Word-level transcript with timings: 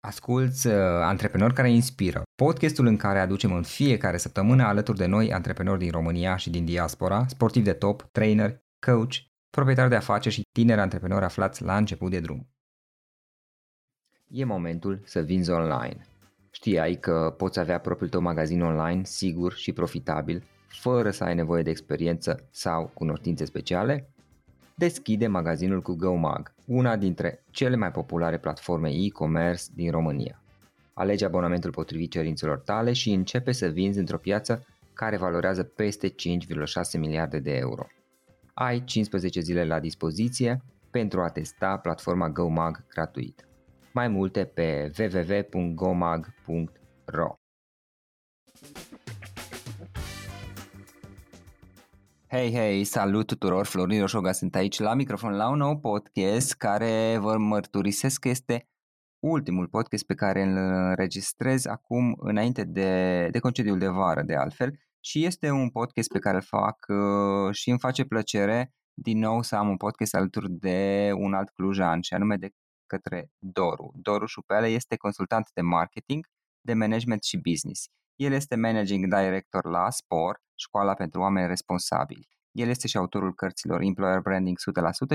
Asculți 0.00 0.66
uh, 0.66 0.74
Antreprenori 1.02 1.54
care 1.54 1.70
inspiră, 1.70 2.22
podcastul 2.34 2.86
în 2.86 2.96
care 2.96 3.18
aducem 3.18 3.52
în 3.52 3.62
fiecare 3.62 4.16
săptămână 4.16 4.62
alături 4.62 4.98
de 4.98 5.06
noi 5.06 5.32
antreprenori 5.32 5.78
din 5.78 5.90
România 5.90 6.36
și 6.36 6.50
din 6.50 6.64
diaspora, 6.64 7.26
sportivi 7.26 7.64
de 7.64 7.72
top, 7.72 8.02
trainer, 8.12 8.62
coach, 8.86 9.14
proprietari 9.50 9.88
de 9.88 9.96
afaceri 9.96 10.34
și 10.34 10.42
tineri 10.52 10.80
antreprenori 10.80 11.24
aflați 11.24 11.62
la 11.62 11.76
început 11.76 12.10
de 12.10 12.20
drum. 12.20 12.48
E 14.28 14.44
momentul 14.44 15.02
să 15.04 15.20
vinzi 15.20 15.50
online. 15.50 16.06
Știai 16.50 16.94
că 16.94 17.34
poți 17.36 17.58
avea 17.58 17.80
propriul 17.80 18.10
tău 18.10 18.20
magazin 18.20 18.62
online 18.62 19.04
sigur 19.04 19.52
și 19.52 19.72
profitabil, 19.72 20.44
fără 20.68 21.10
să 21.10 21.24
ai 21.24 21.34
nevoie 21.34 21.62
de 21.62 21.70
experiență 21.70 22.48
sau 22.50 22.90
cunoștințe 22.94 23.44
speciale? 23.44 24.12
Deschide 24.78 25.26
magazinul 25.26 25.82
cu 25.82 25.94
GoMag, 25.94 26.54
una 26.64 26.96
dintre 26.96 27.44
cele 27.50 27.76
mai 27.76 27.90
populare 27.90 28.38
platforme 28.38 28.90
e-commerce 28.92 29.64
din 29.74 29.90
România. 29.90 30.42
Alege 30.92 31.24
abonamentul 31.24 31.70
potrivit 31.70 32.10
cerințelor 32.10 32.58
tale 32.58 32.92
și 32.92 33.12
începe 33.12 33.52
să 33.52 33.66
vinzi 33.66 33.98
într-o 33.98 34.18
piață 34.18 34.66
care 34.92 35.16
valorează 35.16 35.62
peste 35.62 36.08
5,6 36.08 36.14
miliarde 36.98 37.38
de 37.38 37.56
euro. 37.56 37.86
Ai 38.54 38.84
15 38.84 39.40
zile 39.40 39.64
la 39.64 39.80
dispoziție 39.80 40.62
pentru 40.90 41.20
a 41.20 41.28
testa 41.28 41.76
platforma 41.76 42.28
GoMag 42.28 42.84
gratuit. 42.88 43.46
Mai 43.92 44.08
multe 44.08 44.44
pe 44.44 44.90
www.gomag.ro 44.98 46.18
Hei, 52.30 52.52
hei, 52.52 52.84
salut 52.84 53.26
tuturor, 53.26 53.66
Florin 53.66 54.00
Roșoga 54.00 54.32
sunt 54.32 54.54
aici 54.54 54.78
la 54.78 54.94
microfon 54.94 55.32
la 55.36 55.48
un 55.48 55.56
nou 55.56 55.78
podcast 55.78 56.54
care 56.54 57.18
vă 57.18 57.36
mărturisesc 57.36 58.20
că 58.20 58.28
este 58.28 58.68
ultimul 59.18 59.68
podcast 59.68 60.06
pe 60.06 60.14
care 60.14 60.42
îl 60.42 60.56
înregistrez 60.56 61.66
acum 61.66 62.14
înainte 62.18 62.64
de, 62.64 63.28
de 63.30 63.38
concediul 63.38 63.78
de 63.78 63.86
vară 63.86 64.22
de 64.22 64.34
altfel 64.34 64.78
și 65.00 65.24
este 65.24 65.50
un 65.50 65.70
podcast 65.70 66.08
pe 66.08 66.18
care 66.18 66.36
îl 66.36 66.42
fac 66.42 66.86
uh, 66.88 67.54
și 67.54 67.70
îmi 67.70 67.78
face 67.78 68.04
plăcere 68.04 68.74
din 68.94 69.18
nou 69.18 69.42
să 69.42 69.56
am 69.56 69.68
un 69.68 69.76
podcast 69.76 70.14
alături 70.14 70.50
de 70.50 71.10
un 71.14 71.34
alt 71.34 71.50
clujan 71.50 72.00
și 72.00 72.14
anume 72.14 72.36
de 72.36 72.50
către 72.86 73.30
Doru. 73.38 73.92
Doru 73.94 74.26
Șupele 74.26 74.66
este 74.66 74.96
consultant 74.96 75.50
de 75.54 75.60
marketing, 75.60 76.26
de 76.60 76.74
management 76.74 77.22
și 77.22 77.36
business. 77.36 77.84
El 78.16 78.32
este 78.32 78.56
managing 78.56 79.14
director 79.14 79.64
la 79.64 79.90
Spor, 79.90 80.46
școala 80.58 80.94
pentru 80.94 81.20
oameni 81.20 81.46
responsabili. 81.46 82.28
El 82.52 82.68
este 82.68 82.88
și 82.88 82.96
autorul 82.96 83.34
cărților 83.34 83.80
Employer 83.80 84.20
Branding 84.20 84.56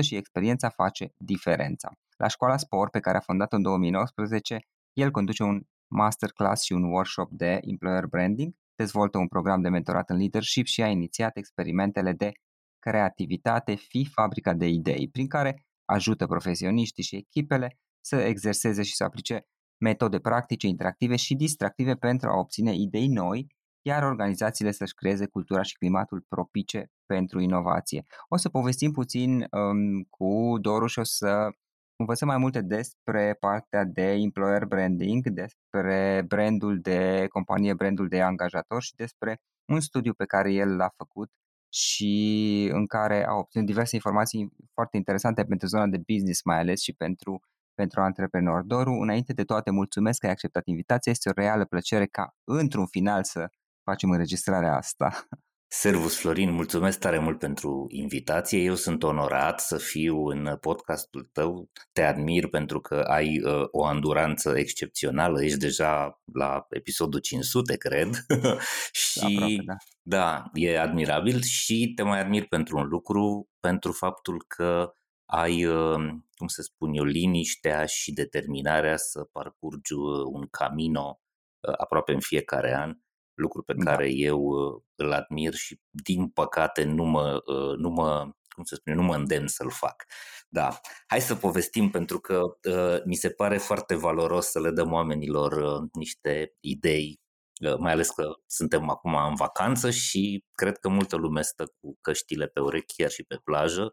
și 0.00 0.16
experiența 0.16 0.68
face 0.68 1.12
diferența. 1.16 1.92
La 2.16 2.28
școala 2.28 2.56
Spor, 2.56 2.90
pe 2.90 3.00
care 3.00 3.16
a 3.16 3.20
fondat-o 3.20 3.56
în 3.56 3.62
2019, 3.62 4.58
el 4.92 5.10
conduce 5.10 5.42
un 5.42 5.62
masterclass 5.94 6.64
și 6.64 6.72
un 6.72 6.82
workshop 6.82 7.30
de 7.30 7.58
Employer 7.60 8.06
Branding, 8.06 8.52
dezvoltă 8.74 9.18
un 9.18 9.28
program 9.28 9.60
de 9.60 9.68
mentorat 9.68 10.10
în 10.10 10.16
leadership 10.16 10.66
și 10.66 10.82
a 10.82 10.88
inițiat 10.88 11.36
experimentele 11.36 12.12
de 12.12 12.32
creativitate 12.78 13.74
fi 13.74 14.08
fabrica 14.12 14.52
de 14.52 14.66
idei, 14.66 15.08
prin 15.08 15.26
care 15.26 15.64
ajută 15.84 16.26
profesioniștii 16.26 17.02
și 17.02 17.16
echipele 17.16 17.78
să 18.00 18.16
exerseze 18.16 18.82
și 18.82 18.94
să 18.94 19.04
aplice 19.04 19.46
metode 19.80 20.18
practice, 20.18 20.66
interactive 20.66 21.16
și 21.16 21.34
distractive 21.34 21.94
pentru 21.94 22.28
a 22.28 22.38
obține 22.38 22.74
idei 22.74 23.08
noi, 23.08 23.46
iar 23.86 24.02
organizațiile 24.02 24.70
să-și 24.70 24.94
creeze 24.94 25.26
cultura 25.26 25.62
și 25.62 25.76
climatul 25.76 26.24
propice 26.28 26.90
pentru 27.06 27.40
inovație. 27.40 28.04
O 28.28 28.36
să 28.36 28.48
povestim 28.48 28.90
puțin 28.90 29.46
um, 29.50 30.02
cu 30.02 30.58
Doru 30.60 30.86
și 30.86 30.98
o 30.98 31.02
să 31.04 31.48
învățăm 31.96 32.28
mai 32.28 32.38
multe 32.38 32.60
despre 32.60 33.36
partea 33.40 33.84
de 33.84 34.12
employer 34.12 34.64
branding, 34.64 35.28
despre 35.28 36.24
brandul 36.28 36.80
de 36.80 37.26
companie, 37.28 37.74
brandul 37.74 38.08
de 38.08 38.20
angajator 38.20 38.82
și 38.82 38.94
despre 38.94 39.36
un 39.72 39.80
studiu 39.80 40.12
pe 40.12 40.24
care 40.24 40.52
el 40.52 40.76
l-a 40.76 40.92
făcut 40.96 41.30
și 41.72 42.68
în 42.72 42.86
care 42.86 43.26
a 43.26 43.34
obținut 43.34 43.66
diverse 43.66 43.94
informații 43.94 44.52
foarte 44.72 44.96
interesante 44.96 45.44
pentru 45.44 45.66
zona 45.66 45.86
de 45.86 46.02
business 46.06 46.42
mai 46.44 46.58
ales 46.58 46.80
și 46.80 46.92
pentru 46.92 47.40
pentru 47.74 48.00
antreprenor. 48.00 48.62
Doru, 48.62 48.90
înainte 48.90 49.32
de 49.32 49.44
toate, 49.44 49.70
mulțumesc 49.70 50.18
că 50.20 50.26
ai 50.26 50.32
acceptat 50.32 50.66
invitația. 50.66 51.12
Este 51.12 51.28
o 51.28 51.32
reală 51.32 51.64
plăcere 51.64 52.06
ca, 52.06 52.34
într-un 52.44 52.86
final, 52.86 53.24
să 53.24 53.48
facem 53.84 54.10
înregistrarea 54.10 54.76
asta. 54.76 55.28
Servus 55.76 56.18
Florin, 56.18 56.50
mulțumesc 56.50 56.98
tare 56.98 57.18
mult 57.18 57.38
pentru 57.38 57.86
invitație. 57.88 58.58
Eu 58.58 58.74
sunt 58.74 59.02
onorat 59.02 59.60
să 59.60 59.76
fiu 59.76 60.26
în 60.26 60.56
podcastul 60.60 61.28
tău. 61.32 61.70
Te 61.92 62.02
admir 62.02 62.48
pentru 62.48 62.80
că 62.80 62.94
ai 62.94 63.42
uh, 63.42 63.64
o 63.70 63.84
anduranță 63.84 64.58
excepțională. 64.58 65.44
Ești 65.44 65.58
deja 65.58 66.22
la 66.32 66.66
episodul 66.68 67.20
500, 67.20 67.76
cred. 67.76 68.26
și 68.92 69.20
Aproape, 69.20 69.62
da. 69.64 69.76
da, 70.02 70.50
e 70.52 70.80
admirabil 70.80 71.42
și 71.42 71.92
te 71.94 72.02
mai 72.02 72.20
admir 72.20 72.46
pentru 72.46 72.78
un 72.78 72.86
lucru, 72.86 73.48
pentru 73.60 73.92
faptul 73.92 74.44
că 74.48 74.92
ai, 75.24 75.64
uh, 75.64 76.12
cum 76.34 76.46
să 76.46 76.62
spun 76.62 76.94
eu, 76.94 77.04
liniștea 77.04 77.86
și 77.86 78.12
determinarea 78.12 78.96
să 78.96 79.24
parcurgi 79.32 79.92
uh, 79.92 80.24
un 80.32 80.46
camino 80.50 81.20
uh, 81.68 81.74
aproape 81.76 82.12
în 82.12 82.20
fiecare 82.20 82.74
an, 82.74 82.96
lucru 83.34 83.62
pe 83.62 83.74
da. 83.76 83.84
care 83.84 84.10
eu 84.12 84.48
îl 84.94 85.12
admir 85.12 85.54
și 85.54 85.80
din 85.90 86.28
păcate 86.28 86.84
nu 86.84 87.04
mă, 87.04 87.42
nu 87.76 87.88
mă 87.88 88.30
cum 88.54 88.64
să 88.64 88.74
spun, 88.74 88.94
nu 88.94 89.02
mă 89.02 89.14
îndemn 89.14 89.46
să-l 89.46 89.70
fac. 89.70 90.04
Da, 90.48 90.80
hai 91.06 91.20
să 91.20 91.34
povestim 91.34 91.90
pentru 91.90 92.20
că 92.20 92.40
uh, 92.68 93.02
mi 93.04 93.14
se 93.14 93.30
pare 93.30 93.58
foarte 93.58 93.94
valoros 93.94 94.46
să 94.46 94.60
le 94.60 94.70
dăm 94.70 94.92
oamenilor 94.92 95.52
uh, 95.52 95.88
niște 95.92 96.54
idei, 96.60 97.20
uh, 97.66 97.76
mai 97.78 97.92
ales 97.92 98.10
că 98.10 98.32
suntem 98.46 98.90
acum 98.90 99.14
în 99.14 99.34
vacanță 99.34 99.90
și 99.90 100.44
cred 100.52 100.78
că 100.78 100.88
multă 100.88 101.16
lume 101.16 101.42
stă 101.42 101.64
cu 101.80 101.98
căștile 102.00 102.46
pe 102.46 102.60
urechi 102.60 102.94
chiar 102.96 103.10
și 103.10 103.22
pe 103.22 103.36
plajă 103.44 103.92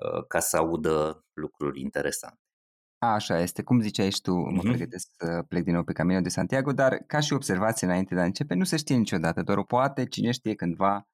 Uh, 0.00 0.26
ca 0.28 0.40
să 0.40 0.56
audă 0.56 1.24
lucruri 1.32 1.80
interesante. 1.80 2.39
Așa 3.02 3.38
este, 3.38 3.62
cum 3.62 3.80
ziceai 3.80 4.10
și 4.10 4.20
tu, 4.20 4.34
mă 4.34 4.58
mm-hmm. 4.58 4.62
pregătesc 4.62 5.08
să 5.16 5.44
plec 5.48 5.64
din 5.64 5.72
nou 5.72 5.82
pe 5.82 5.92
Camino 5.92 6.20
de 6.20 6.28
Santiago, 6.28 6.72
dar 6.72 6.96
ca 7.06 7.20
și 7.20 7.32
observație 7.32 7.86
înainte 7.86 8.14
de 8.14 8.20
a 8.20 8.24
începe, 8.24 8.54
nu 8.54 8.64
se 8.64 8.76
știe 8.76 8.96
niciodată, 8.96 9.42
doar 9.42 9.58
o 9.58 9.62
poate, 9.62 10.06
cine 10.06 10.30
știe 10.30 10.54
cândva, 10.54 11.08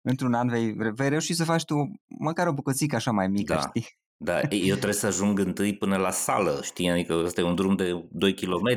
într-un 0.00 0.34
an 0.34 0.48
vei, 0.48 0.72
vei 0.72 1.08
reuși 1.08 1.34
să 1.34 1.44
faci 1.44 1.64
tu 1.64 1.74
măcar 2.18 2.46
o 2.46 2.52
bucățică 2.52 2.96
așa 2.96 3.10
mai 3.10 3.28
mică, 3.28 3.54
da. 3.54 3.60
știi? 3.60 3.86
Da, 4.16 4.40
eu 4.40 4.74
trebuie 4.74 4.92
să 4.92 5.06
ajung 5.06 5.38
întâi 5.38 5.76
până 5.76 5.96
la 5.96 6.10
sală, 6.10 6.60
știi, 6.62 6.90
adică 6.90 7.14
ăsta 7.14 7.40
e 7.40 7.44
un 7.44 7.54
drum 7.54 7.76
de 7.76 8.08
2 8.10 8.34
km. 8.34 8.68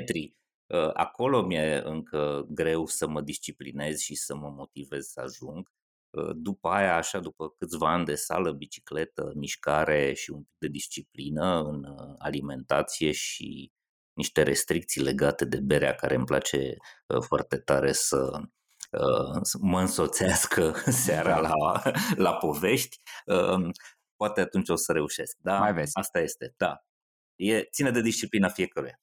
Uh, 0.74 0.90
acolo 0.94 1.46
mi-e 1.46 1.82
încă 1.86 2.46
greu 2.50 2.86
să 2.86 3.08
mă 3.08 3.22
disciplinez 3.22 4.00
și 4.00 4.16
să 4.16 4.36
mă 4.36 4.54
motivez 4.56 5.06
să 5.06 5.22
ajung. 5.22 5.72
Ă, 6.18 6.34
după 6.36 6.70
aia, 6.70 6.96
așa, 6.96 7.20
după 7.20 7.50
câțiva 7.50 7.92
ani 7.92 8.06
de 8.06 8.16
sală, 8.16 8.52
bicicletă, 8.52 9.32
mișcare 9.36 10.14
și 10.14 10.32
un 10.32 10.42
pic 10.44 10.56
de 10.58 10.68
disciplină 10.68 11.60
în 11.64 11.84
ă, 11.84 12.16
alimentație 12.18 13.12
și 13.12 13.72
niște 14.14 14.44
restricții 14.44 15.02
legate 15.02 15.46
de 15.46 15.60
berea 15.60 15.96
care 15.96 16.16
îmi 16.16 16.26
place 16.26 16.76
ă, 17.10 17.20
foarte 17.20 17.58
tare 17.58 17.92
să, 17.92 18.42
mă 19.60 19.80
însoțească 19.80 20.74
seara 21.06 21.40
la, 21.40 21.82
la 22.16 22.34
povești, 22.36 22.98
poate 24.16 24.42
atunci 24.42 24.70
o 24.70 24.76
să 24.76 24.92
reușesc. 24.92 25.38
Da, 25.42 25.60
Mai 25.60 25.74
vezi. 25.74 25.92
asta 25.94 26.20
este, 26.20 26.54
da. 26.58 26.84
E, 27.36 27.64
ține 27.64 27.92
de 27.92 28.02
disciplina 28.02 28.48
fiecăruia. 28.50 29.00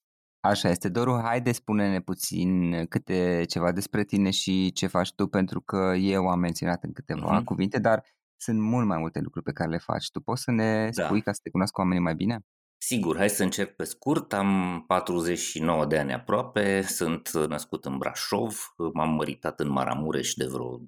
Așa 0.47 0.69
este. 0.69 0.89
Doru, 0.89 1.21
haide 1.23 1.53
spune-ne 1.53 2.01
puțin 2.01 2.85
câte 2.87 3.45
ceva 3.49 3.73
despre 3.73 4.05
tine 4.05 4.31
și 4.31 4.73
ce 4.73 4.87
faci 4.87 5.15
tu, 5.15 5.27
pentru 5.27 5.61
că 5.61 5.95
eu 5.99 6.29
am 6.29 6.39
menționat 6.39 6.83
în 6.83 6.93
câteva 6.93 7.41
uh-huh. 7.41 7.45
cuvinte, 7.45 7.79
dar 7.79 8.05
sunt 8.37 8.61
mult 8.61 8.87
mai 8.87 8.99
multe 8.99 9.21
lucruri 9.21 9.45
pe 9.45 9.53
care 9.53 9.71
le 9.71 9.79
faci. 9.79 10.11
Tu 10.11 10.21
poți 10.21 10.43
să 10.43 10.51
ne 10.51 10.91
da. 10.91 11.05
spui 11.05 11.23
ca 11.23 11.33
să 11.33 11.41
te 11.43 11.51
cunoască 11.51 11.81
oamenii 11.81 12.03
mai 12.03 12.15
bine? 12.15 12.47
Sigur, 12.79 13.17
hai 13.17 13.31
să 13.31 13.43
încep 13.43 13.77
pe 13.77 13.85
scurt. 13.85 14.33
Am 14.33 14.85
49 14.87 15.87
de 15.87 15.99
ani 15.99 16.13
aproape, 16.13 16.83
sunt 16.83 17.31
născut 17.49 17.85
în 17.85 17.99
Brașov, 17.99 18.75
m-am 18.93 19.11
măritat 19.15 19.61
în 19.61 19.71
Maramureș 19.71 20.33
de 20.35 20.47
vreo 20.47 20.81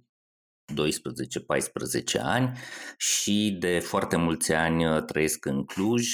12-14 0.72 2.20
ani 2.22 2.58
și 2.96 3.56
de 3.60 3.78
foarte 3.78 4.16
mulți 4.16 4.52
ani 4.52 5.04
trăiesc 5.06 5.44
în 5.44 5.64
Cluj. 5.64 6.08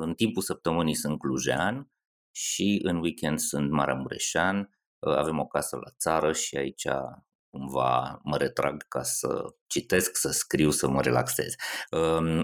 În 0.00 0.14
timpul 0.14 0.42
săptămânii 0.42 0.94
sunt 0.94 1.18
clujean 1.18 1.88
și 2.34 2.80
în 2.82 2.96
weekend 2.96 3.38
sunt 3.38 3.70
maramureșan, 3.70 4.78
ă, 5.06 5.16
avem 5.18 5.38
o 5.38 5.46
casă 5.46 5.76
la 5.76 5.90
țară 5.98 6.32
și 6.32 6.56
aici 6.56 6.86
cumva 7.50 8.20
mă 8.22 8.36
retrag 8.36 8.88
ca 8.88 9.02
să 9.02 9.54
citesc, 9.66 10.16
să 10.16 10.30
scriu, 10.30 10.70
să 10.70 10.88
mă 10.88 11.02
relaxez. 11.02 11.54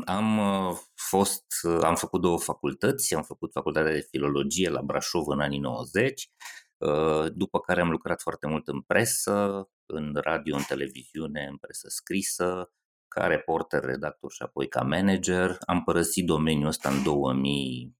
Am 0.04 0.38
ă, 0.38 0.78
fost, 0.94 1.44
am 1.82 1.94
făcut 1.94 2.20
două 2.20 2.38
facultăți, 2.38 3.14
am 3.14 3.22
făcut 3.22 3.52
facultatea 3.52 3.92
de 3.92 4.06
filologie 4.10 4.69
la 4.69 4.82
Brașov 4.82 5.26
în 5.26 5.40
anii 5.40 5.58
90, 5.58 6.31
ă, 6.81 7.28
după 7.28 7.60
care 7.60 7.81
am 7.81 7.90
lucrat 7.90 8.20
foarte 8.20 8.46
mult 8.46 8.69
în 8.69 8.81
presă, 8.81 9.69
în 9.86 10.19
radio, 10.22 10.56
în 10.56 10.62
televiziune, 10.62 11.46
în 11.50 11.56
presă 11.56 11.88
scrisă, 11.88 12.72
ca 13.08 13.26
reporter, 13.26 13.82
redactor 13.82 14.32
și 14.32 14.43
apoi 14.43 14.69
ca 14.69 14.82
manager. 14.82 15.56
Am 15.60 15.82
părăsit 15.84 16.26
domeniul 16.26 16.66
ăsta 16.66 16.88
în 16.88 17.02
2000, 17.02 17.94
2009-2010 17.94 18.00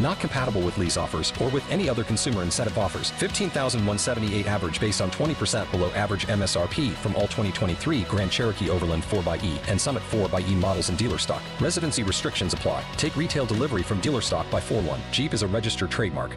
Not 0.00 0.20
compatible 0.20 0.60
with 0.60 0.78
lease 0.78 0.96
offers 0.96 1.32
or 1.42 1.48
with 1.48 1.68
any 1.70 1.88
other 1.88 2.04
consumer 2.04 2.42
incentive 2.42 2.78
offers. 2.78 3.10
15,178 3.12 4.46
average 4.46 4.80
based 4.80 5.00
on 5.00 5.10
20% 5.10 5.70
below 5.70 5.90
average 5.92 6.26
MSRP 6.26 6.92
from 6.92 7.14
all 7.14 7.28
2023 7.28 8.02
Grand 8.02 8.30
Cherokee 8.30 8.70
Overland 8.70 9.02
4xE 9.02 9.58
and 9.68 9.80
Summit 9.80 10.02
4xE 10.10 10.54
models 10.54 10.88
in 10.90 10.96
dealer 10.96 11.18
stock. 11.18 11.42
Residency 11.60 12.02
restrictions 12.02 12.52
apply. 12.54 12.84
Take 12.96 13.16
retail 13.16 13.46
delivery 13.46 13.82
from 13.82 14.00
dealer 14.00 14.20
stock 14.20 14.50
by 14.50 14.60
4-1. 14.60 14.98
Jeep 15.10 15.34
is 15.34 15.42
a 15.42 15.46
registered 15.48 15.90
trademark. 15.90 16.36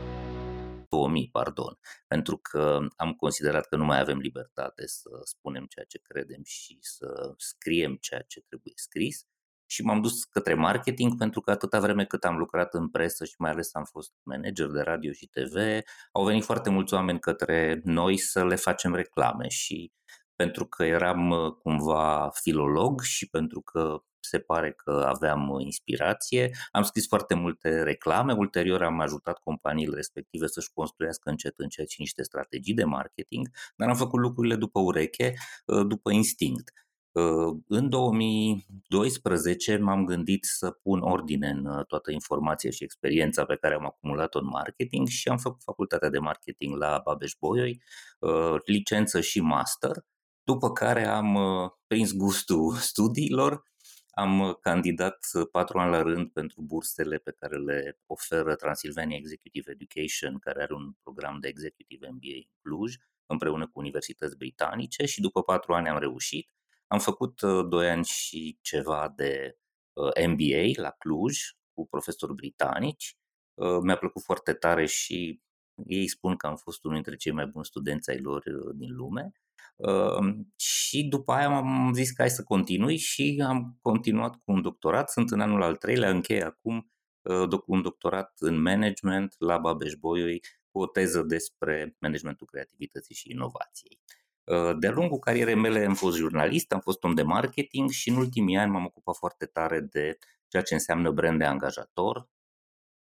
2000, 0.91 1.29
pardon, 1.31 1.79
pentru 2.07 2.37
că 2.37 2.79
am 2.95 3.13
considerat 3.13 3.67
că 3.67 3.75
nu 3.75 3.85
mai 3.85 3.99
avem 3.99 4.17
libertate 4.17 4.87
să 4.87 5.09
spunem 5.23 5.65
ceea 5.65 5.85
ce 5.85 5.97
credem 5.97 6.41
și 6.43 6.77
să 6.81 7.33
scriem 7.37 7.95
ceea 7.95 8.21
ce 8.27 8.41
trebuie 8.41 8.73
scris 8.75 9.25
și 9.71 9.83
m-am 9.83 10.01
dus 10.01 10.23
către 10.23 10.53
marketing 10.53 11.17
pentru 11.17 11.41
că 11.41 11.51
atâta 11.51 11.79
vreme 11.79 12.05
cât 12.05 12.23
am 12.23 12.37
lucrat 12.37 12.73
în 12.73 12.89
presă 12.89 13.25
și 13.25 13.35
mai 13.37 13.51
ales 13.51 13.73
am 13.73 13.83
fost 13.83 14.11
manager 14.23 14.67
de 14.67 14.81
radio 14.81 15.11
și 15.11 15.27
TV, 15.27 15.55
au 16.11 16.25
venit 16.25 16.43
foarte 16.43 16.69
mulți 16.69 16.93
oameni 16.93 17.19
către 17.19 17.81
noi 17.83 18.17
să 18.17 18.45
le 18.45 18.55
facem 18.55 18.95
reclame 18.95 19.47
și 19.47 19.91
pentru 20.35 20.65
că 20.65 20.83
eram 20.83 21.29
uh, 21.29 21.51
cumva 21.51 22.29
filolog 22.33 23.01
și 23.01 23.29
pentru 23.29 23.61
că 23.61 24.03
se 24.19 24.39
pare 24.39 24.71
că 24.71 25.05
aveam 25.07 25.49
uh, 25.49 25.63
inspirație. 25.63 26.51
Am 26.71 26.83
scris 26.83 27.07
foarte 27.07 27.33
multe 27.33 27.83
reclame, 27.83 28.33
ulterior 28.33 28.83
am 28.83 28.99
ajutat 28.99 29.39
companiile 29.39 29.95
respective 29.95 30.47
să-și 30.47 30.71
construiască 30.73 31.29
încet 31.29 31.53
încet 31.57 31.89
și 31.89 31.99
niște 31.99 32.23
strategii 32.23 32.73
de 32.73 32.83
marketing, 32.83 33.49
dar 33.75 33.89
am 33.89 33.95
făcut 33.95 34.19
lucrurile 34.19 34.55
după 34.55 34.79
ureche, 34.79 35.33
uh, 35.65 35.85
după 35.87 36.11
instinct. 36.11 36.71
În 37.67 37.89
2012 37.89 39.77
m-am 39.77 40.05
gândit 40.05 40.43
să 40.45 40.71
pun 40.71 41.01
ordine 41.01 41.49
în 41.49 41.83
toată 41.87 42.11
informația 42.11 42.69
și 42.69 42.83
experiența 42.83 43.45
pe 43.45 43.55
care 43.55 43.73
am 43.73 43.85
acumulat-o 43.85 44.39
în 44.39 44.45
marketing 44.45 45.07
și 45.07 45.27
am 45.27 45.37
făcut 45.37 45.63
facultatea 45.63 46.09
de 46.09 46.19
marketing 46.19 46.75
la 46.75 47.01
Babeș-Bolyai, 47.03 47.81
licență 48.65 49.21
și 49.21 49.41
master, 49.41 50.05
după 50.43 50.71
care 50.71 51.07
am 51.07 51.37
prins 51.87 52.13
gustul 52.13 52.75
studiilor, 52.91 53.63
am 54.11 54.57
candidat 54.61 55.17
patru 55.51 55.79
ani 55.79 55.91
la 55.91 56.01
rând 56.01 56.29
pentru 56.29 56.61
bursele 56.61 57.17
pe 57.17 57.31
care 57.39 57.57
le 57.57 57.99
oferă 58.05 58.55
Transylvania 58.55 59.17
Executive 59.17 59.71
Education, 59.71 60.39
care 60.39 60.61
are 60.61 60.73
un 60.73 60.91
program 61.03 61.39
de 61.39 61.47
Executive 61.47 62.07
MBA 62.07 62.35
în 62.35 62.49
Cluj, 62.61 62.95
împreună 63.25 63.65
cu 63.67 63.79
universități 63.79 64.37
britanice 64.37 65.05
și 65.05 65.21
după 65.21 65.43
patru 65.43 65.73
ani 65.73 65.87
am 65.87 65.97
reușit 65.97 66.51
am 66.91 66.99
făcut 66.99 67.41
uh, 67.41 67.65
doi 67.69 67.89
ani 67.89 68.05
și 68.05 68.57
ceva 68.61 69.13
de 69.15 69.57
uh, 69.93 70.27
MBA 70.27 70.81
la 70.81 70.89
Cluj 70.89 71.39
cu 71.73 71.87
profesori 71.87 72.33
britanici. 72.33 73.17
Uh, 73.53 73.79
mi-a 73.81 73.97
plăcut 73.97 74.23
foarte 74.23 74.53
tare 74.53 74.85
și 74.85 75.41
ei 75.85 76.07
spun 76.07 76.35
că 76.35 76.47
am 76.47 76.55
fost 76.55 76.83
unul 76.83 76.95
dintre 76.95 77.15
cei 77.15 77.31
mai 77.31 77.45
buni 77.45 77.65
studenți 77.65 78.09
ai 78.09 78.19
lor 78.19 78.43
din 78.73 78.95
lume. 78.95 79.31
Și 80.55 81.03
după 81.03 81.31
aia 81.31 81.55
am 81.55 81.91
zis 81.93 82.11
că 82.11 82.21
hai 82.21 82.29
să 82.29 82.43
continui 82.43 82.97
și 82.97 83.43
am 83.47 83.77
continuat 83.81 84.35
cu 84.35 84.51
un 84.51 84.61
doctorat. 84.61 85.09
Sunt 85.09 85.31
în 85.31 85.39
anul 85.39 85.61
al 85.61 85.75
treilea, 85.75 86.09
închei 86.09 86.43
acum 86.43 86.91
un 87.65 87.81
doctorat 87.81 88.33
în 88.39 88.61
management 88.61 89.35
la 89.37 89.57
Babeș-Bolyai 89.57 90.39
cu 90.71 90.79
o 90.79 90.87
teză 90.87 91.21
despre 91.21 91.95
managementul 91.99 92.47
creativității 92.47 93.15
și 93.15 93.31
inovației. 93.31 93.99
Uh, 94.43 94.77
de-a 94.79 94.91
lungul 94.91 95.19
carierei 95.19 95.55
mele 95.55 95.85
am 95.85 95.93
fost 95.93 96.17
jurnalist, 96.17 96.71
am 96.71 96.79
fost 96.79 97.03
om 97.03 97.13
de 97.13 97.21
marketing 97.21 97.89
și 97.89 98.09
în 98.09 98.15
ultimii 98.15 98.57
ani 98.57 98.71
m-am 98.71 98.85
ocupat 98.85 99.15
foarte 99.15 99.45
tare 99.45 99.79
de 99.79 100.17
ceea 100.47 100.63
ce 100.63 100.73
înseamnă 100.73 101.11
brand 101.11 101.37
de 101.37 101.45
angajator 101.45 102.29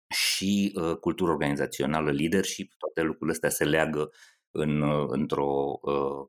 și 0.08 0.72
uh, 0.74 0.96
cultură 0.96 1.30
organizațională, 1.30 2.10
leadership, 2.12 2.72
toate 2.78 3.02
lucrurile 3.02 3.32
astea 3.32 3.50
se 3.50 3.64
leagă 3.64 4.10
în, 4.50 4.80
uh, 4.80 5.06
într-o, 5.08 5.78
uh, 5.82 6.26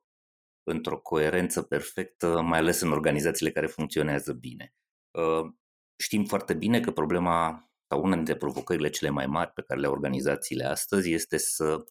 într-o 0.64 1.00
coerență 1.00 1.62
perfectă, 1.62 2.42
mai 2.42 2.60
ales 2.60 2.82
în 2.82 2.92
organizațiile 2.92 3.52
care 3.52 3.68
funcționează 3.68 4.34
bine. 4.34 4.74
Uh, 5.12 5.52
știm 5.96 6.26
foarte 6.26 6.54
bine 6.54 6.80
că 6.80 6.92
problema 6.92 7.70
sau 7.88 8.04
una 8.04 8.16
dintre 8.16 8.36
provocările 8.36 8.90
cele 8.90 9.10
mai 9.10 9.26
mari 9.26 9.52
pe 9.52 9.62
care 9.62 9.80
le 9.80 9.86
au 9.86 9.92
organizațiile 9.92 10.64
astăzi 10.66 11.12
este 11.12 11.38
să 11.38 11.74
Uh, 11.74 11.84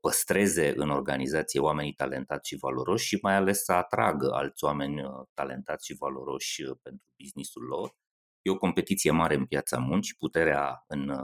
păstreze 0.00 0.72
în 0.76 0.90
organizație 0.90 1.60
oamenii 1.60 1.92
talentați 1.92 2.48
și 2.48 2.56
valoroși 2.56 3.06
și 3.06 3.18
mai 3.22 3.34
ales 3.34 3.64
să 3.64 3.72
atragă 3.72 4.30
alți 4.32 4.64
oameni 4.64 5.02
uh, 5.02 5.10
talentați 5.34 5.86
și 5.86 5.96
valoroși 5.98 6.62
uh, 6.62 6.76
pentru 6.82 7.06
businessul 7.22 7.62
lor. 7.62 7.94
E 8.42 8.50
o 8.50 8.58
competiție 8.58 9.10
mare 9.10 9.34
în 9.34 9.46
piața 9.46 9.78
muncii, 9.78 10.14
puterea, 10.18 10.84
în, 10.86 11.14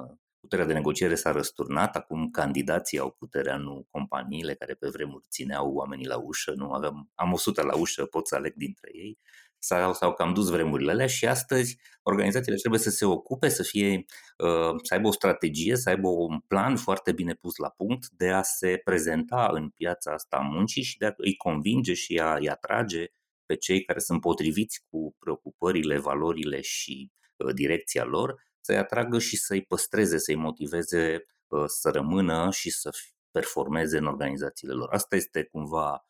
puterea 0.41 0.65
de 0.65 0.73
negociere 0.73 1.15
s-a 1.15 1.31
răsturnat, 1.31 1.97
acum 1.97 2.31
candidații 2.31 2.99
au 2.99 3.11
puterea, 3.11 3.56
nu 3.56 3.87
companiile 3.91 4.55
care 4.55 4.75
pe 4.75 4.88
vremuri 4.88 5.26
țineau 5.31 5.73
oamenii 5.73 6.06
la 6.06 6.19
ușă, 6.19 6.53
nu 6.56 6.73
aveam, 6.73 7.11
am 7.15 7.33
100 7.33 7.62
la 7.62 7.76
ușă, 7.76 8.06
pot 8.06 8.26
să 8.26 8.35
aleg 8.35 8.55
dintre 8.55 8.91
ei 8.93 9.19
s-au, 9.61 9.93
s-au 9.95 10.15
cam 10.15 10.35
dus 10.35 10.49
vremurile 10.49 10.91
alea 10.91 11.07
și 11.07 11.27
astăzi 11.27 11.79
organizațiile 12.03 12.57
trebuie 12.57 12.81
să 12.81 12.91
se 12.91 13.05
ocupe, 13.05 13.49
să, 13.49 13.62
fie, 13.62 14.05
uh, 14.39 14.75
să 14.83 14.95
aibă 14.95 15.09
o 15.09 15.12
strategie, 15.12 15.77
să 15.77 15.89
aibă 15.89 16.09
un 16.09 16.41
plan 16.41 16.77
foarte 16.77 17.12
bine 17.12 17.35
pus 17.35 17.57
la 17.57 17.69
punct 17.69 18.09
de 18.09 18.29
a 18.29 18.43
se 18.43 18.81
prezenta 18.85 19.51
în 19.53 19.69
piața 19.69 20.12
asta 20.12 20.37
a 20.37 20.41
muncii 20.41 20.83
și 20.83 20.99
de 20.99 21.07
a 21.07 21.12
îi 21.17 21.37
convinge 21.37 21.95
și 21.95 22.19
a 22.19 22.35
îi 22.35 22.49
atrage 22.49 23.07
pe 23.47 23.57
cei 23.57 23.85
care 23.85 23.99
sunt 23.99 24.21
potriviți 24.21 24.85
cu 24.91 25.17
preocupările, 25.19 25.99
valorile 25.99 26.61
și 26.61 27.11
uh, 27.37 27.55
direcția 27.55 28.05
lor, 28.05 28.43
să-i 28.61 28.77
atragă 28.77 29.19
și 29.19 29.37
să-i 29.37 29.62
păstreze, 29.62 30.19
să-i 30.19 30.35
motiveze 30.35 31.27
uh, 31.47 31.65
să 31.67 31.91
rămână 31.91 32.49
și 32.53 32.71
să 32.71 32.91
performeze 33.31 33.99
în 33.99 34.07
organizațiile 34.07 34.73
lor. 34.73 34.89
Asta 34.93 35.17
este 35.17 35.45
cumva 35.45 36.05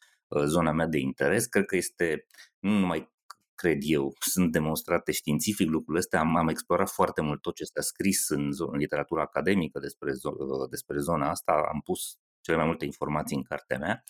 zona 0.44 0.72
mea 0.72 0.86
de 0.86 0.98
interes. 0.98 1.46
Cred 1.46 1.64
că 1.64 1.76
este 1.76 2.26
nu 2.58 2.78
numai 2.78 3.10
cred 3.60 3.78
eu, 3.80 4.14
sunt 4.20 4.52
demonstrate 4.52 5.12
științific 5.12 5.68
lucrurile 5.68 5.98
astea. 5.98 6.20
Am, 6.20 6.36
am 6.36 6.48
explorat 6.48 6.90
foarte 6.90 7.20
mult 7.20 7.40
tot 7.42 7.54
ce 7.54 7.64
s-a 7.64 7.80
scris 7.80 8.28
în, 8.28 8.50
în 8.56 8.78
literatura 8.78 9.22
academică 9.22 9.78
despre, 9.78 10.12
despre 10.70 10.98
zona 10.98 11.30
asta, 11.30 11.52
am 11.72 11.80
pus 11.84 12.18
cele 12.40 12.56
mai 12.56 12.66
multe 12.66 12.84
informații 12.84 13.36
în 13.36 13.42
cartea 13.42 13.78
mea. 13.78 14.04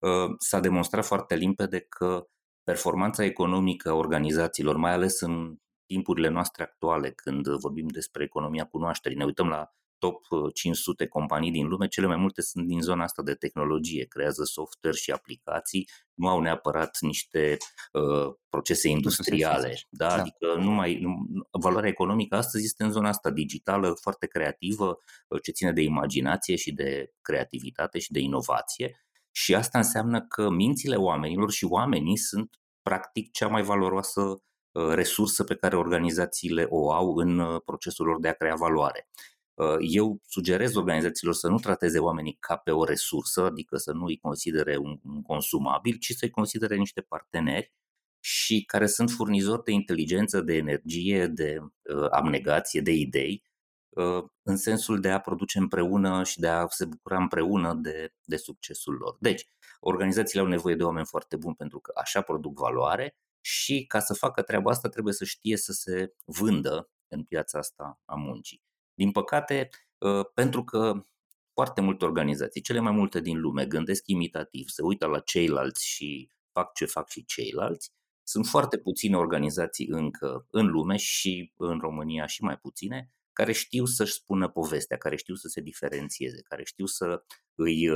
Uh, 0.00 0.34
s-a 0.38 0.60
demonstrat 0.60 1.04
foarte 1.04 1.34
limpede 1.34 1.80
că 1.80 2.26
performanța 2.64 3.24
economică 3.24 3.88
a 3.88 3.94
organizațiilor, 3.94 4.76
mai 4.76 4.92
ales 4.92 5.20
în 5.20 5.56
timpurile 5.86 6.28
noastre 6.28 6.62
actuale, 6.62 7.10
când 7.10 7.48
vorbim 7.48 7.86
despre 7.86 8.24
economia 8.24 8.64
cunoașterii, 8.64 9.18
ne 9.18 9.24
uităm 9.24 9.48
la 9.48 9.74
top 9.98 10.24
500 10.54 11.02
uh, 11.02 11.08
companii 11.08 11.50
din 11.50 11.66
lume, 11.66 11.86
cele 11.86 12.06
mai 12.06 12.16
multe 12.16 12.42
sunt 12.42 12.66
din 12.66 12.80
zona 12.80 13.02
asta 13.02 13.22
de 13.22 13.34
tehnologie, 13.34 14.04
creează 14.04 14.44
software 14.44 14.96
și 14.96 15.10
aplicații, 15.10 15.88
nu 16.14 16.28
au 16.28 16.40
neapărat 16.40 16.96
niște 17.00 17.56
uh, 17.92 18.34
procese 18.48 18.88
industriale. 18.88 19.78
Da? 19.88 20.06
da? 20.06 20.14
Adică 20.14 20.54
nu 20.58 20.70
mai, 20.70 20.98
nu, 21.00 21.14
valoarea 21.50 21.90
economică 21.90 22.36
astăzi 22.36 22.64
este 22.64 22.84
în 22.84 22.90
zona 22.90 23.08
asta 23.08 23.30
digitală, 23.30 23.92
foarte 24.00 24.26
creativă, 24.26 24.98
uh, 25.28 25.42
ce 25.42 25.50
ține 25.50 25.72
de 25.72 25.82
imaginație 25.82 26.56
și 26.56 26.72
de 26.72 27.12
creativitate 27.20 27.98
și 27.98 28.12
de 28.12 28.20
inovație. 28.20 29.06
Și 29.30 29.54
asta 29.54 29.78
înseamnă 29.78 30.26
că 30.26 30.50
mințile 30.50 30.96
oamenilor 30.96 31.50
și 31.50 31.64
oamenii 31.64 32.16
sunt 32.16 32.60
practic 32.82 33.30
cea 33.30 33.48
mai 33.48 33.62
valoroasă 33.62 34.20
uh, 34.20 34.92
resursă 34.94 35.44
pe 35.44 35.54
care 35.54 35.76
organizațiile 35.76 36.66
o 36.68 36.92
au 36.92 37.14
în 37.14 37.58
procesul 37.64 38.06
lor 38.06 38.20
de 38.20 38.28
a 38.28 38.32
crea 38.32 38.54
valoare. 38.54 39.08
Uh, 39.56 39.76
eu 39.80 40.20
sugerez 40.26 40.74
organizațiilor 40.74 41.34
să 41.34 41.48
nu 41.48 41.58
trateze 41.58 41.98
oamenii 41.98 42.36
ca 42.40 42.56
pe 42.56 42.70
o 42.70 42.84
resursă, 42.84 43.42
adică 43.42 43.76
să 43.76 43.92
nu 43.92 44.04
îi 44.04 44.18
considere 44.18 44.76
un, 44.76 44.98
un 45.04 45.22
consumabil, 45.22 45.96
ci 45.96 46.10
să-i 46.10 46.30
considere 46.30 46.76
niște 46.76 47.00
parteneri 47.00 47.72
și 48.20 48.64
care 48.64 48.86
sunt 48.86 49.10
furnizori 49.10 49.62
de 49.64 49.72
inteligență, 49.72 50.40
de 50.40 50.54
energie, 50.54 51.26
de 51.26 51.58
uh, 51.60 52.06
abnegație, 52.10 52.80
de 52.80 52.90
idei, 52.92 53.44
uh, 53.88 54.24
în 54.42 54.56
sensul 54.56 55.00
de 55.00 55.10
a 55.10 55.20
produce 55.20 55.58
împreună 55.58 56.24
și 56.24 56.40
de 56.40 56.48
a 56.48 56.66
se 56.68 56.84
bucura 56.84 57.16
împreună 57.16 57.74
de, 57.74 58.14
de 58.24 58.36
succesul 58.36 58.94
lor. 58.94 59.16
Deci, 59.20 59.48
organizațiile 59.80 60.42
au 60.42 60.48
nevoie 60.48 60.74
de 60.74 60.84
oameni 60.84 61.06
foarte 61.06 61.36
buni 61.36 61.54
pentru 61.54 61.80
că 61.80 61.92
așa 61.94 62.20
produc 62.20 62.58
valoare 62.58 63.16
și 63.40 63.84
ca 63.86 64.00
să 64.00 64.14
facă 64.14 64.42
treaba 64.42 64.70
asta 64.70 64.88
trebuie 64.88 65.14
să 65.14 65.24
știe 65.24 65.56
să 65.56 65.72
se 65.72 66.14
vândă 66.24 66.90
în 67.08 67.24
piața 67.24 67.58
asta 67.58 68.00
a 68.04 68.14
muncii. 68.14 68.65
Din 68.96 69.12
păcate, 69.12 69.68
ă, 70.00 70.22
pentru 70.22 70.64
că 70.64 71.06
foarte 71.52 71.80
multe 71.80 72.04
organizații, 72.04 72.60
cele 72.60 72.80
mai 72.80 72.92
multe 72.92 73.20
din 73.20 73.40
lume, 73.40 73.66
gândesc 73.66 74.02
imitativ, 74.06 74.68
se 74.68 74.82
uită 74.82 75.06
la 75.06 75.20
ceilalți 75.20 75.86
și 75.86 76.30
fac 76.52 76.74
ce 76.74 76.84
fac 76.84 77.08
și 77.08 77.24
ceilalți, 77.24 77.92
sunt 78.22 78.46
foarte 78.46 78.78
puține 78.78 79.16
organizații 79.16 79.86
încă 79.88 80.46
în 80.50 80.66
lume 80.66 80.96
și 80.96 81.52
în 81.56 81.78
România 81.78 82.26
și 82.26 82.42
mai 82.42 82.58
puține, 82.58 83.10
care 83.32 83.52
știu 83.52 83.84
să-și 83.84 84.12
spună 84.12 84.48
povestea, 84.48 84.96
care 84.96 85.16
știu 85.16 85.34
să 85.34 85.48
se 85.48 85.60
diferențieze, 85.60 86.42
care 86.42 86.64
știu 86.64 86.86
să 86.86 87.24
îi 87.54 87.88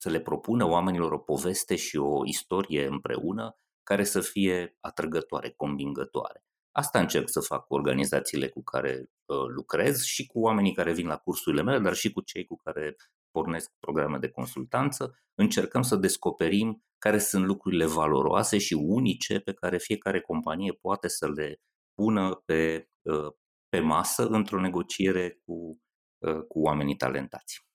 să 0.00 0.10
le 0.10 0.20
propună 0.20 0.64
oamenilor 0.64 1.12
o 1.12 1.18
poveste 1.18 1.76
și 1.76 1.96
o 1.96 2.24
istorie 2.24 2.86
împreună 2.86 3.58
care 3.82 4.04
să 4.04 4.20
fie 4.20 4.76
atrăgătoare, 4.80 5.50
convingătoare. 5.50 6.44
Asta 6.72 7.00
încerc 7.00 7.28
să 7.28 7.40
fac 7.40 7.66
cu 7.66 7.74
organizațiile 7.74 8.48
cu 8.48 8.62
care 8.62 9.00
uh, 9.00 9.17
lucrez 9.34 10.02
și 10.02 10.26
cu 10.26 10.40
oamenii 10.40 10.74
care 10.74 10.92
vin 10.92 11.06
la 11.06 11.16
cursurile 11.16 11.62
mele, 11.62 11.78
dar 11.78 11.94
și 11.94 12.12
cu 12.12 12.20
cei 12.20 12.44
cu 12.44 12.56
care 12.64 12.96
pornesc 13.30 13.70
programe 13.78 14.18
de 14.18 14.28
consultanță. 14.30 15.18
Încercăm 15.34 15.82
să 15.82 15.96
descoperim 15.96 16.82
care 16.98 17.18
sunt 17.18 17.44
lucrurile 17.44 17.86
valoroase 17.86 18.58
și 18.58 18.74
unice 18.74 19.38
pe 19.38 19.52
care 19.52 19.78
fiecare 19.78 20.20
companie 20.20 20.72
poate 20.72 21.08
să 21.08 21.28
le 21.28 21.60
pună 21.94 22.42
pe, 22.44 22.88
uh, 23.02 23.32
pe 23.68 23.80
masă 23.80 24.26
într-o 24.26 24.60
negociere 24.60 25.40
cu, 25.44 25.80
uh, 26.18 26.42
cu 26.48 26.60
oamenii 26.60 26.96
talentați. 26.96 27.66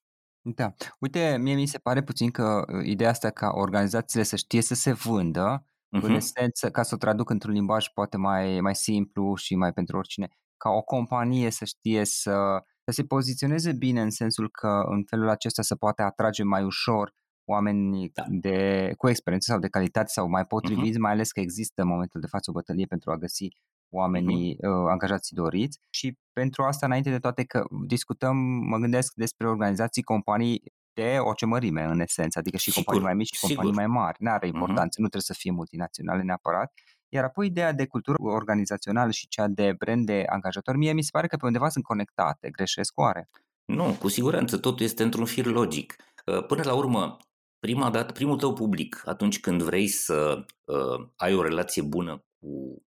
Da. 0.42 0.74
Uite, 1.00 1.38
mie 1.40 1.56
mi 1.56 1.66
se 1.66 1.78
pare 1.78 2.04
puțin 2.04 2.32
că 2.32 2.66
uh, 2.68 2.86
ideea 2.86 3.10
asta 3.10 3.30
ca 3.30 3.52
organizațiile 3.54 4.24
să 4.24 4.36
știe 4.36 4.62
să 4.62 4.74
se 4.74 4.92
vândă, 4.92 5.66
uh-huh. 5.66 6.02
în 6.02 6.14
esență, 6.14 6.72
ca 6.72 6.84
să 6.84 6.96
o 6.96 6.98
traduc 6.98 7.30
într-un 7.30 7.54
limbaj 7.54 7.88
poate 7.94 8.18
mai, 8.18 8.60
mai 8.62 8.76
simplu 8.76 9.36
și 9.36 9.56
mai 9.56 9.74
pentru 9.74 9.98
oricine, 9.98 10.28
ca 10.64 10.70
o 10.70 10.82
companie 10.82 11.50
să 11.50 11.66
știe 11.66 12.06
să, 12.06 12.64
să 12.84 12.92
se 12.92 13.04
poziționeze 13.04 13.72
bine 13.74 14.02
în 14.02 14.10
sensul 14.10 14.50
că 14.50 14.84
în 14.86 15.04
felul 15.04 15.30
acesta 15.30 15.62
să 15.62 15.76
poate 15.76 16.02
atrage 16.02 16.44
mai 16.44 16.64
ușor 16.64 17.14
oameni 17.46 18.10
da. 18.14 18.24
de, 18.28 18.92
cu 18.98 19.10
experiență 19.10 19.52
sau 19.52 19.60
de 19.60 19.68
calitate 19.68 20.08
sau 20.08 20.28
mai 20.28 20.46
potriviți, 20.46 20.98
uh-huh. 20.98 21.02
mai 21.02 21.12
ales 21.12 21.32
că 21.32 21.40
există 21.40 21.82
în 21.82 21.88
momentul 21.88 22.22
de 22.22 22.28
față 22.28 22.50
o 22.50 22.54
bătălie 22.54 22.86
pentru 22.86 23.12
a 23.12 23.18
găsi 23.18 23.48
oamenii 23.90 24.56
uh-huh. 24.56 24.70
uh, 24.70 24.90
angajații 24.90 25.36
doriți 25.36 25.80
și 25.90 26.18
pentru 26.34 26.64
asta, 26.64 26.86
înainte 26.86 27.10
de 27.10 27.20
toate, 27.20 27.44
că 27.44 27.64
discutăm, 27.86 28.38
mă 28.72 28.78
gândesc 28.78 29.14
despre 29.16 29.48
organizații, 29.48 30.04
companii 30.04 30.62
de 30.94 31.18
orice 31.20 31.46
mărime, 31.46 31.84
în 31.84 32.00
esență, 32.00 32.40
adică 32.40 32.58
și 32.58 32.72
sigur, 32.72 32.84
companii 32.84 33.06
mai 33.06 33.16
mici 33.16 33.34
și 33.34 33.36
sigur. 33.36 33.56
companii 33.56 33.88
mai 33.88 34.02
mari. 34.02 34.18
Nu 34.20 34.32
are 34.32 34.48
importanță, 34.48 34.96
uh-huh. 34.96 35.04
nu 35.04 35.08
trebuie 35.08 35.32
să 35.32 35.34
fie 35.34 35.52
multinaționale 35.52 36.22
neapărat. 36.24 36.74
Iar 37.14 37.24
apoi 37.24 37.48
ideea 37.48 37.74
de 37.74 37.86
cultură 37.86 38.18
organizațională 38.20 39.12
și 39.12 39.28
cea 39.28 39.48
de 39.48 39.74
brand 39.78 40.06
de 40.06 40.24
angajator, 40.30 40.76
mie 40.76 40.94
mi 40.94 41.04
se 41.04 41.10
pare 41.12 41.28
că 41.28 41.38
pe 41.38 41.46
undeva 41.46 41.70
sunt 41.70 41.84
conectate. 41.84 42.50
Greșesc 42.50 43.00
oare? 43.00 43.30
Nu, 43.66 43.98
cu 44.00 44.08
siguranță 44.08 44.58
totul 44.58 44.86
este 44.86 45.04
într-un 45.04 45.26
fir 45.26 45.46
logic. 45.46 45.96
Uh, 46.26 46.46
până 46.46 46.62
la 46.66 46.74
urmă, 46.74 47.18
prima 47.60 47.90
dată, 47.90 48.12
primul 48.12 48.38
tău 48.38 48.54
public, 48.54 49.02
atunci 49.06 49.40
când 49.40 49.62
vrei 49.62 49.88
să 49.88 50.46
uh, 50.64 51.08
ai 51.16 51.34
o 51.34 51.42
relație 51.42 51.82
bună 51.82 52.26
cu 52.40 52.84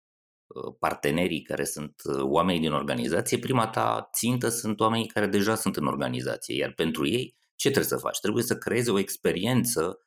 Uh, 0.55 0.75
partenerii 0.79 1.43
care 1.43 1.65
sunt 1.65 2.03
uh, 2.05 2.23
oamenii 2.23 2.61
din 2.61 2.73
organizație, 2.73 3.39
prima 3.39 3.67
ta 3.67 4.09
țintă 4.13 4.49
sunt 4.49 4.81
oamenii 4.81 5.07
care 5.07 5.27
deja 5.27 5.55
sunt 5.55 5.77
în 5.77 5.87
organizație, 5.87 6.57
iar 6.57 6.73
pentru 6.73 7.07
ei 7.07 7.37
ce 7.55 7.71
trebuie 7.71 7.99
să 7.99 8.05
faci? 8.07 8.19
Trebuie 8.21 8.43
să 8.43 8.57
creezi 8.57 8.91
o 8.91 8.99
experiență 8.99 9.99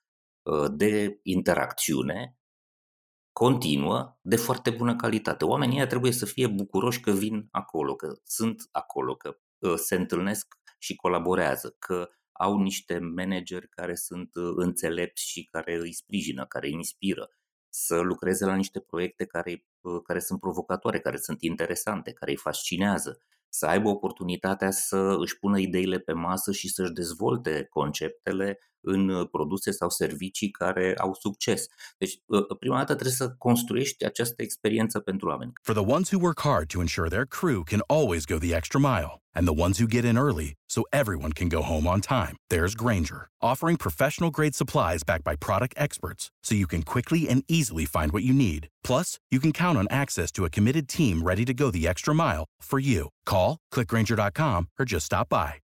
uh, 0.42 0.66
de 0.72 1.20
interacțiune 1.24 2.37
continuă, 3.38 4.17
de 4.22 4.36
foarte 4.36 4.70
bună 4.70 4.96
calitate. 4.96 5.46
Oamenii 5.46 5.75
ăia 5.75 5.88
trebuie 5.88 6.12
să 6.12 6.25
fie 6.25 6.48
bucuroși 6.48 7.00
că 7.00 7.12
vin 7.12 7.48
acolo, 7.51 7.96
că 7.96 8.20
sunt 8.24 8.67
acolo, 8.72 9.15
că 9.15 9.38
se 9.75 9.96
întâlnesc 9.96 10.48
și 10.79 10.96
colaborează, 10.96 11.75
că 11.79 12.10
au 12.32 12.58
niște 12.60 13.00
manageri 13.00 13.70
care 13.70 13.96
sunt 13.96 14.29
înțelepți 14.56 15.24
și 15.24 15.44
care 15.44 15.75
îi 15.75 15.94
sprijină, 15.94 16.46
care 16.46 16.67
îi 16.67 16.74
inspiră, 16.74 17.29
să 17.70 18.00
lucreze 18.00 18.46
la 18.46 18.56
niște 18.56 18.79
proiecte 18.79 19.25
care, 19.25 19.65
uh, 19.82 20.01
care 20.03 20.20
sunt 20.20 20.39
provocatoare, 20.39 21.00
care 21.00 21.17
sunt 21.17 21.41
interesante, 21.41 22.12
care 22.12 22.32
îi 22.32 22.38
fascinează, 22.38 23.22
să 23.50 23.65
aibă 23.65 23.89
oportunitatea 23.89 24.72
să 24.72 25.15
își 25.20 25.39
pună 25.39 25.60
ideile 25.60 26.00
pe 26.00 26.13
masă 26.13 26.51
și 26.51 26.70
să-și 26.70 26.91
dezvolte 26.91 27.67
conceptele 27.70 28.60
în 28.81 29.10
uh, 29.10 29.27
produse 29.31 29.72
sau 29.72 29.89
servicii 29.89 30.50
care 30.51 30.93
au 30.98 31.13
succes. 31.13 31.67
Deci, 31.98 32.19
uh, 32.25 32.46
prima 32.60 32.77
dată 32.77 32.93
trebuie 32.93 33.13
să 33.13 33.36
construiești 33.38 34.05
această 34.05 34.41
experiență 34.41 35.00
pentru 35.00 35.27
oameni. 35.27 35.51
For 35.62 35.75
the 35.75 35.91
ones 35.93 36.12
who 36.12 36.19
work 36.22 36.41
hard 36.41 36.67
to 36.67 36.79
ensure 36.79 37.10
their 37.10 37.25
crew 37.25 37.63
can 37.63 37.81
always 37.88 38.25
go 38.25 38.38
the 38.38 38.55
extra 38.55 38.79
mile 38.79 39.22
and 39.36 39.48
the 39.48 39.62
ones 39.65 39.77
who 39.77 39.88
get 39.88 40.05
in 40.05 40.17
early 40.17 40.53
so 40.69 40.84
everyone 40.91 41.31
can 41.31 41.48
go 41.48 41.62
home 41.62 41.88
on 41.88 42.01
time, 42.01 42.36
there's 42.50 42.75
Granger, 42.75 43.29
offering 43.41 43.77
professional 43.77 44.31
grade 44.31 44.55
supplies 44.55 45.03
backed 45.03 45.24
by 45.24 45.36
product 45.36 45.74
experts 45.77 46.31
so 46.43 46.55
you 46.55 46.67
can 46.67 46.81
quickly 46.81 47.29
and 47.29 47.43
easily 47.48 47.86
find 47.86 48.12
what 48.12 48.24
you 48.24 48.34
need. 48.34 48.67
Plus, 48.84 49.19
you 49.29 49.39
can 49.39 49.51
count 49.51 49.77
on 49.77 49.88
access 49.89 50.31
to 50.31 50.46
a 50.46 50.50
committed 50.50 50.88
team 50.88 51.22
ready 51.22 51.46
to 51.46 51.53
go 51.53 51.69
the 51.72 51.88
extra 51.88 52.13
mile 52.15 52.46
for 52.62 52.79
you. 52.79 53.10
Call, 53.25 53.57
clickgranger.com, 53.74 54.69
or 54.79 54.86
just 54.86 55.05
stop 55.05 55.29
by. 55.29 55.67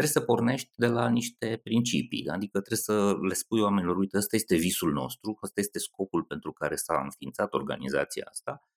trebuie 0.00 0.22
să 0.22 0.32
pornești 0.32 0.70
de 0.74 0.86
la 0.86 1.08
niște 1.08 1.60
principii, 1.62 2.28
adică 2.28 2.60
trebuie 2.60 2.78
să 2.78 3.16
le 3.28 3.34
spui 3.34 3.60
oamenilor, 3.60 3.96
uite, 3.96 4.16
ăsta 4.16 4.36
este 4.36 4.56
visul 4.56 4.92
nostru, 4.92 5.38
ăsta 5.42 5.60
este 5.60 5.78
scopul 5.78 6.24
pentru 6.24 6.52
care 6.52 6.76
s-a 6.76 7.00
înființat 7.02 7.54
organizația 7.54 8.26
asta. 8.30 8.68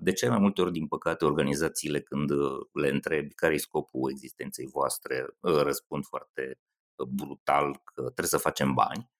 De 0.00 0.12
ce 0.12 0.28
mai 0.28 0.38
multe 0.38 0.60
ori, 0.60 0.72
din 0.72 0.86
păcate, 0.86 1.24
organizațiile 1.24 2.00
când 2.00 2.30
le 2.72 2.88
întrebi 2.88 3.34
care 3.34 3.54
e 3.54 3.58
scopul 3.58 4.10
existenței 4.10 4.66
voastre, 4.66 5.26
răspund 5.40 6.04
foarte 6.04 6.60
brutal 7.08 7.80
că 7.84 8.02
trebuie 8.02 8.26
să 8.26 8.38
facem 8.38 8.74
bani 8.74 9.10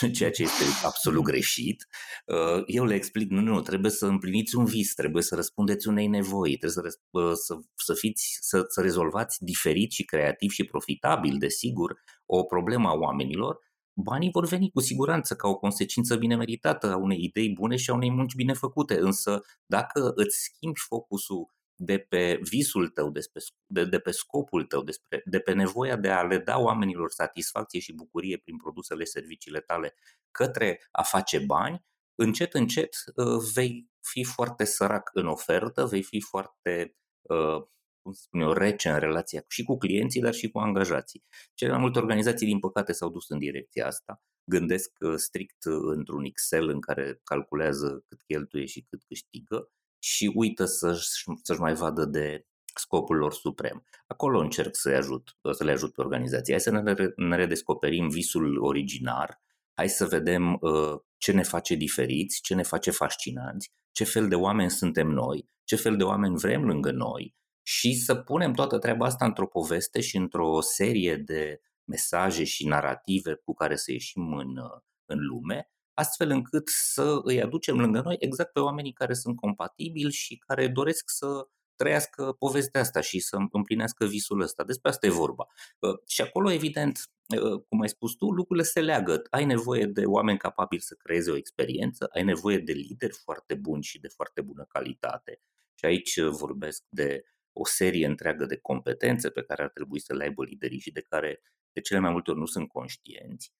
ceea 0.16 0.30
ce 0.30 0.42
este 0.42 0.64
absolut 0.84 1.22
greșit, 1.22 1.86
uh, 2.26 2.62
eu 2.66 2.84
le 2.84 2.94
explic, 2.94 3.30
nu, 3.30 3.40
nu, 3.40 3.60
trebuie 3.60 3.90
să 3.90 4.06
împliniți 4.06 4.56
un 4.56 4.64
vis, 4.64 4.94
trebuie 4.94 5.22
să 5.22 5.34
răspundeți 5.34 5.88
unei 5.88 6.06
nevoi, 6.06 6.56
trebuie 6.56 6.90
să, 6.90 6.98
uh, 7.10 7.32
să, 7.34 7.58
să, 7.74 7.94
fiți, 7.94 8.38
să, 8.40 8.64
să 8.68 8.80
rezolvați 8.80 9.44
diferit 9.44 9.90
și 9.90 10.04
creativ 10.04 10.50
și 10.50 10.64
profitabil, 10.64 11.38
desigur, 11.38 12.00
o 12.26 12.42
problemă 12.42 12.88
a 12.88 12.92
oamenilor, 12.92 13.58
banii 13.94 14.30
vor 14.32 14.46
veni 14.46 14.70
cu 14.70 14.80
siguranță 14.80 15.34
ca 15.34 15.48
o 15.48 15.56
consecință 15.56 16.16
bine 16.16 16.36
meritată 16.36 16.92
a 16.92 16.96
unei 16.96 17.24
idei 17.24 17.50
bune 17.50 17.76
și 17.76 17.90
a 17.90 17.94
unei 17.94 18.10
munci 18.10 18.34
bine 18.34 18.52
făcute, 18.52 18.98
însă 19.00 19.40
dacă 19.66 20.12
îți 20.14 20.36
schimbi 20.36 20.80
focusul 20.80 21.50
de 21.84 21.98
pe 21.98 22.38
visul 22.42 22.88
tău, 22.88 23.10
despre, 23.10 23.42
de, 23.66 23.84
de 23.84 23.98
pe 23.98 24.10
scopul 24.10 24.64
tău, 24.64 24.82
despre, 24.82 25.22
de 25.24 25.40
pe 25.40 25.52
nevoia 25.52 25.96
de 25.96 26.10
a 26.10 26.22
le 26.22 26.38
da 26.38 26.58
oamenilor 26.58 27.10
satisfacție 27.10 27.80
și 27.80 27.92
bucurie 27.92 28.36
prin 28.36 28.56
produsele, 28.56 29.04
serviciile 29.04 29.60
tale, 29.60 29.94
către 30.30 30.80
a 30.90 31.02
face 31.02 31.38
bani, 31.38 31.84
încet, 32.14 32.54
încet 32.54 32.94
uh, 33.14 33.50
vei 33.54 33.88
fi 34.00 34.24
foarte 34.24 34.64
sărac 34.64 35.10
în 35.12 35.26
ofertă, 35.26 35.86
vei 35.86 36.02
fi 36.02 36.20
foarte, 36.20 36.96
uh, 37.22 37.62
cum 38.02 38.12
să 38.12 38.20
spun 38.22 38.40
eu, 38.40 38.52
rece 38.52 38.88
în 38.88 38.98
relația 38.98 39.44
și 39.48 39.62
cu 39.62 39.76
clienții, 39.76 40.20
dar 40.20 40.34
și 40.34 40.50
cu 40.50 40.58
angajații. 40.58 41.24
Cele 41.54 41.70
mai 41.70 41.80
multe 41.80 41.98
organizații, 41.98 42.46
din 42.46 42.58
păcate, 42.58 42.92
s-au 42.92 43.10
dus 43.10 43.28
în 43.28 43.38
direcția 43.38 43.86
asta, 43.86 44.22
gândesc 44.44 44.90
uh, 45.00 45.14
strict 45.16 45.64
într-un 45.94 46.24
Excel 46.24 46.68
în 46.68 46.80
care 46.80 47.20
calculează 47.24 48.04
cât 48.08 48.22
cheltuie 48.22 48.64
și 48.64 48.86
cât 48.88 49.02
câștigă 49.08 49.70
și 50.02 50.32
uită 50.34 50.64
să-și, 50.64 51.24
să-și 51.42 51.60
mai 51.60 51.74
vadă 51.74 52.04
de 52.04 52.46
scopul 52.74 53.16
lor 53.16 53.32
suprem. 53.32 53.84
Acolo 54.06 54.40
încerc 54.40 54.76
să-i 54.76 54.94
ajut, 54.94 55.36
să 55.52 55.64
le 55.64 55.70
ajut 55.70 55.92
pe 55.92 56.00
organizație. 56.00 56.52
Hai 56.52 56.62
să 56.62 56.70
ne, 56.70 56.94
ne 57.16 57.36
redescoperim 57.36 58.08
visul 58.08 58.62
originar, 58.62 59.40
hai 59.74 59.88
să 59.88 60.06
vedem 60.06 60.58
uh, 60.60 61.00
ce 61.16 61.32
ne 61.32 61.42
face 61.42 61.74
diferiți, 61.74 62.40
ce 62.40 62.54
ne 62.54 62.62
face 62.62 62.90
fascinanți, 62.90 63.72
ce 63.92 64.04
fel 64.04 64.28
de 64.28 64.34
oameni 64.34 64.70
suntem 64.70 65.08
noi, 65.08 65.48
ce 65.64 65.76
fel 65.76 65.96
de 65.96 66.02
oameni 66.02 66.38
vrem 66.38 66.64
lângă 66.64 66.90
noi 66.90 67.34
și 67.62 67.94
să 67.94 68.14
punem 68.14 68.52
toată 68.52 68.78
treaba 68.78 69.06
asta 69.06 69.24
într-o 69.24 69.46
poveste 69.46 70.00
și 70.00 70.16
într-o 70.16 70.60
serie 70.60 71.16
de 71.16 71.60
mesaje 71.84 72.44
și 72.44 72.66
narrative 72.66 73.34
cu 73.34 73.54
care 73.54 73.76
să 73.76 73.92
ieșim 73.92 74.32
în, 74.32 74.56
uh, 74.56 74.80
în 75.04 75.18
lume 75.18 75.70
astfel 75.94 76.30
încât 76.30 76.68
să 76.68 77.20
îi 77.22 77.42
aducem 77.42 77.80
lângă 77.80 78.00
noi 78.00 78.16
exact 78.18 78.52
pe 78.52 78.60
oamenii 78.60 78.92
care 78.92 79.14
sunt 79.14 79.36
compatibili 79.36 80.12
și 80.12 80.36
care 80.36 80.68
doresc 80.68 81.10
să 81.10 81.48
trăiască 81.76 82.32
povestea 82.38 82.80
asta 82.80 83.00
și 83.00 83.18
să 83.18 83.36
împlinească 83.50 84.06
visul 84.06 84.40
ăsta. 84.40 84.64
Despre 84.64 84.90
asta 84.90 85.06
e 85.06 85.10
vorba. 85.10 85.46
Uh, 85.78 85.94
și 86.06 86.20
acolo, 86.20 86.50
evident, 86.50 86.98
uh, 87.42 87.62
cum 87.68 87.80
ai 87.80 87.88
spus 87.88 88.14
tu, 88.14 88.30
lucrurile 88.30 88.64
se 88.64 88.80
leagă. 88.80 89.22
Ai 89.30 89.44
nevoie 89.44 89.86
de 89.86 90.04
oameni 90.04 90.38
capabili 90.38 90.82
să 90.82 90.94
creeze 90.94 91.30
o 91.30 91.36
experiență, 91.36 92.08
ai 92.14 92.24
nevoie 92.24 92.58
de 92.58 92.72
lideri 92.72 93.16
foarte 93.24 93.54
buni 93.54 93.82
și 93.82 94.00
de 94.00 94.08
foarte 94.08 94.40
bună 94.40 94.64
calitate. 94.68 95.40
Și 95.74 95.84
aici 95.84 96.20
vorbesc 96.20 96.84
de 96.88 97.24
o 97.52 97.66
serie 97.66 98.06
întreagă 98.06 98.44
de 98.44 98.56
competențe 98.56 99.30
pe 99.30 99.42
care 99.42 99.62
ar 99.62 99.70
trebui 99.70 100.00
să 100.00 100.14
le 100.14 100.22
aibă 100.22 100.44
liderii 100.44 100.80
și 100.80 100.92
de 100.92 101.00
care 101.00 101.42
de 101.72 101.80
cele 101.80 102.00
mai 102.00 102.10
multe 102.10 102.30
ori 102.30 102.38
nu 102.38 102.46
sunt 102.46 102.68
conștienți. 102.68 103.52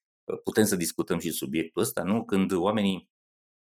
Putem 0.45 0.65
să 0.65 0.77
discutăm 0.77 1.19
și 1.19 1.31
subiectul 1.31 1.83
ăsta, 1.83 2.03
nu? 2.03 2.25
Când 2.25 2.53
oamenii 2.53 3.11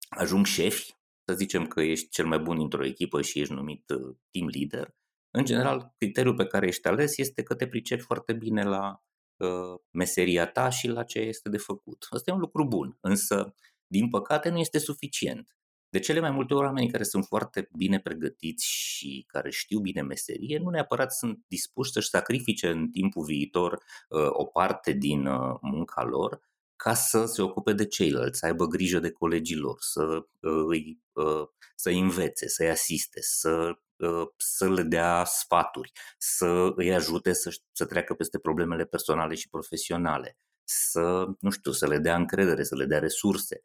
ajung 0.08 0.46
șefi, 0.46 0.96
să 1.24 1.34
zicem 1.34 1.66
că 1.66 1.80
ești 1.80 2.08
cel 2.08 2.26
mai 2.26 2.38
bun 2.38 2.60
într-o 2.60 2.84
echipă 2.84 3.22
și 3.22 3.40
ești 3.40 3.52
numit 3.52 3.90
uh, 3.90 4.16
team 4.30 4.48
leader, 4.48 4.96
în 5.30 5.44
general, 5.44 5.94
criteriul 5.96 6.34
pe 6.34 6.46
care 6.46 6.66
ești 6.66 6.88
ales 6.88 7.18
este 7.18 7.42
că 7.42 7.54
te 7.54 7.68
pricepi 7.68 8.02
foarte 8.02 8.32
bine 8.32 8.62
la 8.64 9.02
uh, 9.36 9.80
meseria 9.90 10.46
ta 10.46 10.68
și 10.68 10.88
la 10.88 11.04
ce 11.04 11.18
este 11.18 11.48
de 11.48 11.58
făcut. 11.58 12.06
Asta 12.10 12.30
e 12.30 12.34
un 12.34 12.40
lucru 12.40 12.66
bun, 12.66 12.98
însă, 13.00 13.54
din 13.86 14.08
păcate, 14.08 14.48
nu 14.48 14.58
este 14.58 14.78
suficient. 14.78 15.57
De 15.90 15.98
cele 15.98 16.20
mai 16.20 16.30
multe 16.30 16.54
ori, 16.54 16.66
oamenii 16.66 16.90
care 16.90 17.02
sunt 17.02 17.24
foarte 17.24 17.68
bine 17.76 18.00
pregătiți 18.00 18.66
și 18.66 19.24
care 19.26 19.50
știu 19.50 19.80
bine 19.80 20.02
meserie, 20.02 20.58
nu 20.58 20.70
neapărat 20.70 21.12
sunt 21.12 21.44
dispuși 21.46 21.92
să-și 21.92 22.08
sacrifice 22.08 22.68
în 22.68 22.90
timpul 22.90 23.24
viitor 23.24 23.72
uh, 24.08 24.28
o 24.28 24.44
parte 24.44 24.92
din 24.92 25.26
uh, 25.26 25.56
munca 25.60 26.02
lor 26.02 26.48
ca 26.78 26.94
să 26.94 27.24
se 27.24 27.42
ocupe 27.42 27.72
de 27.72 27.86
ceilalți, 27.86 28.38
să 28.38 28.46
aibă 28.46 28.66
grijă 28.66 28.98
de 28.98 29.10
colegii 29.10 29.56
lor, 29.56 29.76
să 29.80 30.02
uh, 30.04 30.64
îi 30.68 31.00
uh, 31.12 31.48
să 31.74 31.90
învețe, 31.90 32.48
să-i 32.48 32.70
asiste, 32.70 33.20
să, 33.22 33.78
uh, 33.96 34.26
să 34.36 34.68
le 34.68 34.82
dea 34.82 35.24
sfaturi, 35.24 35.92
să 36.18 36.72
îi 36.76 36.94
ajute 36.94 37.32
să, 37.32 37.58
să 37.72 37.86
treacă 37.86 38.14
peste 38.14 38.38
problemele 38.38 38.84
personale 38.84 39.34
și 39.34 39.48
profesionale, 39.48 40.38
să, 40.64 41.26
nu 41.40 41.50
știu, 41.50 41.72
să 41.72 41.86
le 41.86 41.98
dea 41.98 42.16
încredere, 42.16 42.62
să 42.62 42.76
le 42.76 42.84
dea 42.84 42.98
resurse. 42.98 43.62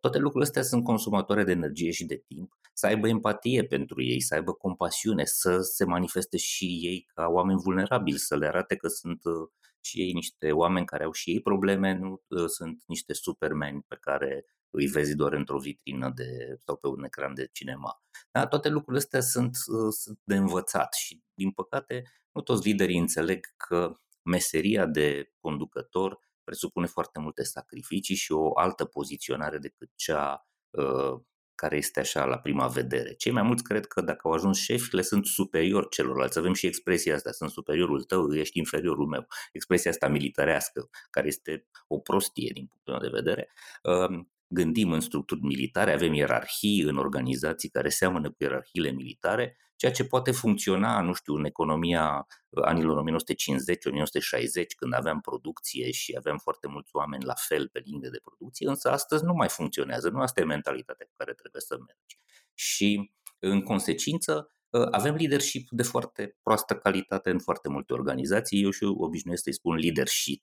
Toate 0.00 0.18
lucrurile 0.18 0.44
astea 0.44 0.62
sunt 0.62 0.84
consumatoare 0.84 1.44
de 1.44 1.52
energie 1.52 1.90
și 1.90 2.04
de 2.04 2.24
timp, 2.26 2.52
să 2.72 2.86
aibă 2.86 3.08
empatie 3.08 3.64
pentru 3.64 4.02
ei, 4.02 4.20
să 4.20 4.34
aibă 4.34 4.52
compasiune, 4.52 5.24
să 5.24 5.58
se 5.60 5.84
manifeste 5.84 6.36
și 6.36 6.64
ei 6.64 7.06
ca 7.14 7.26
oameni 7.26 7.60
vulnerabili, 7.64 8.18
să 8.18 8.36
le 8.36 8.46
arate 8.46 8.76
că 8.76 8.88
sunt 8.88 9.20
și 9.84 10.00
ei 10.00 10.12
niște 10.12 10.52
oameni 10.52 10.86
care 10.86 11.04
au 11.04 11.12
și 11.12 11.30
ei 11.30 11.40
probleme, 11.40 11.92
nu 11.94 12.22
ă, 12.30 12.46
sunt 12.46 12.82
niște 12.86 13.12
supermeni 13.12 13.84
pe 13.88 13.96
care 14.00 14.44
îi 14.70 14.86
vezi 14.86 15.14
doar 15.14 15.32
într-o 15.32 15.58
vitrină 15.58 16.12
de, 16.14 16.58
sau 16.64 16.76
pe 16.76 16.86
un 16.86 17.04
ecran 17.04 17.34
de 17.34 17.48
cinema. 17.52 18.02
Da? 18.30 18.46
Toate 18.46 18.68
lucrurile 18.68 19.02
astea 19.02 19.20
sunt, 19.20 19.56
ă, 19.56 19.90
sunt 19.90 20.20
de 20.24 20.36
învățat 20.36 20.94
și, 20.94 21.22
din 21.34 21.50
păcate, 21.50 22.02
nu 22.32 22.40
toți 22.40 22.68
liderii 22.68 22.98
înțeleg 22.98 23.46
că 23.56 23.96
meseria 24.22 24.86
de 24.86 25.32
conducător 25.40 26.18
presupune 26.44 26.86
foarte 26.86 27.18
multe 27.18 27.42
sacrificii 27.42 28.14
și 28.14 28.32
o 28.32 28.58
altă 28.58 28.84
poziționare 28.84 29.58
decât 29.58 29.90
cea 29.94 30.48
uh, 30.70 31.20
care 31.54 31.76
este 31.76 32.00
așa 32.00 32.24
la 32.24 32.38
prima 32.38 32.66
vedere. 32.66 33.14
Cei 33.14 33.32
mai 33.32 33.42
mulți 33.42 33.62
cred 33.62 33.86
că 33.86 34.00
dacă 34.00 34.20
au 34.28 34.32
ajuns 34.32 34.58
șefi, 34.58 34.94
le 34.94 35.02
sunt 35.02 35.26
superior 35.26 35.88
celorlalți. 35.88 36.38
Avem 36.38 36.52
și 36.52 36.66
expresia 36.66 37.14
asta, 37.14 37.30
sunt 37.30 37.50
superiorul 37.50 38.02
tău, 38.02 38.34
ești 38.34 38.58
inferiorul 38.58 39.06
meu. 39.06 39.26
Expresia 39.52 39.90
asta 39.90 40.08
militarească, 40.08 40.88
care 41.10 41.26
este 41.26 41.66
o 41.88 41.98
prostie 41.98 42.50
din 42.54 42.66
punctul 42.66 42.92
meu 42.92 43.10
de 43.10 43.16
vedere. 43.22 43.52
Um, 43.82 44.33
gândim 44.54 44.92
în 44.92 45.00
structuri 45.00 45.40
militare, 45.40 45.92
avem 45.92 46.12
ierarhii 46.12 46.80
în 46.80 46.96
organizații 46.96 47.68
care 47.68 47.88
seamănă 47.88 48.30
cu 48.30 48.36
ierarhiile 48.38 48.90
militare, 48.90 49.56
ceea 49.76 49.92
ce 49.92 50.04
poate 50.04 50.30
funcționa, 50.30 51.00
nu 51.00 51.12
știu, 51.12 51.34
în 51.34 51.44
economia 51.44 52.26
anilor 52.64 53.02
1950-1960, 53.02 53.04
când 54.76 54.94
aveam 54.94 55.20
producție 55.20 55.90
și 55.90 56.14
aveam 56.18 56.38
foarte 56.38 56.66
mulți 56.68 56.96
oameni 56.96 57.24
la 57.24 57.34
fel 57.36 57.68
pe 57.68 57.82
linie 57.84 58.08
de 58.12 58.20
producție, 58.22 58.68
însă 58.68 58.90
astăzi 58.90 59.24
nu 59.24 59.32
mai 59.32 59.48
funcționează, 59.48 60.08
nu 60.08 60.20
asta 60.20 60.40
e 60.40 60.44
mentalitatea 60.44 61.06
cu 61.06 61.12
care 61.16 61.32
trebuie 61.32 61.62
să 61.62 61.76
mergi. 61.76 62.18
Și, 62.54 63.12
în 63.38 63.62
consecință, 63.62 64.48
avem 64.90 65.14
leadership 65.14 65.68
de 65.70 65.82
foarte 65.82 66.36
proastă 66.42 66.74
calitate 66.76 67.30
în 67.30 67.38
foarte 67.38 67.68
multe 67.68 67.92
organizații. 67.92 68.62
Eu 68.62 68.70
și 68.70 68.84
obișnuiesc 68.84 69.42
să-i 69.42 69.52
spun 69.52 69.76
leadership, 69.76 70.42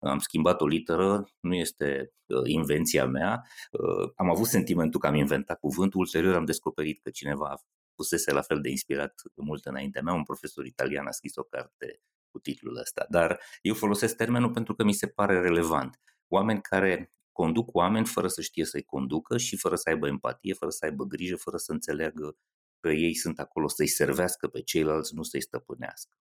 am 0.00 0.18
schimbat 0.18 0.60
o 0.60 0.66
literă, 0.66 1.28
nu 1.40 1.54
este 1.54 2.12
uh, 2.26 2.42
invenția 2.44 3.06
mea. 3.06 3.46
Uh, 3.70 4.10
am 4.16 4.30
avut 4.30 4.46
sentimentul 4.46 5.00
că 5.00 5.06
am 5.06 5.14
inventat 5.14 5.58
cuvântul, 5.58 6.00
ulterior 6.00 6.34
am 6.34 6.44
descoperit 6.44 7.00
că 7.02 7.10
cineva 7.10 7.60
fusese 7.94 8.32
la 8.32 8.40
fel 8.40 8.60
de 8.60 8.68
inspirat 8.68 9.22
mult 9.34 9.64
înaintea 9.64 10.02
mea, 10.02 10.14
un 10.14 10.22
profesor 10.22 10.64
italian 10.64 11.06
a 11.06 11.10
scris 11.10 11.36
o 11.36 11.42
carte 11.42 12.00
cu 12.30 12.38
titlul 12.38 12.76
ăsta, 12.76 13.06
dar 13.08 13.40
eu 13.62 13.74
folosesc 13.74 14.16
termenul 14.16 14.50
pentru 14.50 14.74
că 14.74 14.84
mi 14.84 14.92
se 14.92 15.06
pare 15.06 15.40
relevant. 15.40 16.00
Oameni 16.28 16.60
care 16.60 17.12
conduc 17.32 17.74
oameni 17.74 18.06
fără 18.06 18.28
să 18.28 18.40
știe 18.40 18.64
să-i 18.64 18.82
conducă 18.82 19.38
și 19.38 19.56
fără 19.56 19.74
să 19.74 19.88
aibă 19.88 20.06
empatie, 20.06 20.54
fără 20.54 20.70
să 20.70 20.84
aibă 20.84 21.04
grijă, 21.04 21.36
fără 21.36 21.56
să 21.56 21.72
înțeleagă 21.72 22.36
că 22.80 22.90
ei 22.90 23.14
sunt 23.14 23.38
acolo 23.38 23.68
să-i 23.68 23.86
servească 23.86 24.48
pe 24.48 24.62
ceilalți, 24.62 25.14
nu 25.14 25.22
să-i 25.22 25.42
stăpânească. 25.42 26.19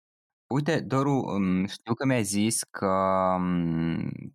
Uite, 0.53 0.79
Doru, 0.79 1.39
știu 1.67 1.93
că 1.93 2.05
mi-ai 2.05 2.23
zis 2.23 2.63
că 2.63 2.93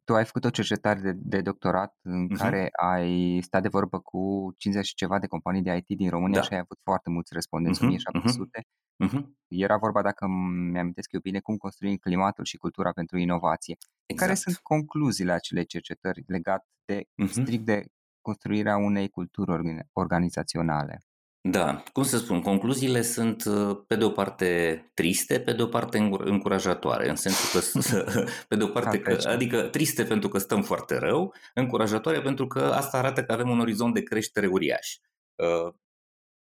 tu 0.04 0.14
ai 0.14 0.24
făcut 0.24 0.44
o 0.44 0.50
cercetare 0.50 1.00
de, 1.00 1.12
de 1.12 1.40
doctorat 1.40 1.98
în 2.02 2.26
uh-huh. 2.26 2.36
care 2.36 2.68
ai 2.72 3.40
stat 3.42 3.62
de 3.62 3.68
vorbă 3.68 3.98
cu 3.98 4.54
50 4.56 4.86
și 4.86 4.94
ceva 4.94 5.18
de 5.18 5.26
companii 5.26 5.62
de 5.62 5.76
IT 5.76 5.96
din 5.96 6.10
România 6.10 6.38
da. 6.38 6.44
și 6.44 6.52
ai 6.52 6.58
avut 6.58 6.78
foarte 6.82 7.10
mulți 7.10 7.34
respondenți, 7.34 7.80
uh-huh. 7.80 7.86
1700. 7.86 8.60
Uh-huh. 9.04 9.22
Era 9.48 9.76
vorba, 9.76 10.02
dacă 10.02 10.26
mi-amintesc 10.72 11.12
eu 11.12 11.20
bine, 11.20 11.40
cum 11.40 11.56
construim 11.56 11.96
climatul 11.96 12.44
și 12.44 12.56
cultura 12.56 12.92
pentru 12.92 13.18
inovație. 13.18 13.76
Exact. 14.06 14.30
Care 14.30 14.34
sunt 14.34 14.56
concluziile 14.56 15.32
acelei 15.32 15.66
cercetări 15.66 16.24
legate 16.26 16.66
de 16.84 17.02
uh-huh. 17.02 17.30
strict 17.30 17.64
de 17.64 17.84
construirea 18.20 18.76
unei 18.76 19.08
culturi 19.08 19.84
organizaționale? 19.92 21.00
Da, 21.48 21.82
cum 21.92 22.02
să 22.02 22.18
spun, 22.18 22.40
concluziile 22.40 23.02
sunt 23.02 23.44
uh, 23.44 23.78
pe 23.86 23.96
de 23.96 24.04
o 24.04 24.10
parte 24.10 24.90
triste, 24.94 25.40
pe 25.40 25.52
de 25.52 25.62
o 25.62 25.66
parte 25.66 25.98
încurajatoare, 25.98 27.08
în 27.08 27.16
sensul 27.16 27.60
că, 27.60 27.80
pe 28.48 28.56
de 28.56 28.62
o 28.62 28.66
parte, 28.66 29.00
că, 29.00 29.18
adică 29.28 29.62
triste 29.62 30.04
pentru 30.04 30.28
că 30.28 30.38
stăm 30.38 30.62
foarte 30.62 30.98
rău, 30.98 31.34
încurajatoare 31.54 32.20
pentru 32.20 32.46
că 32.46 32.60
asta 32.60 32.98
arată 32.98 33.24
că 33.24 33.32
avem 33.32 33.48
un 33.50 33.60
orizont 33.60 33.94
de 33.94 34.02
creștere 34.02 34.46
uriaș. 34.46 34.96
Uh, 35.34 35.74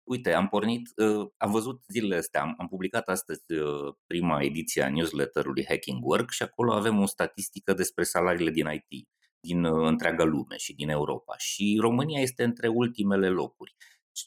uite, 0.04 0.34
am 0.34 0.48
pornit, 0.48 0.90
uh, 0.96 1.28
am 1.38 1.52
văzut 1.52 1.84
zilele 1.88 2.16
astea, 2.16 2.42
am, 2.42 2.56
am 2.58 2.68
publicat 2.68 3.08
astăzi 3.08 3.54
uh, 3.54 3.94
prima 4.08 4.42
ediție 4.42 4.84
a 4.84 4.90
newsletterului 4.90 5.66
Hacking 5.68 6.06
Work 6.06 6.30
și 6.30 6.44
acolo 6.44 6.74
avem 6.74 7.00
o 7.00 7.06
statistică 7.06 7.74
despre 7.74 8.04
salariile 8.04 8.52
din 8.52 8.68
IT 8.72 9.08
din 9.40 9.64
uh, 9.64 9.88
întreaga 9.88 10.24
lume 10.24 10.58
și 10.58 10.76
din 10.76 10.90
Europa 10.90 11.38
și 11.38 11.78
România 11.82 12.22
este 12.22 12.44
între 12.44 12.68
ultimele 12.68 13.30
locuri. 13.30 13.76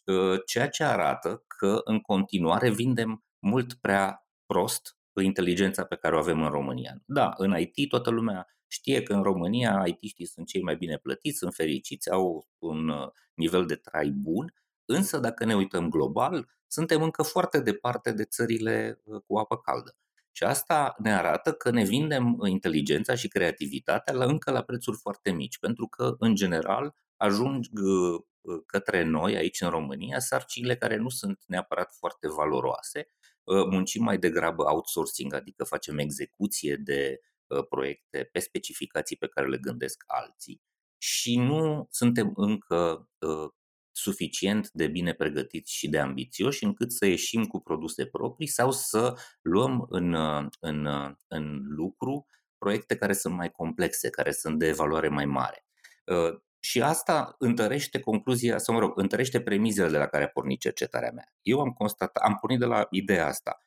Ă, 0.09 0.37
ceea 0.47 0.69
ce 0.69 0.85
arată 0.85 1.45
că 1.47 1.81
în 1.85 2.01
continuare 2.01 2.71
vindem 2.71 3.25
mult 3.39 3.75
prea 3.75 4.27
prost 4.47 4.97
inteligența 5.23 5.85
pe 5.85 5.97
care 5.97 6.15
o 6.17 6.19
avem 6.19 6.43
în 6.43 6.51
România. 6.51 7.03
Da, 7.05 7.33
în 7.37 7.57
IT 7.59 7.89
toată 7.89 8.11
lumea 8.11 8.47
știe 8.67 9.03
că 9.03 9.13
în 9.13 9.23
România 9.23 9.85
IT-știi 9.87 10.27
sunt 10.27 10.47
cei 10.47 10.63
mai 10.63 10.77
bine 10.77 10.97
plătiți, 10.97 11.39
sunt 11.39 11.55
fericiți, 11.55 12.11
au 12.11 12.49
un 12.59 12.89
ă, 12.89 13.13
nivel 13.35 13.67
de 13.67 13.75
trai 13.75 14.11
bun, 14.11 14.55
însă 14.85 15.19
dacă 15.19 15.45
ne 15.45 15.55
uităm 15.55 15.89
global, 15.89 16.49
suntem 16.67 17.03
încă 17.03 17.23
foarte 17.23 17.61
departe 17.61 18.13
de 18.13 18.25
țările 18.25 19.03
ă, 19.11 19.19
cu 19.19 19.39
apă 19.39 19.57
caldă. 19.57 19.97
Și 20.33 20.45
asta 20.45 20.95
ne 20.99 21.15
arată 21.15 21.53
că 21.53 21.71
ne 21.71 21.85
vindem 21.85 22.39
inteligența 22.47 23.15
și 23.15 23.29
creativitatea 23.29 24.15
la, 24.15 24.25
încă 24.25 24.51
la 24.51 24.63
prețuri 24.63 24.97
foarte 24.97 25.31
mici, 25.31 25.59
pentru 25.59 25.87
că, 25.87 26.15
în 26.19 26.35
general, 26.35 26.95
ajung 27.17 27.65
Uh, 27.73 28.21
către 28.67 29.03
noi 29.03 29.37
aici 29.37 29.61
în 29.61 29.69
România 29.69 30.19
sarcinile 30.19 30.77
care 30.77 30.97
nu 30.97 31.09
sunt 31.09 31.41
neapărat 31.47 31.95
foarte 31.99 32.29
valoroase. 32.29 33.09
Uh, 33.45 33.65
muncim 33.71 34.03
mai 34.03 34.19
degrabă 34.19 34.63
outsourcing, 34.63 35.35
adică 35.35 35.65
facem 35.65 35.99
execuție 35.99 36.77
de 36.77 37.21
uh, 37.47 37.67
proiecte 37.69 38.29
pe 38.33 38.39
specificații 38.39 39.17
pe 39.17 39.29
care 39.29 39.49
le 39.49 39.59
gândesc 39.59 40.05
alții 40.07 40.63
și 40.99 41.39
nu 41.39 41.87
suntem 41.91 42.33
încă 42.35 43.09
suficient 43.93 44.71
de 44.71 44.87
bine 44.87 45.15
pregătiți 45.15 45.73
și 45.73 45.89
de 45.89 45.99
ambițioși 45.99 46.65
încât 46.65 46.93
să 46.93 47.07
ieșim 47.07 47.45
cu 47.45 47.61
produse 47.61 48.07
proprii 48.07 48.47
sau 48.47 48.71
să 48.71 49.15
luăm 49.41 49.87
în, 49.89 50.15
în, 50.61 50.87
în 51.29 51.61
lucru 51.65 52.27
proiecte 52.59 52.97
care 52.97 53.13
sunt 53.13 53.35
mai 53.35 53.51
complexe, 53.51 54.11
care 54.11 54.33
sunt 54.33 54.59
de 54.59 54.73
valoare 54.73 55.09
mai 55.09 55.25
mare. 55.25 55.67
Și 56.65 56.83
asta 56.83 57.35
întărește 57.39 58.01
concluzia, 58.01 58.59
sau 58.59 58.75
mă 58.75 58.81
rog, 58.81 58.99
întărește 58.99 59.41
premizele 59.41 59.91
de 59.91 59.99
la 59.99 60.07
care 60.07 60.25
a 60.25 60.29
pornit 60.29 60.61
cercetarea 60.61 61.11
mea. 61.11 61.33
Eu 61.43 61.61
am 61.61 61.71
constatat, 61.71 62.23
am 62.23 62.35
pornit 62.41 62.59
de 62.59 62.65
la 62.65 62.87
ideea 62.91 63.27
asta. 63.27 63.59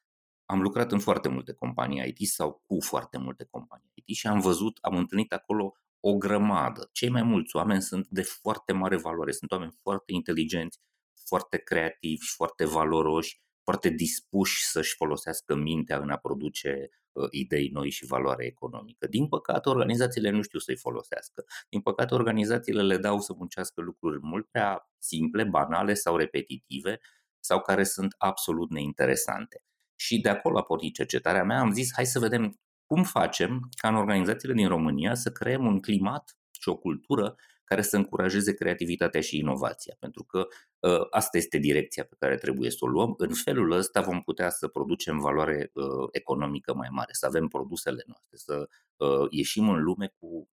Am 0.46 0.62
lucrat 0.62 0.92
în 0.92 1.00
foarte 1.00 1.30
multe 1.30 1.54
companii 1.54 2.16
IT 2.16 2.28
sau 2.28 2.64
cu 2.66 2.82
foarte 2.82 3.18
multe 3.18 3.44
companii 3.44 3.92
IT 3.94 4.16
și 4.16 4.28
am 4.28 4.40
văzut, 4.40 4.78
am 4.82 4.98
întâlnit 4.98 5.34
acolo 5.34 5.74
o 6.00 6.18
grămadă. 6.18 6.90
Cei 6.92 7.10
mai 7.10 7.24
mulți 7.24 7.56
oameni 7.56 7.82
sunt 7.82 8.08
de 8.08 8.22
foarte 8.22 8.74
mare 8.74 8.98
valoare, 8.98 9.32
sunt 9.32 9.52
oameni 9.52 9.78
foarte 9.82 10.14
inteligenți, 10.14 10.80
foarte 11.26 11.58
creativi, 11.58 12.26
foarte 12.26 12.66
valoroși, 12.66 13.42
foarte 13.66 13.90
dispuși 13.90 14.66
să-și 14.66 14.96
folosească 14.96 15.56
mintea 15.56 15.98
în 15.98 16.10
a 16.10 16.18
produce 16.18 16.90
uh, 17.12 17.28
idei 17.32 17.70
noi 17.70 17.90
și 17.90 18.06
valoare 18.06 18.46
economică. 18.46 19.08
Din 19.08 19.28
păcate, 19.28 19.70
organizațiile 19.70 20.30
nu 20.30 20.42
știu 20.42 20.60
să-i 20.60 20.78
folosească. 20.78 21.44
Din 21.70 21.82
păcate, 21.82 22.14
organizațiile 22.14 22.82
le 22.82 22.98
dau 22.98 23.20
să 23.20 23.34
muncească 23.38 23.82
lucruri 23.82 24.20
mult 24.22 24.48
prea 24.50 24.90
simple, 24.98 25.44
banale 25.44 25.94
sau 25.94 26.16
repetitive 26.18 27.00
sau 27.40 27.62
care 27.62 27.84
sunt 27.84 28.16
absolut 28.18 28.70
neinteresante. 28.70 29.64
Și 29.96 30.22
de 30.22 30.30
acolo 30.30 30.58
a 30.58 30.64
pornit 30.64 30.94
cercetarea 30.94 31.44
mea. 31.44 31.60
Am 31.60 31.72
zis, 31.72 31.92
hai 31.94 32.06
să 32.06 32.20
vedem 32.20 32.60
cum 32.86 33.04
facem 33.04 33.70
ca 33.82 33.88
în 33.88 33.96
organizațiile 33.96 34.54
din 34.54 34.68
România 34.68 35.16
să 35.16 35.32
creăm 35.32 35.66
un 35.66 35.82
climat 35.82 36.38
și 36.62 36.70
o 36.70 36.78
cultură 36.78 37.36
care 37.66 37.82
să 37.82 37.96
încurajeze 37.96 38.54
creativitatea 38.54 39.22
și 39.22 39.38
inovația. 39.38 39.96
Pentru 40.00 40.24
că 40.24 40.48
ă, 40.84 41.08
asta 41.10 41.38
este 41.38 41.58
direcția 41.58 42.04
pe 42.04 42.16
care 42.20 42.38
trebuie 42.38 42.70
să 42.70 42.78
o 42.80 42.88
luăm. 42.88 43.14
În 43.18 43.34
felul 43.44 43.72
ăsta 43.72 44.02
vom 44.02 44.22
putea 44.22 44.50
să 44.50 44.68
producem 44.68 45.20
valoare 45.20 45.72
ă, 45.76 46.08
economică 46.12 46.74
mai 46.74 46.88
mare, 46.92 47.14
să 47.14 47.26
avem 47.26 47.48
produsele 47.48 48.04
noastre, 48.08 48.38
să 48.38 48.70
ă, 49.00 49.28
ieșim 49.30 49.70
în 49.70 49.84
lume 49.84 50.14
cu 50.20 50.50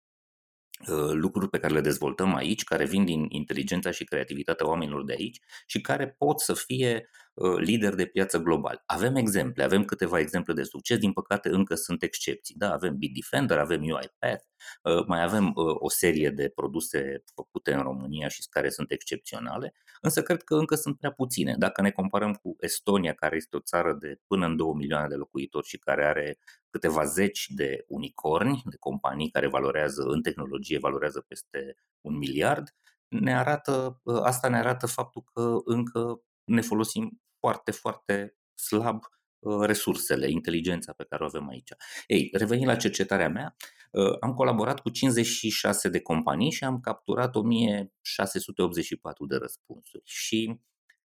lucruri 1.12 1.48
pe 1.48 1.58
care 1.58 1.72
le 1.72 1.80
dezvoltăm 1.80 2.34
aici, 2.34 2.64
care 2.64 2.84
vin 2.84 3.04
din 3.04 3.26
inteligența 3.28 3.90
și 3.90 4.04
creativitatea 4.04 4.68
oamenilor 4.68 5.04
de 5.04 5.14
aici 5.18 5.40
și 5.66 5.80
care 5.80 6.08
pot 6.18 6.40
să 6.40 6.54
fie 6.54 7.08
Uh, 7.34 7.58
lider 7.58 7.94
de 7.94 8.06
piață 8.06 8.38
global. 8.38 8.82
Avem 8.86 9.16
exemple, 9.16 9.62
avem 9.62 9.84
câteva 9.84 10.18
exemple 10.18 10.52
de 10.52 10.62
succes, 10.62 10.98
din 10.98 11.12
păcate 11.12 11.48
încă 11.48 11.74
sunt 11.74 12.02
excepții. 12.02 12.54
Da, 12.58 12.72
avem 12.72 12.96
Bitdefender, 12.96 13.58
avem 13.58 13.80
UiPath, 13.80 14.44
uh, 14.82 15.06
mai 15.06 15.22
avem 15.22 15.52
uh, 15.54 15.74
o 15.78 15.88
serie 15.88 16.30
de 16.30 16.48
produse 16.48 17.22
făcute 17.34 17.72
în 17.72 17.82
România 17.82 18.28
și 18.28 18.42
care 18.50 18.70
sunt 18.70 18.90
excepționale, 18.90 19.74
însă 20.02 20.22
cred 20.22 20.42
că 20.42 20.54
încă 20.54 20.74
sunt 20.74 20.98
prea 20.98 21.12
puține. 21.12 21.54
Dacă 21.58 21.82
ne 21.82 21.90
comparăm 21.90 22.34
cu 22.34 22.56
Estonia, 22.60 23.12
care 23.12 23.36
este 23.36 23.56
o 23.56 23.60
țară 23.60 23.96
de 24.00 24.20
până 24.26 24.46
în 24.46 24.56
2 24.56 24.72
milioane 24.74 25.08
de 25.08 25.14
locuitori 25.14 25.66
și 25.66 25.78
care 25.78 26.06
are 26.06 26.38
câteva 26.70 27.04
zeci 27.04 27.46
de 27.48 27.84
unicorni, 27.88 28.62
de 28.64 28.76
companii 28.76 29.30
care 29.30 29.48
valorează 29.48 30.02
în 30.02 30.22
tehnologie, 30.22 30.78
valorează 30.78 31.24
peste 31.28 31.76
un 32.00 32.16
miliard, 32.16 32.74
ne 33.08 33.36
arată, 33.36 34.00
asta 34.22 34.48
ne 34.48 34.56
arată 34.56 34.86
faptul 34.86 35.24
că 35.32 35.56
încă 35.64 36.22
ne 36.44 36.60
folosim 36.60 37.22
foarte, 37.38 37.70
foarte 37.70 38.36
slab 38.54 39.02
uh, 39.38 39.60
resursele, 39.66 40.30
inteligența 40.30 40.92
pe 40.92 41.04
care 41.08 41.22
o 41.22 41.26
avem 41.26 41.48
aici. 41.48 41.70
Ei, 42.06 42.30
revenind 42.32 42.66
la 42.66 42.76
cercetarea 42.76 43.28
mea, 43.28 43.56
uh, 43.58 43.81
am 44.20 44.34
colaborat 44.34 44.80
cu 44.80 44.90
56 44.90 45.88
de 45.88 46.00
companii 46.00 46.50
și 46.50 46.64
am 46.64 46.80
capturat 46.80 47.34
1684 47.36 49.26
de 49.26 49.36
răspunsuri. 49.36 50.02
Și 50.04 50.60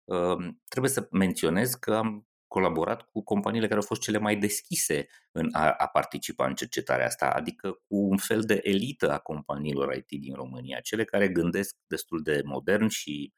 uh, 0.04 0.54
trebuie 0.68 0.92
să 0.92 1.08
menționez 1.10 1.74
că 1.74 1.94
am 1.94 2.26
colaborat 2.52 3.02
cu 3.02 3.22
companiile 3.22 3.66
care 3.66 3.78
au 3.80 3.86
fost 3.86 4.00
cele 4.00 4.18
mai 4.18 4.36
deschise 4.36 5.06
în 5.32 5.48
a, 5.52 5.70
a 5.70 5.86
participa 5.86 6.46
în 6.46 6.54
cercetarea 6.54 7.06
asta, 7.06 7.26
adică 7.26 7.70
cu 7.70 7.96
un 7.96 8.16
fel 8.16 8.40
de 8.40 8.60
elită 8.62 9.10
a 9.10 9.18
companiilor 9.18 9.94
IT 9.94 10.20
din 10.20 10.34
România, 10.34 10.80
cele 10.80 11.04
care 11.04 11.28
gândesc 11.28 11.76
destul 11.86 12.22
de 12.22 12.42
modern 12.44 12.88
și 12.88 13.32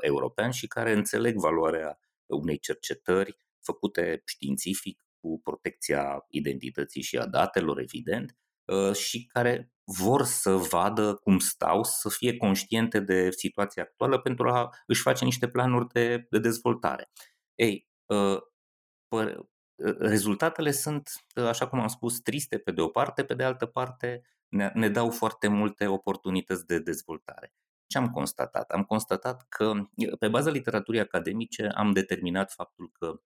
european 0.00 0.50
și 0.50 0.66
care 0.66 0.92
înțeleg 0.92 1.36
valoarea 1.36 1.98
unei 2.26 2.58
cercetări 2.58 3.36
făcute 3.60 4.22
științific 4.24 5.04
cu 5.20 5.40
protecția 5.44 6.24
identității 6.28 7.02
și 7.02 7.18
a 7.18 7.26
datelor, 7.26 7.78
evident, 7.78 8.30
ă, 8.30 8.34
și 8.92 9.26
care 9.26 9.70
vor 9.84 10.24
să 10.24 10.50
vadă 10.50 11.14
cum 11.14 11.38
stau, 11.38 11.84
să 11.84 12.08
fie 12.08 12.36
conștiente 12.36 13.00
de 13.00 13.30
situația 13.30 13.82
actuală 13.82 14.18
pentru 14.18 14.48
a 14.48 14.70
își 14.86 15.02
face 15.02 15.24
niște 15.24 15.48
planuri 15.48 15.88
de, 15.88 16.26
de 16.30 16.38
dezvoltare. 16.38 17.10
Ei, 17.54 17.88
ă, 18.10 18.40
ă, 19.12 19.48
rezultatele 19.98 20.70
sunt, 20.70 21.10
așa 21.34 21.68
cum 21.68 21.80
am 21.80 21.88
spus, 21.88 22.20
triste 22.20 22.58
pe 22.58 22.72
de 22.72 22.80
o 22.80 22.88
parte, 22.88 23.24
pe 23.24 23.34
de 23.34 23.44
altă 23.44 23.66
parte 23.66 24.22
ne, 24.48 24.70
ne 24.74 24.88
dau 24.88 25.10
foarte 25.10 25.48
multe 25.48 25.86
oportunități 25.86 26.66
de 26.66 26.78
dezvoltare. 26.78 27.52
Ce 27.86 27.98
am 27.98 28.10
constatat? 28.10 28.70
Am 28.70 28.82
constatat 28.82 29.46
că, 29.48 29.72
pe 30.18 30.28
baza 30.28 30.50
literaturii 30.50 31.00
academice, 31.00 31.66
am 31.66 31.92
determinat 31.92 32.52
faptul 32.52 32.90
că 32.92 33.20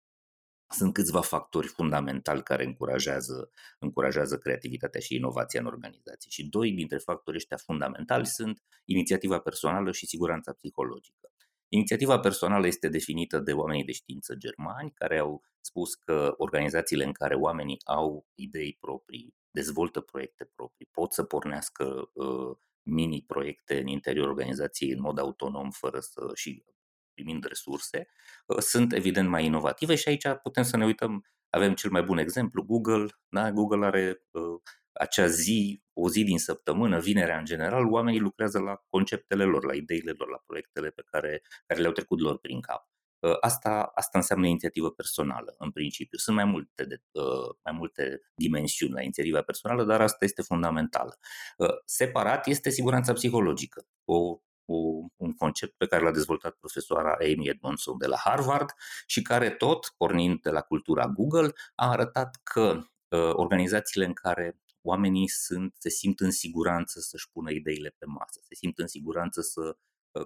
sunt 0.74 0.94
câțiva 0.94 1.22
factori 1.22 1.68
fundamentali 1.68 2.44
care 2.44 2.66
încurajează, 2.66 3.52
încurajează 3.80 4.38
creativitatea 4.38 5.00
și 5.00 5.16
inovația 5.16 5.60
în 5.60 5.66
organizații. 5.66 6.32
Și 6.32 6.46
doi 6.46 6.72
dintre 6.72 6.98
factorii 6.98 7.40
ăștia 7.40 7.58
fundamentali 7.58 8.26
sunt 8.26 8.64
inițiativa 8.86 9.40
personală 9.40 9.92
și 9.92 10.06
siguranța 10.06 10.54
psihologică. 10.54 11.32
Inițiativa 11.68 12.20
personală 12.20 12.68
este 12.68 12.88
definită 12.88 13.40
de 13.40 13.54
oamenii 13.54 13.84
de 13.84 13.92
știință 13.92 14.36
germani 14.36 14.92
care 14.92 15.18
au 15.18 15.44
spus 15.62 15.94
că 15.94 16.34
organizațiile 16.38 17.04
în 17.04 17.12
care 17.12 17.36
oamenii 17.36 17.78
au 17.86 18.28
idei 18.36 18.78
proprii, 18.80 19.36
dezvoltă 19.52 20.00
proiecte 20.02 20.52
proprii, 20.56 20.88
pot 20.92 21.14
să 21.14 21.24
pornească 21.24 22.10
uh, 22.14 22.58
mini-proiecte 22.84 23.80
în 23.80 23.88
interiorul 23.88 24.32
organizației 24.32 24.92
în 24.92 25.02
mod 25.02 25.20
autonom, 25.20 25.72
fără 25.72 26.00
să 26.00 26.32
și 26.34 26.64
primind 27.14 27.44
resurse, 27.44 28.08
uh, 28.46 28.58
sunt 28.58 28.94
evident 28.94 29.30
mai 29.30 29.46
inovative 29.46 29.96
și 29.96 30.08
aici 30.08 30.28
putem 30.44 30.64
să 30.64 30.78
ne 30.78 30.86
uităm, 30.86 31.26
avem 31.50 31.74
cel 31.74 31.90
mai 31.90 32.04
bun 32.04 32.18
exemplu, 32.18 32.64
Google, 32.64 33.06
da? 33.30 33.52
Google 33.52 33.86
are 33.86 34.22
uh, 34.32 34.62
acea 34.94 35.28
zi, 35.28 35.84
o 35.94 36.10
zi 36.10 36.24
din 36.24 36.38
săptămână, 36.38 37.00
vinerea 37.00 37.38
în 37.38 37.46
general, 37.46 37.86
oamenii 37.86 38.20
lucrează 38.20 38.60
la 38.60 38.82
conceptele 38.90 39.44
lor, 39.44 39.66
la 39.66 39.74
ideile 39.74 40.12
lor, 40.18 40.30
la 40.30 40.42
proiectele 40.46 40.90
pe 40.90 41.04
care, 41.06 41.42
care 41.68 41.80
le-au 41.80 41.94
trecut 41.94 42.20
lor 42.20 42.38
prin 42.40 42.62
cap. 42.62 42.88
Ă, 43.24 43.38
asta, 43.42 43.92
asta 43.96 44.18
înseamnă 44.18 44.48
inițiativă 44.48 44.92
personală, 44.92 45.56
în 45.58 45.72
principiu. 45.72 46.18
Sunt 46.18 46.36
mai 46.36 46.46
multe, 46.46 46.86
de, 46.86 47.02
ă, 47.16 47.56
mai 47.64 47.74
multe 47.78 48.22
dimensiuni 48.36 48.94
la 48.94 49.02
inițiativa 49.02 49.42
personală, 49.42 49.84
dar 49.84 50.02
asta 50.02 50.26
este 50.26 50.42
fundamentală. 50.42 51.18
Ă, 51.60 51.82
separat 51.86 52.48
este 52.48 52.70
siguranța 52.70 53.14
psihologică, 53.14 53.86
o, 54.06 54.40
o, 54.66 54.76
un 55.16 55.34
concept 55.34 55.74
pe 55.78 55.86
care 55.86 56.04
l-a 56.04 56.12
dezvoltat 56.12 56.56
profesoara 56.56 57.12
Amy 57.12 57.48
Edmondson 57.48 57.98
de 57.98 58.08
la 58.08 58.18
Harvard 58.18 58.70
și 59.06 59.22
care 59.22 59.50
tot, 59.50 59.94
pornind 59.98 60.42
de 60.42 60.50
la 60.50 60.62
cultura 60.62 61.08
Google, 61.08 61.52
a 61.76 61.90
arătat 61.90 62.40
că 62.44 62.82
organizațiile 63.34 64.06
în 64.06 64.14
care 64.14 64.60
oamenii 64.82 65.28
sunt, 65.28 65.76
se 65.78 65.90
simt 65.90 66.20
în 66.20 66.32
siguranță 66.32 67.00
să-și 67.00 67.30
pună 67.32 67.52
ideile 67.52 67.96
pe 67.98 68.06
masă, 68.06 68.40
se 68.44 68.56
simt 68.56 68.80
în 68.80 68.88
siguranță 68.88 69.42
să 69.42 69.78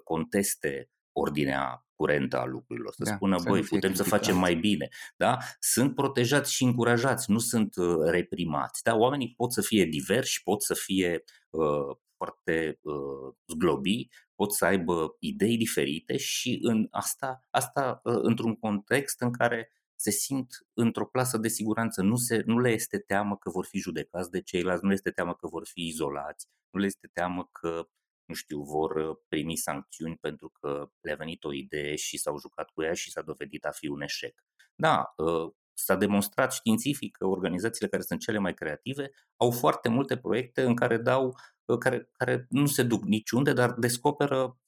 conteste 0.04 0.89
ordinea 1.12 1.88
curentă 1.95 2.39
a 2.39 2.45
lucrurilor, 2.45 2.93
să 2.93 3.04
da, 3.04 3.15
spună, 3.15 3.38
băi, 3.43 3.62
putem 3.62 3.93
să 3.93 4.04
facem 4.04 4.38
mai 4.38 4.56
bine. 4.56 4.89
Da? 5.15 5.38
Sunt 5.60 5.95
protejați 5.95 6.54
și 6.54 6.63
încurajați, 6.63 7.32
nu 7.32 7.39
sunt 7.39 7.76
uh, 7.76 7.95
reprimați. 8.04 8.84
Da? 8.84 8.95
Oamenii 8.95 9.34
pot 9.38 9.54
să 9.54 9.62
fie 9.62 9.86
diversi, 9.86 10.41
pot 10.43 10.62
să 10.62 10.73
fie 10.73 11.23
uh, 11.50 11.97
foarte 12.17 12.80
uh, 12.82 13.34
zglobi, 13.53 14.08
pot 14.36 14.53
să 14.53 14.65
aibă 14.65 15.15
idei 15.19 15.58
diferite 15.58 16.17
și 16.17 16.60
în 16.62 16.88
asta, 16.91 17.45
asta 17.49 17.99
uh, 18.03 18.19
într-un 18.21 18.56
context 18.56 19.21
în 19.21 19.32
care 19.32 19.71
se 19.99 20.12
simt 20.12 20.47
într-o 20.73 21.06
plasă 21.06 21.38
de 21.38 21.47
siguranță, 21.47 22.01
nu, 22.01 22.15
se, 22.15 22.41
nu 22.45 22.60
le 22.60 22.69
este 22.69 22.97
teamă 22.99 23.38
că 23.38 23.49
vor 23.49 23.65
fi 23.65 23.77
judecați 23.77 24.32
de 24.32 24.41
ceilalți, 24.41 24.84
nu 24.84 24.89
le 24.89 24.95
este 24.95 25.12
teamă 25.12 25.34
că 25.36 25.47
vor 25.47 25.67
fi 25.67 25.88
izolați, 25.88 26.47
nu 26.69 26.80
le 26.80 26.86
este 26.86 27.10
teamă 27.13 27.49
că 27.51 27.88
nu 28.25 28.34
știu, 28.34 28.62
vor 28.62 28.95
uh, 28.95 29.17
primi 29.27 29.56
sancțiuni 29.56 30.17
pentru 30.17 30.51
că 30.60 30.89
le-a 31.01 31.15
venit 31.15 31.43
o 31.43 31.53
idee 31.53 31.95
și 31.95 32.17
s-au 32.17 32.38
jucat 32.39 32.69
cu 32.69 32.84
ea 32.84 32.93
și 32.93 33.12
s-a 33.12 33.21
dovedit 33.21 33.65
a 33.65 33.71
fi 33.71 33.88
un 33.88 34.01
eșec. 34.01 34.43
Da, 34.75 35.13
uh, 35.17 35.51
s-a 35.73 35.95
demonstrat 35.95 36.53
științific 36.53 37.17
că 37.17 37.25
organizațiile 37.25 37.88
care 37.88 38.01
sunt 38.01 38.19
cele 38.19 38.38
mai 38.38 38.53
creative 38.53 39.12
au 39.36 39.51
foarte 39.51 39.89
multe 39.89 40.17
proiecte 40.17 40.62
în 40.62 40.75
care 40.75 40.97
dau 40.97 41.27
uh, 41.27 41.34
care, 41.80 42.10
care 42.17 42.45
nu 42.49 42.65
se 42.65 42.84
duc 42.84 43.03
niciunde, 43.03 43.53
dar 43.53 43.71
descoperă, 43.71 44.60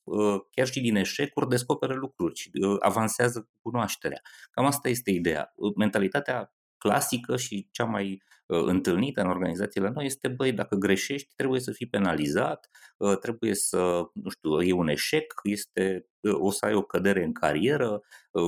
chiar 0.52 0.68
și 0.68 0.82
din 0.82 0.96
eșecuri, 0.96 1.50
descoperă 1.50 1.94
lucruri 1.94 2.36
și 2.36 2.52
avansează 2.80 3.50
cunoașterea. 3.62 4.22
Cam 4.52 4.66
asta 4.66 4.90
este 4.90 5.12
ideea. 5.12 5.54
Mentalitatea 5.76 6.54
clasică 6.80 7.38
și 7.38 7.68
cea 7.72 7.84
mai 7.84 8.24
uh, 8.46 8.64
întâlnită 8.66 9.22
în 9.22 9.28
organizațiile 9.28 9.90
noi 9.90 10.06
este, 10.06 10.28
băi, 10.28 10.52
dacă 10.52 10.76
greșești, 10.76 11.34
trebuie 11.36 11.60
să 11.60 11.72
fii 11.72 11.88
penalizat, 11.88 12.70
uh, 12.98 13.18
trebuie 13.18 13.56
să, 13.56 14.10
nu 14.14 14.30
știu, 14.30 14.62
e 14.62 14.74
un 14.74 14.88
eșec, 14.88 15.34
este, 15.44 16.06
uh, 16.20 16.34
o 16.34 16.52
să 16.52 16.66
ai 16.66 16.74
o 16.74 16.82
cădere 16.82 17.24
în 17.24 17.34
carieră, 17.34 18.02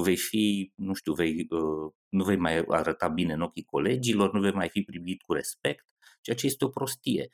vei 0.04 0.18
fi, 0.18 0.72
nu 0.76 0.94
știu, 0.94 1.14
vei, 1.14 1.48
nu 2.10 2.24
vei 2.24 2.38
mai 2.38 2.64
arăta 2.68 3.08
bine 3.08 3.34
în 3.34 3.42
ochii 3.42 3.64
colegilor, 3.64 4.34
nu 4.34 4.42
vei 4.42 4.52
mai 4.52 4.70
fi 4.70 4.82
privit 4.82 5.22
cu 5.22 5.34
respect, 5.34 5.86
ceea 6.22 6.36
ce 6.36 6.46
este 6.46 6.66
o 6.66 6.70
prostie. 6.70 7.30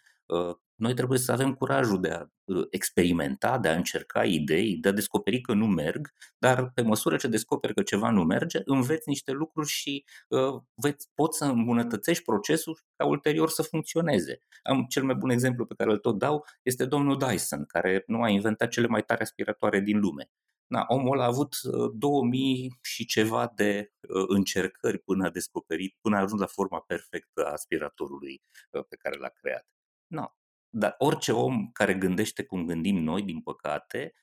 Noi 0.78 0.94
trebuie 0.94 1.20
să 1.20 1.32
avem 1.32 1.54
curajul 1.54 2.02
de 2.02 2.10
a 2.10 2.26
uh, 2.44 2.68
experimenta, 2.70 3.58
de 3.58 3.68
a 3.68 3.76
încerca 3.76 4.26
idei, 4.26 4.78
de 4.78 4.88
a 4.88 4.92
descoperi 4.92 5.42
că 5.42 5.54
nu 5.54 5.68
merg, 5.68 6.14
dar 6.38 6.72
pe 6.74 6.82
măsură 6.82 7.16
ce 7.16 7.28
descoperi 7.28 7.74
că 7.74 7.82
ceva 7.82 8.10
nu 8.10 8.24
merge, 8.24 8.62
înveți 8.66 9.10
niște 9.10 9.32
lucruri 9.32 9.68
și 9.68 10.06
uh, 10.28 10.62
veți, 10.76 11.10
poți 11.14 11.38
să 11.38 11.46
îmbunătățești 11.46 12.24
procesul 12.24 12.80
ca 12.96 13.06
ulterior 13.06 13.50
să 13.50 13.62
funcționeze. 13.62 14.40
Am 14.64 14.86
cel 14.90 15.04
mai 15.04 15.16
bun 15.16 15.30
exemplu 15.30 15.66
pe 15.66 15.74
care 15.78 15.92
îl 15.92 15.98
tot 15.98 16.18
dau 16.18 16.46
este 16.64 16.86
domnul 16.86 17.18
Dyson, 17.18 17.66
care 17.66 18.04
nu 18.08 18.22
a 18.22 18.30
inventat 18.30 18.70
cele 18.70 18.88
mai 18.88 19.04
tare 19.04 19.22
aspiratoare 19.22 19.80
din 19.80 20.00
lume. 20.00 20.32
Na, 20.68 20.86
omul 20.88 21.20
a 21.20 21.26
avut 21.26 21.56
2000 21.94 22.66
uh, 22.66 22.72
și 22.82 23.06
ceva 23.06 23.52
de 23.56 23.92
uh, 24.02 24.24
încercări 24.28 24.98
până 24.98 25.26
a 25.26 25.30
descoperit, 25.30 25.96
până 26.02 26.16
a 26.16 26.22
ajuns 26.22 26.40
la 26.40 26.48
forma 26.48 26.80
perfectă 26.80 27.46
a 27.46 27.52
aspiratorului 27.52 28.42
uh, 28.72 28.84
pe 28.90 28.96
care 28.96 29.18
l-a 29.18 29.30
creat. 29.30 29.66
Na, 30.08 30.38
dar 30.70 30.96
orice 30.98 31.32
om 31.32 31.70
care 31.72 31.94
gândește 31.94 32.44
cum 32.44 32.66
gândim 32.66 32.96
noi, 32.96 33.24
din 33.24 33.42
păcate, 33.42 34.14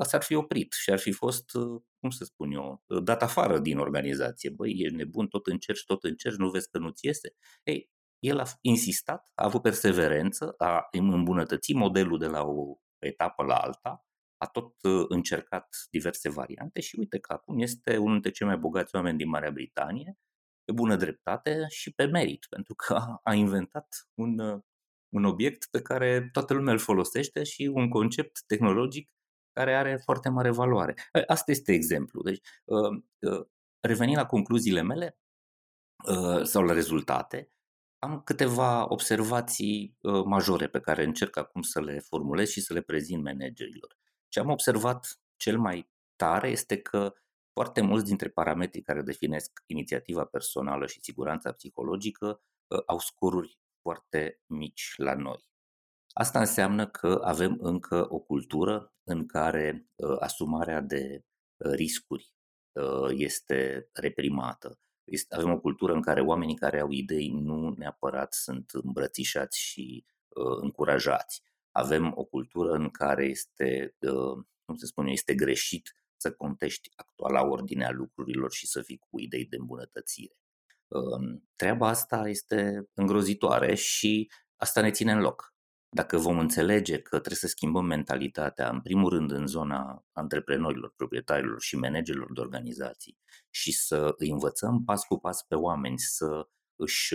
s-ar 0.00 0.22
fi 0.22 0.34
oprit 0.34 0.72
și 0.72 0.90
ar 0.90 0.98
fi 0.98 1.12
fost, 1.12 1.50
cum 1.98 2.10
să 2.10 2.24
spun 2.24 2.52
eu, 2.52 2.84
dat 3.02 3.22
afară 3.22 3.58
din 3.58 3.78
organizație. 3.78 4.50
Băi, 4.50 4.70
ești 4.78 4.96
nebun, 4.96 5.26
tot 5.26 5.46
încerci, 5.46 5.84
tot 5.84 6.04
încerci, 6.04 6.36
nu 6.36 6.50
vezi 6.50 6.70
că 6.70 6.78
nu-ți 6.78 7.06
iese? 7.06 7.34
Ei, 7.62 7.90
el 8.18 8.38
a 8.38 8.44
insistat, 8.60 9.30
a 9.34 9.44
avut 9.44 9.62
perseverență, 9.62 10.54
a 10.58 10.88
îmbunătățit 10.90 11.76
modelul 11.76 12.18
de 12.18 12.26
la 12.26 12.42
o 12.42 12.76
etapă 12.98 13.42
la 13.42 13.54
alta, 13.54 14.06
a 14.36 14.46
tot 14.46 14.74
încercat 15.08 15.68
diverse 15.90 16.28
variante 16.28 16.80
și 16.80 16.98
uite 16.98 17.18
că 17.18 17.32
acum 17.32 17.58
este 17.58 17.96
unul 17.96 18.12
dintre 18.12 18.30
cei 18.30 18.46
mai 18.46 18.56
bogați 18.56 18.94
oameni 18.94 19.18
din 19.18 19.28
Marea 19.28 19.50
Britanie, 19.50 20.18
pe 20.64 20.72
bună 20.72 20.96
dreptate 20.96 21.66
și 21.68 21.92
pe 21.92 22.04
merit, 22.04 22.46
pentru 22.50 22.74
că 22.74 23.18
a 23.22 23.34
inventat 23.34 23.86
un, 24.14 24.62
un 25.14 25.24
obiect 25.24 25.66
pe 25.70 25.82
care 25.82 26.28
toată 26.32 26.54
lumea 26.54 26.72
îl 26.72 26.78
folosește 26.78 27.42
și 27.42 27.70
un 27.74 27.88
concept 27.88 28.42
tehnologic 28.46 29.10
care 29.52 29.74
are 29.74 29.96
foarte 30.04 30.28
mare 30.28 30.50
valoare. 30.50 30.94
Asta 31.26 31.50
este 31.50 31.72
exemplu. 31.72 32.22
Deci, 32.22 32.40
revenind 33.80 34.16
la 34.16 34.26
concluziile 34.26 34.82
mele 34.82 35.18
sau 36.42 36.62
la 36.62 36.72
rezultate, 36.72 37.50
am 37.98 38.22
câteva 38.22 38.92
observații 38.92 39.98
majore 40.24 40.68
pe 40.68 40.80
care 40.80 41.04
încerc 41.04 41.36
acum 41.36 41.62
să 41.62 41.80
le 41.80 41.98
formulez 41.98 42.48
și 42.48 42.60
să 42.60 42.72
le 42.72 42.80
prezint 42.80 43.22
managerilor. 43.22 43.98
Ce 44.28 44.40
am 44.40 44.50
observat 44.50 45.20
cel 45.36 45.58
mai 45.58 45.90
tare 46.16 46.48
este 46.48 46.80
că 46.80 47.14
foarte 47.52 47.80
mulți 47.80 48.04
dintre 48.04 48.28
parametrii 48.28 48.82
care 48.82 49.02
definesc 49.02 49.62
inițiativa 49.66 50.24
personală 50.24 50.86
și 50.86 51.02
siguranța 51.02 51.52
psihologică 51.52 52.42
au 52.86 52.98
scoruri 52.98 53.58
foarte 53.84 54.42
mici 54.46 54.94
la 54.96 55.14
noi. 55.14 55.52
Asta 56.12 56.38
înseamnă 56.38 56.86
că 56.86 57.20
avem 57.24 57.56
încă 57.60 58.06
o 58.08 58.18
cultură 58.18 58.94
în 59.04 59.26
care 59.26 59.88
uh, 59.94 60.16
asumarea 60.20 60.80
de 60.80 61.24
uh, 61.56 61.72
riscuri 61.72 62.32
uh, 62.72 63.10
este 63.10 63.88
reprimată. 63.92 64.78
Este, 65.04 65.34
avem 65.34 65.50
o 65.50 65.60
cultură 65.60 65.92
în 65.92 66.02
care 66.02 66.20
oamenii 66.20 66.56
care 66.56 66.80
au 66.80 66.90
idei 66.90 67.28
nu 67.28 67.74
neapărat 67.76 68.32
sunt 68.32 68.70
îmbrățișați 68.70 69.60
și 69.60 70.04
uh, 70.28 70.58
încurajați. 70.60 71.42
Avem 71.70 72.12
o 72.16 72.24
cultură 72.24 72.72
în 72.72 72.90
care 72.90 73.24
este, 73.24 73.96
uh, 73.98 74.44
cum 74.64 74.76
se 74.76 74.86
spune, 74.86 75.10
este 75.10 75.34
greșit 75.34 75.96
să 76.16 76.32
contești 76.32 76.90
actuala 76.94 77.46
ordinea 77.46 77.90
lucrurilor 77.90 78.52
și 78.52 78.66
să 78.66 78.82
fii 78.82 78.98
cu 78.98 79.20
idei 79.20 79.46
de 79.46 79.56
îmbunătățire. 79.56 80.43
Uh, 80.88 81.40
treaba 81.56 81.88
asta 81.88 82.28
este 82.28 82.88
îngrozitoare 82.94 83.74
și 83.74 84.30
asta 84.56 84.80
ne 84.80 84.90
ține 84.90 85.12
în 85.12 85.20
loc. 85.20 85.54
Dacă 85.88 86.18
vom 86.18 86.38
înțelege 86.38 86.98
că 86.98 87.08
trebuie 87.08 87.36
să 87.36 87.46
schimbăm 87.46 87.84
mentalitatea, 87.84 88.68
în 88.68 88.80
primul 88.80 89.10
rând 89.10 89.30
în 89.30 89.46
zona 89.46 90.06
antreprenorilor, 90.12 90.92
proprietarilor 90.96 91.60
și 91.60 91.76
managerilor 91.76 92.32
de 92.32 92.40
organizații 92.40 93.18
și 93.50 93.72
să 93.72 94.14
îi 94.16 94.30
învățăm 94.30 94.84
pas 94.84 95.04
cu 95.04 95.18
pas 95.18 95.42
pe 95.42 95.54
oameni 95.54 95.98
să 95.98 96.48
își 96.76 97.14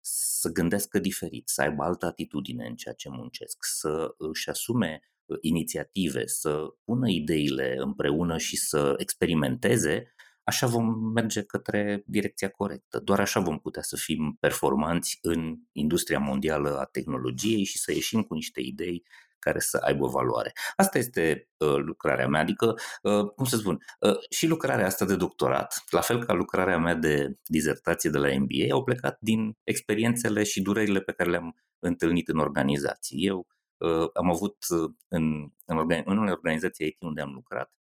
să 0.00 0.48
gândească 0.48 0.98
diferit, 0.98 1.48
să 1.48 1.62
aibă 1.62 1.82
altă 1.82 2.06
atitudine 2.06 2.66
în 2.66 2.76
ceea 2.76 2.94
ce 2.94 3.08
muncesc, 3.08 3.56
să 3.64 4.14
își 4.16 4.48
asume 4.48 5.00
inițiative, 5.40 6.26
să 6.26 6.66
pună 6.84 7.08
ideile 7.08 7.74
împreună 7.78 8.38
și 8.38 8.56
să 8.56 8.94
experimenteze, 8.96 10.14
așa 10.48 10.66
vom 10.66 11.12
merge 11.12 11.42
către 11.42 12.02
direcția 12.06 12.48
corectă. 12.48 12.98
Doar 12.98 13.20
așa 13.20 13.40
vom 13.40 13.58
putea 13.58 13.82
să 13.82 13.96
fim 13.96 14.36
performanți 14.40 15.18
în 15.22 15.56
industria 15.72 16.18
mondială 16.18 16.78
a 16.78 16.84
tehnologiei 16.84 17.64
și 17.64 17.78
să 17.78 17.92
ieșim 17.92 18.22
cu 18.22 18.34
niște 18.34 18.60
idei 18.60 19.04
care 19.38 19.58
să 19.58 19.76
aibă 19.76 20.06
valoare. 20.06 20.52
Asta 20.76 20.98
este 20.98 21.48
uh, 21.56 21.76
lucrarea 21.76 22.28
mea, 22.28 22.40
adică, 22.40 22.74
uh, 23.02 23.30
cum 23.36 23.44
să 23.44 23.56
spun, 23.56 23.78
uh, 24.00 24.16
și 24.30 24.46
lucrarea 24.46 24.86
asta 24.86 25.04
de 25.04 25.16
doctorat, 25.16 25.82
la 25.90 26.00
fel 26.00 26.24
ca 26.24 26.32
lucrarea 26.32 26.78
mea 26.78 26.94
de 26.94 27.36
dizertație 27.44 28.10
de 28.10 28.18
la 28.18 28.28
MBA, 28.38 28.72
au 28.72 28.84
plecat 28.84 29.16
din 29.20 29.56
experiențele 29.64 30.42
și 30.42 30.62
durerile 30.62 31.00
pe 31.00 31.12
care 31.12 31.30
le-am 31.30 31.56
întâlnit 31.78 32.28
în 32.28 32.38
organizații. 32.38 33.26
Eu 33.26 33.46
uh, 33.76 34.08
am 34.14 34.30
avut 34.30 34.56
uh, 34.68 34.90
în, 35.08 35.48
în, 35.64 35.76
organi- 35.76 36.04
în 36.04 36.16
unele 36.16 36.32
organizații 36.32 36.86
IT 36.86 37.02
unde 37.02 37.20
am 37.20 37.32
lucrat, 37.32 37.70
Ă, 37.70 37.77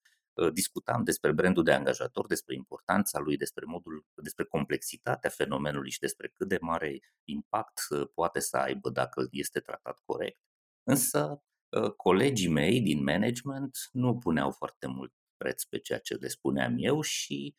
discutam 0.53 1.03
despre 1.03 1.31
brandul 1.31 1.63
de 1.63 1.71
angajator, 1.71 2.27
despre 2.27 2.55
importanța 2.55 3.19
lui, 3.19 3.37
despre 3.37 3.65
modul, 3.65 4.05
despre 4.13 4.43
complexitatea 4.43 5.29
fenomenului 5.29 5.91
și 5.91 5.99
despre 5.99 6.33
cât 6.35 6.47
de 6.47 6.57
mare 6.61 6.99
impact 7.23 7.79
ă, 7.91 8.05
poate 8.05 8.39
să 8.39 8.57
aibă 8.57 8.89
dacă 8.89 9.27
este 9.31 9.59
tratat 9.59 9.99
corect. 10.05 10.39
Însă 10.83 11.43
ă, 11.73 11.89
colegii 11.89 12.49
mei 12.49 12.81
din 12.81 13.03
management 13.03 13.77
nu 13.91 14.17
puneau 14.17 14.51
foarte 14.51 14.87
mult 14.87 15.13
preț 15.37 15.63
pe 15.63 15.79
ceea 15.79 15.99
ce 15.99 16.13
le 16.13 16.27
spuneam 16.27 16.75
eu 16.77 17.01
și 17.01 17.55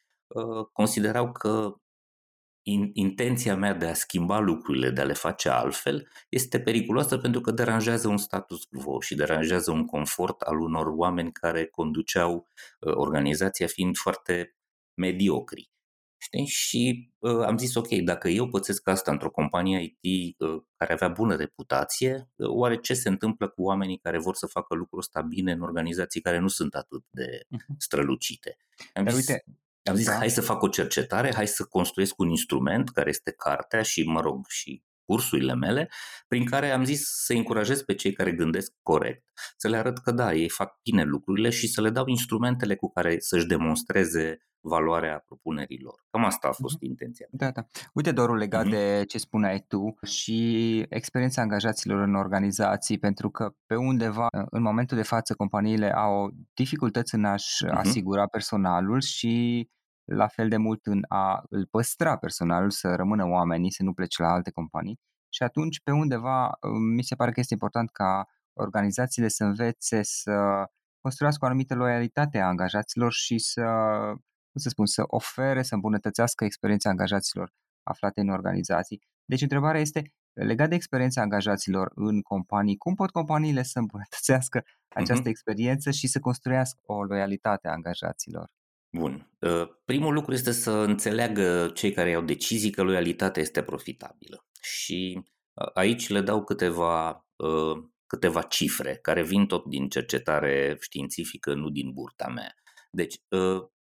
considerau 0.72 1.32
că 1.32 1.74
intenția 2.92 3.56
mea 3.56 3.74
de 3.74 3.86
a 3.86 3.94
schimba 3.94 4.38
lucrurile, 4.38 4.90
de 4.90 5.00
a 5.00 5.04
le 5.04 5.12
face 5.12 5.48
altfel, 5.48 6.08
este 6.28 6.60
periculoasă 6.60 7.18
pentru 7.18 7.40
că 7.40 7.50
deranjează 7.50 8.08
un 8.08 8.16
status 8.16 8.64
quo 8.64 9.00
și 9.00 9.14
deranjează 9.14 9.70
un 9.70 9.84
confort 9.84 10.40
al 10.40 10.60
unor 10.60 10.86
oameni 10.86 11.32
care 11.32 11.66
conduceau 11.66 12.46
uh, 12.80 12.92
organizația 12.94 13.66
fiind 13.66 13.96
foarte 13.96 14.56
mediocri. 14.94 15.70
Știi? 16.20 16.46
Și 16.46 17.10
uh, 17.18 17.44
am 17.44 17.58
zis, 17.58 17.74
ok, 17.74 17.88
dacă 17.88 18.28
eu 18.28 18.48
pățesc 18.48 18.88
asta 18.88 19.10
într-o 19.10 19.30
companie 19.30 19.96
IT 20.00 20.40
uh, 20.40 20.62
care 20.76 20.92
avea 20.92 21.08
bună 21.08 21.36
reputație, 21.36 22.30
uh, 22.36 22.48
oare 22.48 22.76
ce 22.76 22.94
se 22.94 23.08
întâmplă 23.08 23.48
cu 23.48 23.62
oamenii 23.62 23.98
care 23.98 24.18
vor 24.18 24.34
să 24.34 24.46
facă 24.46 24.74
lucrul 24.74 24.98
ăsta 24.98 25.20
bine 25.20 25.52
în 25.52 25.60
organizații 25.60 26.20
care 26.20 26.38
nu 26.38 26.48
sunt 26.48 26.74
atât 26.74 27.04
de 27.10 27.42
mhm. 27.48 27.74
strălucite? 27.78 28.56
Am 28.94 29.04
Dar 29.04 29.12
zis, 29.12 29.28
uite, 29.28 29.44
am 29.88 29.94
zis, 29.94 30.06
da. 30.06 30.16
hai 30.16 30.30
să 30.30 30.40
fac 30.40 30.62
o 30.62 30.68
cercetare, 30.68 31.34
hai 31.34 31.46
să 31.46 31.64
construiesc 31.64 32.18
un 32.18 32.28
instrument 32.28 32.90
care 32.90 33.08
este 33.08 33.30
cartea 33.30 33.82
și, 33.82 34.02
mă 34.02 34.20
rog, 34.20 34.46
și 34.48 34.82
cursurile 35.04 35.54
mele, 35.54 35.88
prin 36.28 36.44
care 36.44 36.70
am 36.70 36.84
zis 36.84 37.02
să 37.24 37.32
încurajez 37.32 37.82
pe 37.82 37.94
cei 37.94 38.12
care 38.12 38.32
gândesc 38.32 38.72
corect, 38.82 39.24
să 39.56 39.68
le 39.68 39.76
arăt 39.76 39.98
că 39.98 40.10
da, 40.10 40.34
ei 40.34 40.48
fac 40.48 40.78
bine 40.82 41.02
lucrurile 41.02 41.50
și 41.50 41.68
să 41.68 41.80
le 41.80 41.90
dau 41.90 42.06
instrumentele 42.06 42.76
cu 42.76 42.90
care 42.90 43.16
să-și 43.18 43.46
demonstreze 43.46 44.38
valoarea 44.60 45.22
propunerilor. 45.26 46.04
Cam 46.10 46.24
asta 46.24 46.48
a 46.48 46.52
fost 46.52 46.76
uh-huh. 46.76 46.88
intenția. 46.88 47.26
Da, 47.30 47.50
da. 47.50 47.66
Uite, 47.92 48.12
Doru, 48.12 48.34
legat 48.34 48.66
uh-huh. 48.66 48.70
de 48.70 49.04
ce 49.08 49.18
spuneai 49.18 49.64
tu 49.68 49.98
și 50.06 50.78
experiența 50.88 51.42
angajaților 51.42 52.00
în 52.00 52.14
organizații, 52.14 52.98
pentru 52.98 53.30
că 53.30 53.54
pe 53.66 53.74
undeva, 53.74 54.26
în 54.50 54.62
momentul 54.62 54.96
de 54.96 55.02
față, 55.02 55.34
companiile 55.34 55.92
au 55.92 56.30
dificultăți 56.54 57.14
în 57.14 57.24
a-și 57.24 57.64
uh-huh. 57.66 57.70
asigura 57.70 58.26
personalul 58.26 59.00
și 59.00 59.68
la 60.08 60.26
fel 60.26 60.48
de 60.48 60.56
mult 60.56 60.86
în 60.86 61.04
a 61.08 61.42
îl 61.48 61.66
păstra 61.66 62.16
personalul, 62.16 62.70
să 62.70 62.94
rămână 62.94 63.24
oamenii, 63.24 63.72
să 63.72 63.82
nu 63.82 63.92
plece 63.92 64.22
la 64.22 64.28
alte 64.28 64.50
companii. 64.50 65.00
Și 65.28 65.42
atunci, 65.42 65.80
pe 65.82 65.90
undeva, 65.90 66.50
mi 66.94 67.02
se 67.02 67.14
pare 67.14 67.32
că 67.32 67.40
este 67.40 67.52
important 67.52 67.90
ca 67.90 68.28
organizațiile 68.52 69.28
să 69.28 69.44
învețe 69.44 70.02
să 70.02 70.64
construiască 71.00 71.44
o 71.44 71.48
anumită 71.48 71.74
loialitate 71.74 72.38
a 72.38 72.46
angajaților 72.46 73.12
și 73.12 73.38
să, 73.38 73.64
cum 74.50 74.60
să 74.60 74.68
spun, 74.68 74.86
să 74.86 75.02
ofere, 75.06 75.62
să 75.62 75.74
îmbunătățească 75.74 76.44
experiența 76.44 76.88
angajaților 76.90 77.52
aflate 77.82 78.20
în 78.20 78.28
organizații. 78.28 79.02
Deci 79.24 79.42
întrebarea 79.42 79.80
este, 79.80 80.12
legat 80.32 80.68
de 80.68 80.74
experiența 80.74 81.20
angajaților 81.20 81.92
în 81.94 82.20
companii, 82.20 82.76
cum 82.76 82.94
pot 82.94 83.10
companiile 83.10 83.62
să 83.62 83.78
îmbunătățească 83.78 84.64
această 84.88 85.22
uh-huh. 85.22 85.30
experiență 85.30 85.90
și 85.90 86.06
să 86.06 86.20
construiască 86.20 86.80
o 86.82 87.02
loialitate 87.04 87.68
a 87.68 87.72
angajaților? 87.72 88.50
Bun. 88.90 89.30
Ă, 89.42 89.66
primul 89.84 90.14
lucru 90.14 90.32
este 90.32 90.52
să 90.52 90.70
înțeleagă 90.70 91.70
cei 91.74 91.92
care 91.92 92.10
iau 92.10 92.22
decizii 92.22 92.70
că 92.70 92.82
loialitatea 92.82 93.42
este 93.42 93.62
profitabilă. 93.62 94.46
Și 94.60 95.22
ă, 95.56 95.70
aici 95.74 96.08
le 96.08 96.20
dau 96.20 96.44
câteva, 96.44 97.26
ă, 97.38 97.74
câteva 98.06 98.42
cifre 98.42 98.96
care 98.96 99.22
vin 99.22 99.46
tot 99.46 99.64
din 99.66 99.88
cercetare 99.88 100.76
științifică, 100.80 101.54
nu 101.54 101.70
din 101.70 101.92
burta 101.92 102.28
mea. 102.28 102.54
Deci, 102.90 103.16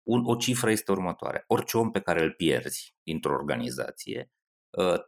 o 0.03 0.35
cifră 0.35 0.71
este 0.71 0.91
următoarea. 0.91 1.43
Orice 1.47 1.77
om 1.77 1.91
pe 1.91 1.99
care 1.99 2.23
îl 2.23 2.31
pierzi 2.31 2.95
într-o 3.03 3.33
organizație, 3.33 4.31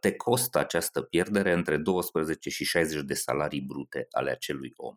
te 0.00 0.16
costă 0.16 0.58
această 0.58 1.02
pierdere 1.02 1.52
între 1.52 1.76
12 1.76 2.50
și 2.50 2.64
60 2.64 3.02
de 3.02 3.14
salarii 3.14 3.60
brute 3.60 4.06
ale 4.10 4.30
acelui 4.30 4.72
om. 4.76 4.96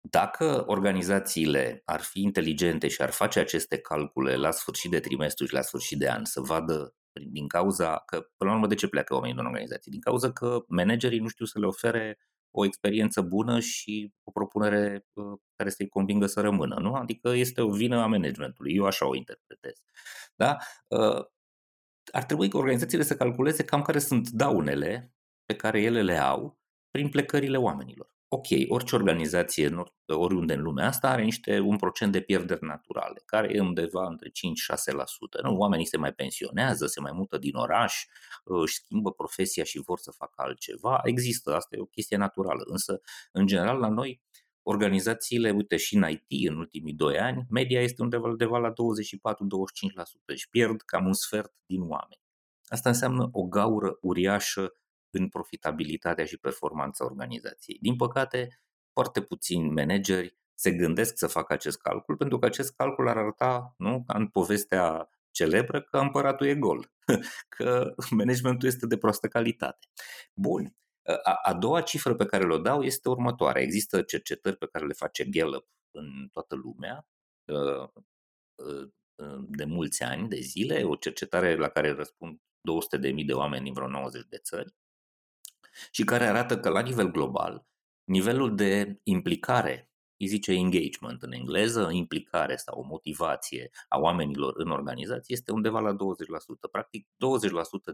Dacă 0.00 0.64
organizațiile 0.66 1.82
ar 1.84 2.00
fi 2.00 2.20
inteligente 2.20 2.88
și 2.88 3.02
ar 3.02 3.10
face 3.10 3.38
aceste 3.38 3.78
calcule 3.78 4.36
la 4.36 4.50
sfârșit 4.50 4.90
de 4.90 5.00
trimestru 5.00 5.46
și 5.46 5.52
la 5.52 5.60
sfârșit 5.60 5.98
de 5.98 6.10
an, 6.10 6.24
să 6.24 6.40
vadă 6.40 6.94
din 7.12 7.48
cauza 7.48 8.02
că, 8.06 8.20
până 8.36 8.50
la 8.50 8.56
urmă, 8.56 8.66
de 8.66 8.74
ce 8.74 8.88
pleacă 8.88 9.14
oamenii 9.14 9.36
din 9.36 9.44
organizații? 9.44 9.90
Din 9.90 10.00
cauza 10.00 10.32
că 10.32 10.64
managerii 10.68 11.18
nu 11.18 11.28
știu 11.28 11.44
să 11.44 11.58
le 11.58 11.66
ofere 11.66 12.18
o 12.50 12.64
experiență 12.64 13.20
bună 13.20 13.60
și 13.60 14.12
o 14.24 14.30
propunere 14.30 15.06
uh, 15.12 15.38
care 15.56 15.70
să-i 15.70 15.88
convingă 15.88 16.26
să 16.26 16.40
rămână, 16.40 16.76
nu? 16.80 16.94
Adică 16.94 17.28
este 17.28 17.60
o 17.60 17.70
vină 17.70 18.02
a 18.02 18.06
managementului, 18.06 18.74
eu 18.74 18.84
așa 18.84 19.06
o 19.06 19.14
interpretez. 19.14 19.82
Da? 20.36 20.56
Uh, 20.86 21.24
ar 22.12 22.24
trebui 22.24 22.48
ca 22.48 22.58
organizațiile 22.58 23.04
să 23.04 23.16
calculeze 23.16 23.64
cam 23.64 23.82
care 23.82 23.98
sunt 23.98 24.28
daunele 24.30 25.14
pe 25.44 25.56
care 25.56 25.82
ele 25.82 26.02
le 26.02 26.16
au 26.16 26.58
prin 26.90 27.08
plecările 27.08 27.56
oamenilor. 27.56 28.17
Ok, 28.28 28.46
orice 28.68 28.94
organizație 28.94 29.74
oriunde 30.06 30.54
în 30.54 30.62
lumea 30.62 30.86
asta 30.86 31.08
are 31.08 31.22
niște 31.22 31.58
un 31.58 31.76
procent 31.76 32.12
de 32.12 32.20
pierderi 32.20 32.64
naturale, 32.64 33.22
care 33.26 33.54
e 33.54 33.60
undeva 33.60 34.06
între 34.06 34.28
5-6%. 34.28 34.32
Nu? 35.42 35.56
Oamenii 35.56 35.86
se 35.86 35.96
mai 35.96 36.12
pensionează, 36.12 36.86
se 36.86 37.00
mai 37.00 37.12
mută 37.14 37.38
din 37.38 37.54
oraș, 37.54 38.04
își 38.44 38.74
schimbă 38.74 39.12
profesia 39.12 39.64
și 39.64 39.80
vor 39.84 39.98
să 39.98 40.10
facă 40.10 40.34
altceva. 40.36 41.00
Există, 41.04 41.54
asta 41.54 41.76
e 41.76 41.80
o 41.80 41.84
chestie 41.84 42.16
naturală. 42.16 42.62
Însă, 42.66 43.00
în 43.32 43.46
general, 43.46 43.78
la 43.78 43.88
noi, 43.88 44.22
organizațiile, 44.62 45.50
uite, 45.50 45.76
și 45.76 45.96
în 45.96 46.08
IT 46.08 46.48
în 46.48 46.56
ultimii 46.56 46.94
doi 46.94 47.18
ani, 47.18 47.46
media 47.50 47.80
este 47.80 48.02
undeva, 48.02 48.28
undeva 48.28 48.58
la 48.58 48.72
24-25%, 48.72 48.72
deci 50.24 50.46
pierd 50.50 50.80
cam 50.80 51.06
un 51.06 51.12
sfert 51.12 51.54
din 51.66 51.80
oameni. 51.80 52.20
Asta 52.66 52.88
înseamnă 52.88 53.28
o 53.32 53.42
gaură 53.42 53.98
uriașă 54.00 54.72
în 55.10 55.28
profitabilitatea 55.28 56.24
și 56.24 56.36
performanța 56.38 57.04
organizației. 57.04 57.78
Din 57.80 57.96
păcate, 57.96 58.60
foarte 58.92 59.22
puțini 59.22 59.70
manageri 59.70 60.36
se 60.54 60.72
gândesc 60.72 61.18
să 61.18 61.26
facă 61.26 61.52
acest 61.52 61.80
calcul, 61.80 62.16
pentru 62.16 62.38
că 62.38 62.46
acest 62.46 62.74
calcul 62.74 63.08
ar 63.08 63.16
arăta, 63.16 63.74
nu, 63.76 64.04
ca 64.06 64.18
în 64.18 64.28
povestea 64.28 65.08
celebră, 65.30 65.82
că 65.82 65.98
împăratul 65.98 66.46
e 66.46 66.54
gol, 66.54 66.92
că 67.56 67.94
managementul 68.10 68.68
este 68.68 68.86
de 68.86 68.96
proastă 68.96 69.28
calitate. 69.28 69.86
Bun. 70.34 70.76
A, 71.22 71.32
a 71.42 71.54
doua 71.54 71.80
cifră 71.80 72.14
pe 72.14 72.26
care 72.26 72.46
le 72.46 72.58
dau 72.58 72.82
este 72.82 73.08
următoarea. 73.08 73.62
Există 73.62 74.02
cercetări 74.02 74.56
pe 74.56 74.66
care 74.66 74.86
le 74.86 74.92
face 74.92 75.24
Gallup 75.24 75.68
în 75.90 76.28
toată 76.32 76.54
lumea 76.54 77.06
ă, 77.48 77.92
ă, 78.58 78.90
de 79.48 79.64
mulți 79.64 80.02
ani, 80.02 80.28
de 80.28 80.40
zile, 80.40 80.82
o 80.84 80.94
cercetare 80.94 81.56
la 81.56 81.68
care 81.68 81.92
răspund 81.92 82.40
200.000 83.18 83.24
de 83.26 83.32
oameni 83.32 83.64
din 83.64 83.72
vreo 83.72 83.88
90 83.88 84.26
de 84.28 84.38
țări 84.38 84.74
și 85.90 86.04
care 86.04 86.26
arată 86.26 86.58
că 86.58 86.68
la 86.68 86.80
nivel 86.80 87.10
global 87.10 87.68
nivelul 88.08 88.54
de 88.54 89.00
implicare, 89.02 89.90
îi 90.16 90.26
zice 90.26 90.52
engagement 90.52 91.22
în 91.22 91.32
engleză, 91.32 91.88
implicare 91.90 92.56
sau 92.56 92.84
motivație 92.84 93.70
a 93.88 93.98
oamenilor 93.98 94.54
în 94.56 94.70
organizație 94.70 95.34
este 95.34 95.52
undeva 95.52 95.80
la 95.80 95.92
20%. 95.92 95.96
Practic 96.70 97.06
20% 97.06 97.08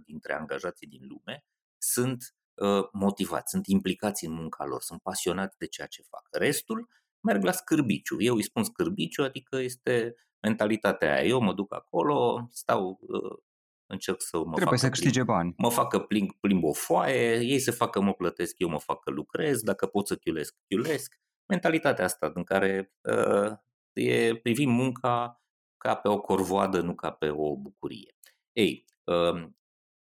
dintre 0.04 0.34
angajații 0.34 0.86
din 0.86 1.06
lume 1.08 1.44
sunt 1.78 2.34
uh, 2.54 2.88
motivați, 2.92 3.50
sunt 3.50 3.66
implicați 3.66 4.24
în 4.24 4.32
munca 4.32 4.64
lor, 4.64 4.82
sunt 4.82 5.02
pasionați 5.02 5.58
de 5.58 5.66
ceea 5.66 5.86
ce 5.86 6.02
fac. 6.02 6.28
Restul 6.30 6.88
merg 7.20 7.44
la 7.44 7.52
scârbiciu. 7.52 8.20
Eu 8.20 8.34
îi 8.34 8.42
spun 8.42 8.64
scârbiciu, 8.64 9.22
adică 9.22 9.56
este 9.56 10.14
mentalitatea 10.40 11.14
aia. 11.14 11.24
Eu 11.24 11.40
mă 11.40 11.52
duc 11.54 11.74
acolo, 11.74 12.48
stau 12.50 12.98
uh, 13.00 13.38
încerc 13.86 14.22
să 14.22 14.38
mă 14.44 14.54
Trebuie 14.54 14.78
să 14.78 14.88
câștige 14.88 15.10
plimb, 15.10 15.26
bani. 15.26 15.54
Mă 15.56 15.70
fac 15.70 15.88
că 15.88 16.00
plimb, 16.00 16.30
plimb 16.40 16.64
o 16.64 16.72
foaie, 16.72 17.40
ei 17.40 17.58
se 17.58 17.70
fac 17.70 17.90
că 17.90 18.00
mă 18.00 18.12
plătesc, 18.12 18.58
eu 18.58 18.68
mă 18.68 18.78
fac 18.78 19.02
că 19.02 19.10
lucrez, 19.10 19.60
dacă 19.62 19.86
pot 19.86 20.06
să 20.06 20.16
chiulesc, 20.16 20.54
chiulesc. 20.68 21.20
Mentalitatea 21.46 22.04
asta 22.04 22.30
în 22.34 22.44
care 22.44 22.92
uh, 23.02 23.52
e, 23.92 24.36
privim 24.36 24.70
munca 24.70 25.42
ca 25.76 25.94
pe 25.94 26.08
o 26.08 26.20
corvoadă, 26.20 26.80
nu 26.80 26.94
ca 26.94 27.10
pe 27.10 27.28
o 27.30 27.56
bucurie. 27.56 28.16
Ei, 28.52 28.84
uh, 29.04 29.48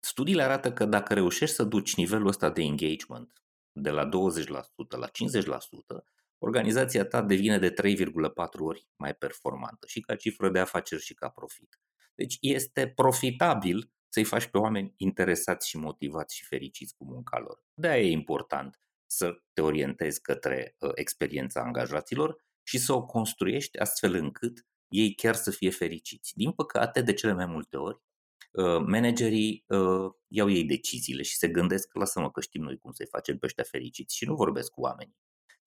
studiile 0.00 0.42
arată 0.42 0.72
că 0.72 0.84
dacă 0.84 1.14
reușești 1.14 1.54
să 1.54 1.64
duci 1.64 1.96
nivelul 1.96 2.26
ăsta 2.26 2.50
de 2.50 2.62
engagement 2.62 3.32
de 3.72 3.90
la 3.90 4.08
20% 4.08 4.08
la 4.96 5.06
50%, 5.06 6.04
organizația 6.38 7.04
ta 7.04 7.22
devine 7.22 7.58
de 7.58 7.70
3,4 7.70 8.58
ori 8.58 8.88
mai 8.96 9.14
performantă 9.14 9.86
și 9.86 10.00
ca 10.00 10.16
cifră 10.16 10.50
de 10.50 10.58
afaceri 10.58 11.02
și 11.02 11.14
ca 11.14 11.28
profit. 11.28 11.80
Deci 12.18 12.36
este 12.40 12.88
profitabil 12.88 13.90
să-i 14.08 14.24
faci 14.24 14.46
pe 14.46 14.58
oameni 14.58 14.94
interesați 14.96 15.68
și 15.68 15.76
motivați 15.76 16.36
și 16.36 16.44
fericiți 16.44 16.94
cu 16.96 17.04
munca 17.04 17.38
lor. 17.38 17.62
De-aia 17.74 18.02
e 18.02 18.10
important 18.10 18.80
să 19.06 19.42
te 19.52 19.60
orientezi 19.60 20.20
către 20.20 20.76
uh, 20.78 20.90
experiența 20.94 21.60
angajaților 21.60 22.44
și 22.62 22.78
să 22.78 22.92
o 22.92 23.04
construiești 23.04 23.78
astfel 23.78 24.14
încât 24.14 24.66
ei 24.88 25.14
chiar 25.14 25.34
să 25.34 25.50
fie 25.50 25.70
fericiți. 25.70 26.36
Din 26.36 26.52
păcate, 26.52 27.02
de 27.02 27.12
cele 27.12 27.32
mai 27.32 27.46
multe 27.46 27.76
ori, 27.76 28.00
uh, 28.50 28.82
managerii 28.86 29.64
uh, 29.66 30.10
iau 30.28 30.50
ei 30.50 30.64
deciziile 30.64 31.22
și 31.22 31.36
se 31.36 31.48
gândesc, 31.48 31.94
lasă-mă 31.94 32.30
că 32.30 32.40
știm 32.40 32.62
noi 32.62 32.78
cum 32.78 32.92
să-i 32.92 33.06
facem 33.06 33.38
pe 33.38 33.46
ăștia 33.46 33.64
fericiți 33.64 34.16
și 34.16 34.24
nu 34.24 34.34
vorbesc 34.34 34.70
cu 34.70 34.80
oamenii. 34.80 35.16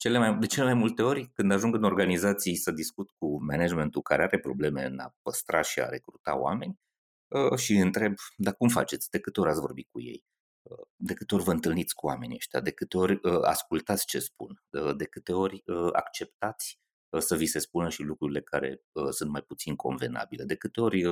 Cele 0.01 0.17
mai, 0.17 0.37
de 0.37 0.45
cele 0.45 0.65
mai 0.65 0.73
multe 0.73 1.01
ori, 1.01 1.31
când 1.33 1.51
ajung 1.51 1.75
în 1.75 1.83
organizații 1.83 2.55
să 2.55 2.71
discut 2.71 3.09
cu 3.17 3.43
managementul 3.43 4.01
care 4.01 4.23
are 4.23 4.39
probleme 4.39 4.85
în 4.85 4.99
a 4.99 5.15
păstra 5.21 5.61
și 5.61 5.79
a 5.79 5.89
recruta 5.89 6.39
oameni 6.39 6.79
uh, 7.27 7.57
și 7.57 7.75
întreb, 7.75 8.13
dar 8.35 8.55
cum 8.55 8.67
faceți? 8.67 9.09
De 9.09 9.19
câte 9.19 9.39
ori 9.39 9.49
ați 9.49 9.59
vorbit 9.59 9.87
cu 9.91 10.01
ei? 10.01 10.25
Uh, 10.61 10.87
de 10.95 11.13
câte 11.13 11.35
ori 11.35 11.43
vă 11.43 11.51
întâlniți 11.51 11.95
cu 11.95 12.05
oamenii 12.05 12.35
ăștia? 12.35 12.59
De 12.59 12.71
câte 12.71 12.97
ori 12.97 13.13
uh, 13.13 13.39
ascultați 13.41 14.05
ce 14.05 14.19
spun? 14.19 14.63
De 14.95 15.05
câte 15.05 15.33
ori 15.33 15.63
acceptați 15.91 16.79
să 17.17 17.35
vi 17.35 17.45
se 17.45 17.59
spună 17.59 17.89
și 17.89 18.01
lucrurile 18.03 18.41
care 18.41 18.81
sunt 19.09 19.29
mai 19.29 19.41
puțin 19.41 19.75
convenabile? 19.75 20.43
De 20.43 20.55
câte 20.55 20.81
ori 20.81 21.03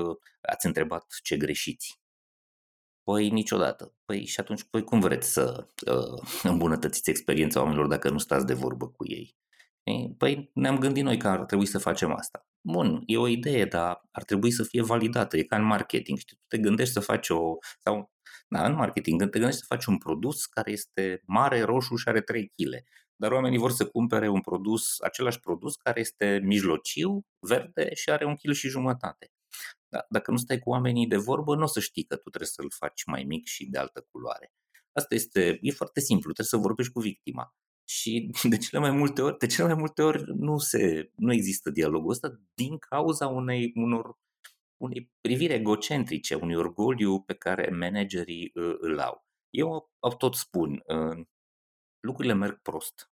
ați 0.42 0.66
întrebat 0.66 1.06
ce 1.24 1.38
greșiți? 1.38 2.00
Păi 3.10 3.30
niciodată. 3.30 3.94
Păi 4.06 4.26
și 4.26 4.40
atunci, 4.40 4.64
păi 4.64 4.84
cum 4.84 5.00
vreți 5.00 5.32
să 5.32 5.68
uh, 5.92 6.30
îmbunătățiți 6.52 7.10
experiența 7.10 7.60
oamenilor 7.60 7.88
dacă 7.88 8.10
nu 8.10 8.18
stați 8.18 8.46
de 8.46 8.54
vorbă 8.54 8.88
cu 8.88 9.08
ei? 9.08 9.36
Păi 10.18 10.52
ne-am 10.54 10.78
gândit 10.78 11.04
noi 11.04 11.18
că 11.18 11.28
ar 11.28 11.46
trebui 11.46 11.66
să 11.66 11.78
facem 11.78 12.14
asta. 12.14 12.48
Bun, 12.62 13.04
e 13.06 13.18
o 13.18 13.28
idee, 13.28 13.66
dar 13.66 14.02
ar 14.12 14.24
trebui 14.24 14.52
să 14.52 14.64
fie 14.64 14.82
validată. 14.82 15.38
E 15.38 15.44
ca 15.44 15.56
în 15.56 15.64
marketing. 15.64 16.18
Știi, 16.18 16.38
tu 16.38 16.44
te 16.48 16.58
gândești 16.58 16.94
să 16.94 17.00
faci 17.00 17.30
o... 17.30 17.58
sau 17.80 18.12
da, 18.48 18.66
în 18.66 18.74
marketing, 18.74 19.20
te 19.20 19.40
gândești 19.40 19.60
să 19.60 19.66
faci 19.68 19.86
un 19.86 19.98
produs 19.98 20.46
care 20.46 20.72
este 20.72 21.22
mare, 21.26 21.62
roșu 21.62 21.96
și 21.96 22.08
are 22.08 22.22
3 22.22 22.54
kg. 22.56 22.84
Dar 23.16 23.32
oamenii 23.32 23.58
vor 23.58 23.72
să 23.72 23.86
cumpere 23.86 24.28
un 24.28 24.42
produs, 24.42 25.00
același 25.00 25.40
produs 25.40 25.76
care 25.76 26.00
este 26.00 26.40
mijlociu, 26.44 27.26
verde 27.40 27.94
și 27.94 28.10
are 28.10 28.26
un 28.26 28.36
kg 28.36 28.52
și 28.52 28.68
jumătate. 28.68 29.32
Da, 29.90 30.06
dacă 30.10 30.32
nu 30.32 30.38
stai 30.38 30.60
cu 30.60 30.70
oamenii 30.70 31.08
de 31.08 31.18
vorbă, 31.18 31.56
nu 31.56 31.64
o 31.64 31.68
să 31.68 31.80
știi 31.80 32.04
că 32.04 32.16
tu 32.16 32.30
trebuie 32.30 32.50
să-l 32.50 32.72
faci 32.72 33.04
mai 33.06 33.24
mic 33.24 33.46
și 33.46 33.70
de 33.70 33.78
altă 33.78 34.08
culoare. 34.12 34.54
Asta 34.92 35.16
este, 35.16 35.60
e 35.62 35.72
foarte 35.72 36.00
simplu, 36.00 36.32
trebuie 36.32 36.46
să 36.46 36.58
vorbești 36.58 36.92
cu 36.92 37.00
victima. 37.00 37.56
Și 37.84 38.30
de 38.44 38.58
cele 38.58 38.82
mai 38.82 38.92
multe 38.92 39.22
ori, 39.22 39.38
de 39.38 39.46
cele 39.46 39.68
mai 39.68 39.76
multe 39.78 40.02
ori 40.02 40.24
nu, 40.36 40.58
se, 40.58 41.12
nu 41.16 41.34
există 41.34 41.70
dialogul 41.70 42.12
ăsta 42.12 42.40
din 42.54 42.78
cauza 42.78 43.28
unei, 43.28 43.72
unor, 43.76 44.18
unei 44.78 45.12
priviri 45.22 45.54
egocentrice, 45.54 46.36
unui 46.36 46.56
orgoliu 46.56 47.22
pe 47.22 47.34
care 47.34 47.70
managerii 47.70 48.52
uh, 48.54 48.76
îl 48.80 49.00
au. 49.00 49.28
Eu 49.50 49.92
tot 50.18 50.36
spun, 50.36 50.84
uh, 50.86 51.26
lucrurile 52.00 52.34
merg 52.34 52.62
prost 52.62 53.12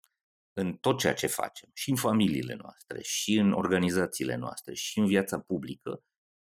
în 0.54 0.74
tot 0.74 1.00
ceea 1.00 1.14
ce 1.14 1.28
facem, 1.28 1.70
și 1.74 1.90
în 1.90 1.96
familiile 1.96 2.54
noastre, 2.54 3.02
și 3.02 3.38
în 3.38 3.52
organizațiile 3.52 4.36
noastre, 4.36 4.74
și 4.74 5.00
în 5.00 5.06
viața 5.06 5.40
publică, 5.40 6.04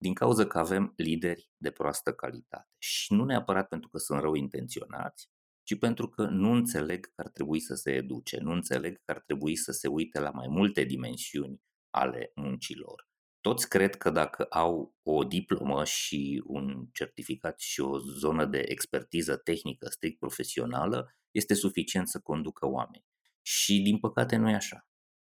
din 0.03 0.13
cauza 0.13 0.47
că 0.47 0.57
avem 0.57 0.93
lideri 0.95 1.49
de 1.57 1.71
proastă 1.71 2.13
calitate. 2.13 2.69
Și 2.77 3.13
nu 3.13 3.25
neapărat 3.25 3.67
pentru 3.67 3.89
că 3.89 3.97
sunt 3.97 4.19
rău 4.19 4.33
intenționați, 4.33 5.29
ci 5.63 5.77
pentru 5.77 6.09
că 6.09 6.23
nu 6.23 6.51
înțeleg 6.51 7.05
că 7.05 7.21
ar 7.21 7.29
trebui 7.29 7.59
să 7.59 7.75
se 7.75 7.91
educe, 7.91 8.39
nu 8.39 8.51
înțeleg 8.51 8.95
că 8.95 9.11
ar 9.11 9.21
trebui 9.25 9.55
să 9.55 9.71
se 9.71 9.87
uite 9.87 10.19
la 10.19 10.29
mai 10.29 10.47
multe 10.49 10.83
dimensiuni 10.83 11.61
ale 11.89 12.31
muncilor. 12.35 13.07
Toți 13.41 13.69
cred 13.69 13.95
că 13.95 14.09
dacă 14.09 14.43
au 14.43 14.95
o 15.03 15.23
diplomă 15.23 15.85
și 15.85 16.43
un 16.45 16.87
certificat 16.93 17.59
și 17.59 17.81
o 17.81 17.97
zonă 17.99 18.45
de 18.45 18.63
expertiză 18.67 19.35
tehnică 19.37 19.89
strict 19.89 20.19
profesională, 20.19 21.15
este 21.31 21.53
suficient 21.53 22.07
să 22.07 22.19
conducă 22.19 22.67
oameni. 22.67 23.05
Și 23.41 23.81
din 23.81 23.99
păcate 23.99 24.35
nu 24.35 24.49
e 24.49 24.53
așa. 24.53 24.87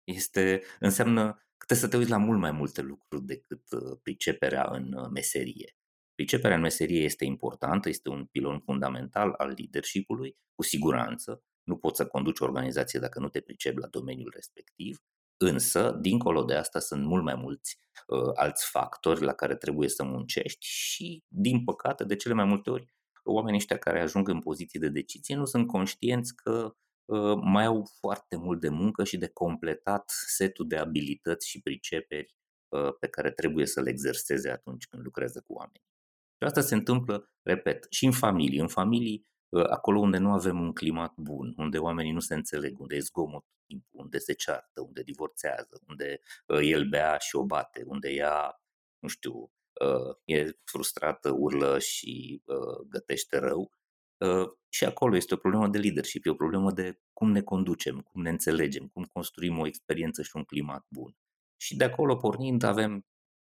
Este, 0.04 0.62
înseamnă 0.78 1.47
că 1.58 1.64
trebuie 1.66 1.86
să 1.86 1.88
te 1.88 1.96
uiți 1.96 2.10
la 2.10 2.16
mult 2.16 2.38
mai 2.38 2.50
multe 2.50 2.82
lucruri 2.82 3.24
decât 3.24 3.62
uh, 3.70 3.98
priceperea 4.02 4.68
în 4.70 4.92
uh, 4.92 5.08
meserie. 5.12 5.76
Priceperea 6.14 6.56
în 6.56 6.62
meserie 6.62 7.02
este 7.02 7.24
importantă, 7.24 7.88
este 7.88 8.08
un 8.08 8.24
pilon 8.24 8.60
fundamental 8.60 9.32
al 9.36 9.54
leadership-ului, 9.56 10.36
cu 10.54 10.62
siguranță. 10.62 11.42
Nu 11.62 11.76
poți 11.76 11.96
să 11.96 12.06
conduci 12.06 12.40
o 12.40 12.44
organizație 12.44 13.00
dacă 13.00 13.20
nu 13.20 13.28
te 13.28 13.40
pricepi 13.40 13.80
la 13.80 13.86
domeniul 13.86 14.32
respectiv, 14.34 14.98
însă, 15.36 15.98
dincolo 16.00 16.44
de 16.44 16.54
asta, 16.54 16.78
sunt 16.78 17.04
mult 17.04 17.24
mai 17.24 17.34
mulți 17.34 17.78
uh, 18.06 18.30
alți 18.34 18.70
factori 18.70 19.22
la 19.22 19.32
care 19.32 19.56
trebuie 19.56 19.88
să 19.88 20.04
muncești 20.04 20.66
și, 20.66 21.24
din 21.28 21.64
păcate, 21.64 22.04
de 22.04 22.16
cele 22.16 22.34
mai 22.34 22.44
multe 22.44 22.70
ori, 22.70 22.94
oamenii 23.24 23.58
ăștia 23.58 23.78
care 23.78 24.00
ajung 24.00 24.28
în 24.28 24.40
poziții 24.40 24.78
de 24.78 24.88
decizie 24.88 25.36
nu 25.36 25.44
sunt 25.44 25.66
conștienți 25.66 26.34
că 26.34 26.50
Ă, 26.50 26.76
mai 27.42 27.64
au 27.64 27.88
foarte 27.98 28.36
mult 28.36 28.60
de 28.60 28.68
muncă 28.68 29.04
și 29.04 29.16
de 29.16 29.28
completat 29.28 30.12
setul 30.26 30.66
de 30.68 30.76
abilități 30.76 31.48
și 31.48 31.60
priceperi 31.60 32.34
ă, 32.72 32.92
pe 32.92 33.08
care 33.08 33.30
trebuie 33.30 33.66
să 33.66 33.80
le 33.80 33.90
exerseze 33.90 34.50
atunci 34.50 34.86
când 34.86 35.02
lucrează 35.02 35.44
cu 35.46 35.52
oameni. 35.52 35.84
Și 36.38 36.44
asta 36.46 36.60
se 36.60 36.74
întâmplă, 36.74 37.30
repet, 37.42 37.86
și 37.90 38.04
în 38.04 38.12
familii. 38.12 38.58
În 38.58 38.68
familii, 38.68 39.26
ă, 39.52 39.70
acolo 39.70 40.00
unde 40.00 40.18
nu 40.18 40.32
avem 40.32 40.60
un 40.60 40.72
climat 40.72 41.14
bun, 41.16 41.54
unde 41.56 41.78
oamenii 41.78 42.12
nu 42.12 42.20
se 42.20 42.34
înțeleg, 42.34 42.80
unde 42.80 42.96
e 42.96 43.00
zgomot 43.00 43.44
unde 43.90 44.18
se 44.18 44.32
ceartă, 44.32 44.80
unde 44.80 45.02
divorțează, 45.02 45.80
unde 45.88 46.20
el 46.62 46.88
bea 46.88 47.18
și 47.18 47.36
o 47.36 47.44
bate, 47.44 47.82
unde 47.86 48.10
ea, 48.10 48.62
nu 48.98 49.08
știu, 49.08 49.52
e 50.24 50.50
frustrată, 50.64 51.30
urlă 51.30 51.78
și 51.78 52.42
gătește 52.88 53.38
rău, 53.38 53.72
și 54.68 54.84
acolo 54.84 55.16
este 55.16 55.34
o 55.34 55.36
problemă 55.36 55.68
de 55.68 55.78
leadership, 55.78 56.26
e 56.26 56.30
o 56.30 56.34
problemă 56.34 56.72
de 56.72 57.00
cum 57.12 57.30
ne 57.30 57.42
conducem, 57.42 58.00
cum 58.00 58.22
ne 58.22 58.30
înțelegem, 58.30 58.86
cum 58.86 59.04
construim 59.04 59.58
o 59.58 59.66
experiență 59.66 60.22
și 60.22 60.30
un 60.34 60.44
climat 60.44 60.86
bun. 60.88 61.16
Și 61.56 61.76
de 61.76 61.84
acolo 61.84 62.16
pornind 62.16 62.62
avem 62.62 63.06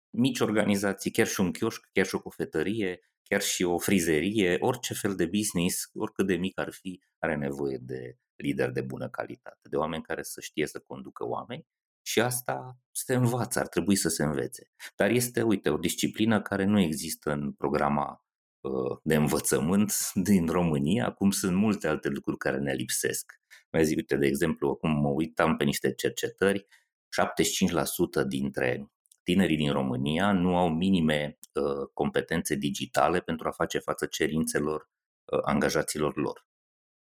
mici 0.09 0.39
organizații, 0.39 1.11
chiar 1.11 1.27
și 1.27 1.39
un 1.39 1.51
chioșc, 1.51 1.89
chiar 1.91 2.05
și 2.05 2.15
o 2.15 2.21
cofetărie, 2.21 2.99
chiar 3.23 3.41
și 3.41 3.63
o 3.63 3.77
frizerie, 3.77 4.57
orice 4.59 4.93
fel 4.93 5.15
de 5.15 5.25
business, 5.25 5.89
oricât 5.93 6.27
de 6.27 6.35
mic 6.35 6.59
ar 6.59 6.71
fi, 6.71 7.01
are 7.19 7.35
nevoie 7.35 7.77
de 7.81 8.17
lideri 8.35 8.73
de 8.73 8.81
bună 8.81 9.09
calitate, 9.09 9.69
de 9.69 9.75
oameni 9.75 10.03
care 10.03 10.23
să 10.23 10.41
știe 10.41 10.67
să 10.67 10.79
conducă 10.79 11.27
oameni 11.27 11.67
și 12.01 12.21
asta 12.21 12.77
se 12.91 13.13
învață, 13.13 13.59
ar 13.59 13.67
trebui 13.67 13.95
să 13.95 14.09
se 14.09 14.23
învețe. 14.23 14.71
Dar 14.95 15.09
este, 15.09 15.41
uite, 15.41 15.69
o 15.69 15.77
disciplină 15.77 16.41
care 16.41 16.63
nu 16.63 16.79
există 16.79 17.31
în 17.31 17.51
programa 17.51 18.11
uh, 18.11 18.28
de 19.03 19.15
învățământ 19.15 19.93
din 20.13 20.47
România, 20.47 21.11
cum 21.11 21.31
sunt 21.31 21.55
multe 21.55 21.87
alte 21.87 22.09
lucruri 22.09 22.37
care 22.37 22.57
ne 22.57 22.73
lipsesc. 22.73 23.39
Mai 23.71 23.85
zic, 23.85 23.97
uite, 23.97 24.15
de 24.15 24.25
exemplu, 24.27 24.69
acum 24.69 24.91
mă 24.91 25.09
uitam 25.09 25.55
pe 25.57 25.63
niște 25.63 25.93
cercetări, 25.93 26.67
75% 28.23 28.27
dintre 28.27 28.91
tinerii 29.23 29.57
din 29.57 29.71
România 29.71 30.31
nu 30.31 30.57
au 30.57 30.69
minime 30.69 31.39
uh, 31.53 31.87
competențe 31.93 32.55
digitale 32.55 33.19
pentru 33.19 33.47
a 33.47 33.51
face 33.51 33.79
față 33.79 34.05
cerințelor 34.05 34.89
uh, 35.25 35.39
angajaților 35.43 36.17
lor. 36.17 36.47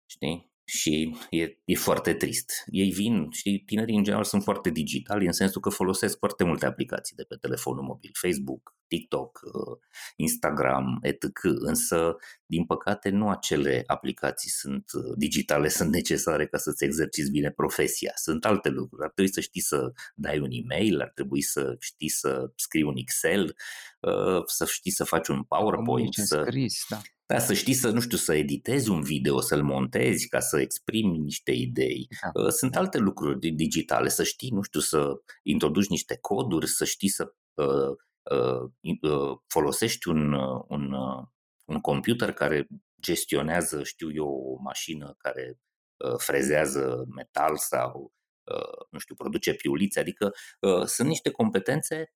Știi? 0.05 0.54
Și 0.65 1.17
e, 1.29 1.57
e 1.65 1.75
foarte 1.75 2.13
trist. 2.13 2.51
Ei 2.65 2.91
vin, 2.91 3.29
și 3.31 3.63
tinerii 3.65 3.95
în 3.95 4.03
general 4.03 4.23
sunt 4.23 4.43
foarte 4.43 4.69
digitali 4.69 5.25
în 5.25 5.31
sensul 5.31 5.61
că 5.61 5.69
folosesc 5.69 6.17
foarte 6.17 6.43
multe 6.43 6.65
aplicații 6.65 7.15
de 7.15 7.23
pe 7.23 7.35
telefonul 7.35 7.83
mobil, 7.83 8.11
Facebook, 8.13 8.75
TikTok, 8.87 9.39
uh, 9.43 9.77
Instagram, 10.15 10.99
etc. 11.01 11.39
Însă, 11.43 12.15
din 12.45 12.65
păcate, 12.65 13.09
nu 13.09 13.29
acele 13.29 13.83
aplicații 13.85 14.49
sunt 14.49 14.91
uh, 14.93 15.13
digitale, 15.15 15.67
sunt 15.67 15.91
necesare 15.91 16.47
ca 16.47 16.57
să-ți 16.57 16.83
exerciți 16.83 17.31
bine 17.31 17.51
profesia. 17.51 18.11
Sunt 18.15 18.45
alte 18.45 18.69
lucruri. 18.69 19.03
Ar 19.03 19.11
trebui 19.11 19.33
să 19.33 19.41
știi 19.41 19.61
să 19.61 19.91
dai 20.15 20.39
un 20.39 20.49
e-mail, 20.51 21.01
ar 21.01 21.11
trebui 21.15 21.41
să 21.41 21.75
știi 21.79 22.09
să 22.09 22.51
scrii 22.55 22.83
un 22.83 22.95
Excel, 22.97 23.55
uh, 23.99 24.43
să 24.45 24.65
știi 24.65 24.91
să 24.91 25.03
faci 25.03 25.27
un 25.27 25.43
PowerPoint. 25.43 26.13
Să... 26.13 26.41
Scris, 26.45 26.85
da 26.89 27.01
da, 27.27 27.39
să 27.39 27.53
știi 27.53 27.73
să, 27.73 27.89
nu 27.89 27.99
știu, 27.99 28.17
să 28.17 28.35
editezi 28.35 28.89
un 28.89 29.01
video, 29.01 29.39
să-l 29.39 29.63
montezi 29.63 30.27
ca 30.27 30.39
să 30.39 30.59
exprimi 30.59 31.17
niște 31.17 31.51
idei. 31.51 32.07
Da. 32.21 32.41
Uh, 32.41 32.49
sunt 32.49 32.75
alte 32.75 32.97
lucruri 32.97 33.51
digitale, 33.51 34.09
să 34.09 34.23
știi, 34.23 34.49
nu 34.49 34.61
știu, 34.61 34.79
să 34.79 35.21
introduci 35.43 35.87
niște 35.87 36.17
coduri, 36.21 36.67
să 36.67 36.85
știi 36.85 37.09
să 37.09 37.33
uh, 37.53 37.95
uh, 38.31 38.69
uh, 39.01 39.37
folosești 39.47 40.07
un, 40.07 40.33
uh, 40.33 40.63
un, 40.67 40.91
uh, 40.91 41.23
un 41.65 41.81
computer 41.81 42.31
care 42.33 42.67
gestionează, 43.01 43.83
știu 43.83 44.13
eu, 44.13 44.27
o 44.27 44.61
mașină 44.61 45.15
care 45.17 45.59
uh, 45.97 46.17
frezează 46.17 47.05
metal 47.15 47.57
sau, 47.57 48.13
uh, 48.51 48.85
nu 48.89 48.99
știu, 48.99 49.15
produce 49.15 49.53
piulițe. 49.53 49.99
Adică 49.99 50.31
uh, 50.59 50.83
sunt 50.85 51.07
niște 51.07 51.31
competențe 51.31 52.13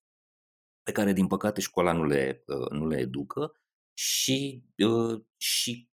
pe 0.83 0.91
care, 0.91 1.13
din 1.13 1.27
păcate, 1.27 1.61
școala 1.61 1.91
nu 1.91 2.05
le, 2.05 2.43
uh, 2.45 2.69
nu 2.69 2.87
le 2.87 2.97
educă 2.97 3.53
și, 4.01 4.63
uh, 4.77 5.21
și 5.37 5.89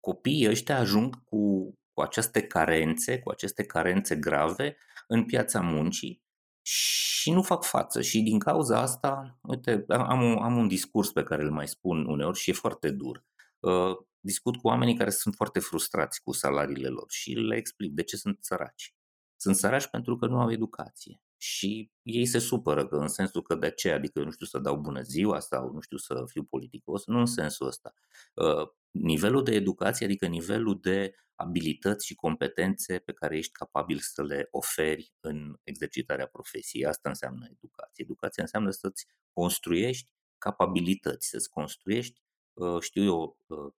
copiii 0.00 0.48
ăștia 0.48 0.78
ajung 0.78 1.24
cu, 1.24 1.74
cu 1.92 2.00
aceste 2.00 2.46
carențe, 2.46 3.18
cu 3.18 3.30
aceste 3.30 3.64
carențe 3.64 4.16
grave 4.16 4.76
în 5.06 5.24
piața 5.24 5.60
muncii 5.60 6.22
și 6.62 7.30
nu 7.30 7.42
fac 7.42 7.64
față. 7.64 8.00
Și 8.00 8.20
din 8.22 8.38
cauza 8.38 8.80
asta, 8.80 9.38
uite, 9.42 9.84
am 9.88 10.22
un, 10.22 10.42
am 10.42 10.56
un 10.56 10.68
discurs 10.68 11.10
pe 11.10 11.22
care 11.22 11.42
îl 11.42 11.50
mai 11.50 11.68
spun 11.68 12.06
uneori 12.06 12.38
și 12.38 12.50
e 12.50 12.52
foarte 12.52 12.90
dur. 12.90 13.24
Uh, 13.58 13.96
discut 14.20 14.56
cu 14.56 14.66
oamenii 14.66 14.96
care 14.96 15.10
sunt 15.10 15.34
foarte 15.34 15.60
frustrați 15.60 16.22
cu 16.22 16.32
salariile 16.32 16.88
lor 16.88 17.10
și 17.10 17.32
le 17.32 17.56
explic 17.56 17.92
de 17.92 18.02
ce 18.02 18.16
sunt 18.16 18.38
săraci. 18.40 18.94
Sunt 19.36 19.56
săraci 19.56 19.86
pentru 19.86 20.16
că 20.16 20.26
nu 20.26 20.40
au 20.40 20.52
educație 20.52 21.20
și 21.42 21.90
ei 22.02 22.26
se 22.26 22.38
supără 22.38 22.86
că 22.86 22.96
în 22.96 23.08
sensul 23.08 23.42
că 23.42 23.54
de 23.54 23.70
ce, 23.70 23.90
adică 23.90 24.22
nu 24.22 24.30
știu 24.30 24.46
să 24.46 24.58
dau 24.58 24.76
bună 24.76 25.02
ziua 25.02 25.38
sau 25.38 25.72
nu 25.72 25.80
știu 25.80 25.96
să 25.96 26.24
fiu 26.26 26.44
politicos, 26.44 27.06
nu 27.06 27.18
în 27.18 27.26
sensul 27.26 27.66
ăsta. 27.66 27.94
Uh, 28.34 28.68
nivelul 28.90 29.44
de 29.44 29.54
educație, 29.54 30.06
adică 30.06 30.26
nivelul 30.26 30.78
de 30.80 31.14
abilități 31.34 32.06
și 32.06 32.14
competențe 32.14 32.98
pe 32.98 33.12
care 33.12 33.36
ești 33.36 33.52
capabil 33.52 33.98
să 33.98 34.22
le 34.22 34.48
oferi 34.50 35.12
în 35.20 35.56
exercitarea 35.62 36.26
profesiei. 36.26 36.86
Asta 36.86 37.08
înseamnă 37.08 37.46
educație. 37.50 38.04
Educația 38.04 38.42
înseamnă 38.42 38.70
să-ți 38.70 39.06
construiești 39.32 40.12
capabilități, 40.38 41.28
să-ți 41.28 41.48
construiești, 41.48 42.20
uh, 42.52 42.80
știu 42.80 43.04
eu, 43.04 43.38
uh, 43.46 43.72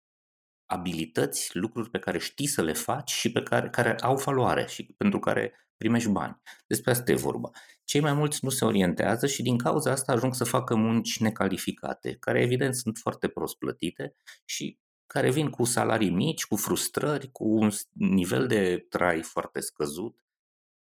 abilități, 0.65 1.57
lucruri 1.57 1.89
pe 1.89 1.99
care 1.99 2.17
știi 2.17 2.47
să 2.47 2.61
le 2.61 2.73
faci 2.73 3.11
și 3.11 3.31
pe 3.31 3.43
care, 3.43 3.69
care 3.69 3.95
au 3.99 4.15
valoare 4.15 4.65
și 4.67 4.83
pentru 4.97 5.19
care 5.19 5.53
primești 5.81 6.09
bani. 6.09 6.41
Despre 6.67 6.91
asta 6.91 7.11
e 7.11 7.15
vorba. 7.15 7.49
Cei 7.83 8.01
mai 8.01 8.13
mulți 8.13 8.39
nu 8.41 8.49
se 8.49 8.65
orientează 8.65 9.27
și 9.27 9.41
din 9.41 9.57
cauza 9.57 9.91
asta 9.91 10.11
ajung 10.11 10.35
să 10.35 10.43
facă 10.43 10.75
munci 10.75 11.19
necalificate, 11.19 12.15
care 12.19 12.41
evident 12.41 12.75
sunt 12.75 12.97
foarte 12.97 13.27
prost 13.27 13.57
plătite 13.57 14.15
și 14.45 14.77
care 15.05 15.31
vin 15.31 15.49
cu 15.49 15.63
salarii 15.63 16.09
mici, 16.09 16.45
cu 16.45 16.55
frustrări, 16.55 17.31
cu 17.31 17.43
un 17.43 17.69
nivel 17.91 18.47
de 18.47 18.85
trai 18.89 19.21
foarte 19.21 19.59
scăzut 19.59 20.25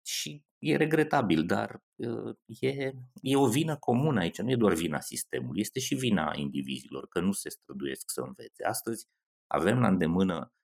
și 0.06 0.44
e 0.60 0.76
regretabil, 0.76 1.46
dar 1.46 1.84
uh, 1.96 2.36
e, 2.60 2.92
e 3.22 3.36
o 3.36 3.48
vină 3.48 3.78
comună 3.78 4.20
aici, 4.20 4.42
nu 4.42 4.52
e 4.52 4.56
doar 4.56 4.74
vina 4.74 5.00
sistemului, 5.00 5.62
este 5.62 5.80
și 5.80 5.96
vina 5.96 6.34
indivizilor, 6.36 7.08
că 7.08 7.20
nu 7.20 7.32
se 7.32 7.50
străduiesc 7.50 8.10
să 8.10 8.22
învețe. 8.22 8.64
Astăzi 8.64 9.08
avem 9.48 9.80
la 9.80 9.88
îndemână 9.88 10.38
uh, 10.38 10.57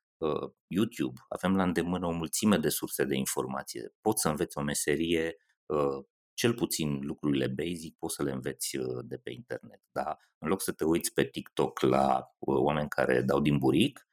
YouTube, 0.68 1.22
avem 1.30 1.56
la 1.56 1.64
îndemână 1.64 2.08
o 2.08 2.12
mulțime 2.12 2.58
de 2.58 2.70
surse 2.70 3.04
de 3.04 3.16
informație. 3.16 3.94
Poți 4.02 4.22
să 4.22 4.30
înveți 4.30 4.58
o 4.58 4.62
meserie, 4.62 5.38
uh, 5.66 6.06
cel 6.34 6.54
puțin 6.54 7.00
lucrurile 7.02 7.48
basic, 7.48 7.98
poți 7.98 8.16
să 8.16 8.24
le 8.24 8.32
înveți 8.32 8.78
uh, 8.78 9.06
de 9.06 9.18
pe 9.18 9.32
internet. 9.32 9.82
Da? 9.92 10.18
În 10.38 10.48
loc 10.48 10.62
să 10.62 10.72
te 10.72 10.84
uiți 10.84 11.14
pe 11.14 11.24
TikTok 11.24 11.80
la 11.80 12.34
uh, 12.40 12.58
oameni 12.58 12.90
care 12.90 13.22
dau 13.22 13.40
din 13.40 13.58
buric, 13.58 14.08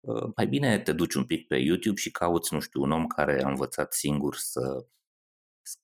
uh, 0.00 0.30
mai 0.36 0.46
bine 0.46 0.80
te 0.80 0.92
duci 0.92 1.14
un 1.14 1.24
pic 1.24 1.46
pe 1.46 1.56
YouTube 1.56 2.00
și 2.00 2.10
cauți, 2.10 2.54
nu 2.54 2.60
știu, 2.60 2.82
un 2.82 2.90
om 2.90 3.06
care 3.06 3.42
a 3.42 3.48
învățat 3.48 3.92
singur 3.92 4.34
să, 4.36 4.86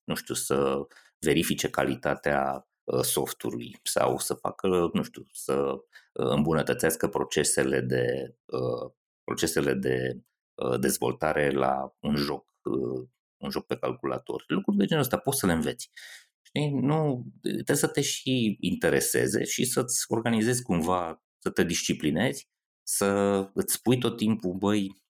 nu 0.04 0.14
știu, 0.14 0.34
să 0.34 0.86
verifice 1.18 1.70
calitatea 1.70 2.68
uh, 2.84 3.00
softului 3.00 3.78
sau 3.82 4.18
să 4.18 4.34
facă, 4.34 4.90
nu 4.92 5.02
știu, 5.02 5.26
să 5.32 5.74
îmbunătățească 6.12 7.08
procesele 7.08 7.80
de, 7.80 8.34
uh, 8.44 8.92
procesele 9.26 9.74
de 9.74 10.20
uh, 10.54 10.78
dezvoltare 10.80 11.50
la 11.50 11.96
un 12.00 12.16
joc, 12.16 12.46
uh, 12.62 13.08
un 13.36 13.50
joc 13.50 13.66
pe 13.66 13.76
calculator. 13.76 14.44
Lucruri 14.46 14.76
de 14.76 14.84
genul 14.84 15.02
ăsta 15.02 15.18
poți 15.18 15.38
să 15.38 15.46
le 15.46 15.52
înveți. 15.52 15.90
Știi? 16.42 16.70
Nu, 16.70 17.26
trebuie 17.40 17.76
să 17.76 17.88
te 17.88 18.00
și 18.00 18.56
intereseze 18.60 19.44
și 19.44 19.64
să-ți 19.64 20.04
organizezi 20.08 20.62
cumva, 20.62 21.22
să 21.38 21.50
te 21.50 21.64
disciplinezi, 21.64 22.48
să 22.82 23.06
îți 23.54 23.74
spui 23.74 23.98
tot 23.98 24.16
timpul, 24.16 24.54
băi, 24.54 25.02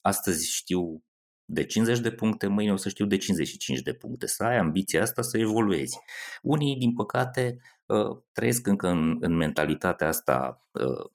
astăzi 0.00 0.50
știu 0.50 1.02
de 1.52 1.64
50 1.64 1.98
de 1.98 2.10
puncte, 2.10 2.46
mâine 2.46 2.72
o 2.72 2.76
să 2.76 2.88
știu 2.88 3.06
de 3.06 3.16
55 3.16 3.80
de 3.80 3.94
puncte, 3.94 4.26
să 4.26 4.44
ai 4.44 4.58
ambiția 4.58 5.02
asta 5.02 5.22
să 5.22 5.38
evoluezi. 5.38 5.98
Unii, 6.42 6.76
din 6.76 6.94
păcate, 6.94 7.58
uh, 7.86 8.22
trăiesc 8.32 8.66
încă 8.66 8.88
în, 8.88 9.16
în 9.20 9.36
mentalitatea 9.36 10.08
asta 10.08 10.66
uh, 10.70 11.10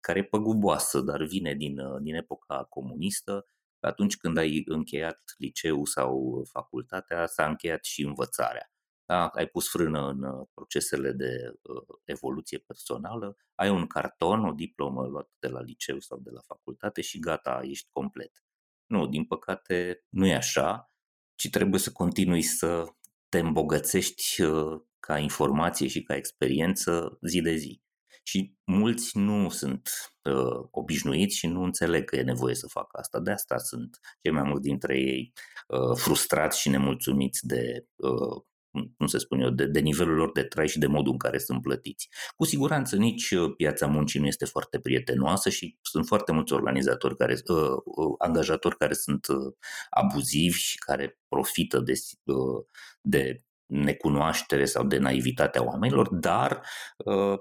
care 0.00 0.18
e 0.18 0.24
păguboasă, 0.24 1.00
dar 1.00 1.22
vine 1.22 1.54
din, 1.54 1.78
uh, 1.78 2.00
din 2.02 2.14
epoca 2.14 2.64
comunistă, 2.68 3.46
atunci 3.80 4.16
când 4.16 4.36
ai 4.36 4.62
încheiat 4.66 5.34
liceu 5.38 5.84
sau 5.84 6.42
facultatea, 6.50 7.26
s-a 7.26 7.46
încheiat 7.46 7.84
și 7.84 8.02
învățarea. 8.02 8.72
Da? 9.04 9.26
Ai 9.26 9.46
pus 9.46 9.68
frână 9.68 10.08
în 10.08 10.44
procesele 10.54 11.12
de 11.12 11.52
uh, 11.62 11.98
evoluție 12.04 12.58
personală, 12.58 13.36
ai 13.54 13.70
un 13.70 13.86
carton, 13.86 14.44
o 14.44 14.52
diplomă 14.52 15.06
luată 15.06 15.32
de 15.38 15.48
la 15.48 15.60
liceu 15.60 15.98
sau 15.98 16.18
de 16.18 16.30
la 16.30 16.40
facultate 16.40 17.00
și 17.00 17.18
gata, 17.18 17.60
ești 17.62 17.88
complet. 17.92 18.44
Nu, 18.86 19.06
din 19.06 19.24
păcate 19.24 20.04
nu 20.08 20.26
e 20.26 20.34
așa, 20.34 20.92
ci 21.34 21.50
trebuie 21.50 21.80
să 21.80 21.92
continui 21.92 22.42
să 22.42 22.84
te 23.28 23.38
îmbogățești 23.38 24.42
uh, 24.42 24.80
ca 25.00 25.18
informație 25.18 25.88
și 25.88 26.02
ca 26.02 26.16
experiență 26.16 27.18
zi 27.22 27.40
de 27.40 27.54
zi. 27.54 27.82
Și 28.22 28.54
mulți 28.64 29.18
nu 29.18 29.48
sunt 29.48 29.90
uh, 30.22 30.68
obișnuiți 30.70 31.36
și 31.36 31.46
nu 31.46 31.62
înțeleg 31.62 32.04
că 32.04 32.16
e 32.16 32.22
nevoie 32.22 32.54
să 32.54 32.66
facă 32.66 32.98
asta. 32.98 33.20
De 33.20 33.30
asta 33.30 33.56
sunt 33.56 33.98
cei 34.22 34.32
mai 34.32 34.42
mulți 34.42 34.62
dintre 34.62 34.98
ei 34.98 35.32
uh, 35.68 35.96
frustrați 35.96 36.60
și 36.60 36.68
nemulțumiți 36.68 37.46
de 37.46 37.86
uh, 37.96 38.42
cum 38.70 39.06
se 39.06 39.18
spune 39.18 39.42
eu, 39.44 39.50
de, 39.50 39.66
de 39.66 39.80
nivelul 39.80 40.14
lor 40.14 40.32
de 40.32 40.42
trai 40.42 40.68
și 40.68 40.78
de 40.78 40.86
modul 40.86 41.12
în 41.12 41.18
care 41.18 41.38
sunt 41.38 41.62
plătiți. 41.62 42.08
Cu 42.36 42.44
siguranță 42.44 42.96
nici 42.96 43.30
uh, 43.30 43.52
piața 43.56 43.86
muncii 43.86 44.20
nu 44.20 44.26
este 44.26 44.44
foarte 44.44 44.80
prietenoasă 44.80 45.48
și 45.48 45.78
sunt 45.82 46.06
foarte 46.06 46.32
mulți 46.32 46.52
organizatori 46.52 47.16
care, 47.16 47.32
uh, 47.32 47.56
uh, 47.84 48.14
angajatori 48.18 48.76
care 48.76 48.92
sunt 48.92 49.26
uh, 49.26 49.54
abuzivi 49.90 50.58
și 50.58 50.78
care 50.78 51.18
profită 51.28 51.80
de, 51.80 51.92
uh, 52.24 52.64
de 53.00 53.44
necunoaștere 53.66 54.64
sau 54.64 54.86
de 54.86 54.98
naivitatea 54.98 55.64
oamenilor, 55.64 56.14
dar 56.14 56.66
uh, 56.96 57.38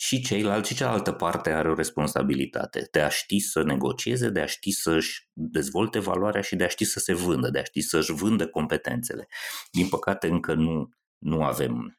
și 0.00 0.20
ceilalți 0.20 0.68
și 0.68 0.76
cealaltă 0.76 1.12
parte 1.12 1.50
are 1.50 1.70
o 1.70 1.74
responsabilitate 1.74 2.88
de 2.90 3.00
a 3.00 3.08
ști 3.08 3.38
să 3.38 3.62
negocieze, 3.62 4.28
de 4.28 4.40
a 4.40 4.46
ști 4.46 4.70
să-și 4.70 5.28
dezvolte 5.32 5.98
valoarea 5.98 6.40
și 6.40 6.56
de 6.56 6.64
a 6.64 6.68
ști 6.68 6.84
să 6.84 6.98
se 6.98 7.14
vândă, 7.14 7.50
de 7.50 7.58
a 7.58 7.64
ști 7.64 7.80
să-și 7.80 8.12
vândă 8.12 8.48
competențele. 8.48 9.28
Din 9.70 9.88
păcate 9.88 10.26
încă 10.26 10.54
nu, 10.54 10.88
nu 11.18 11.42
avem 11.42 11.98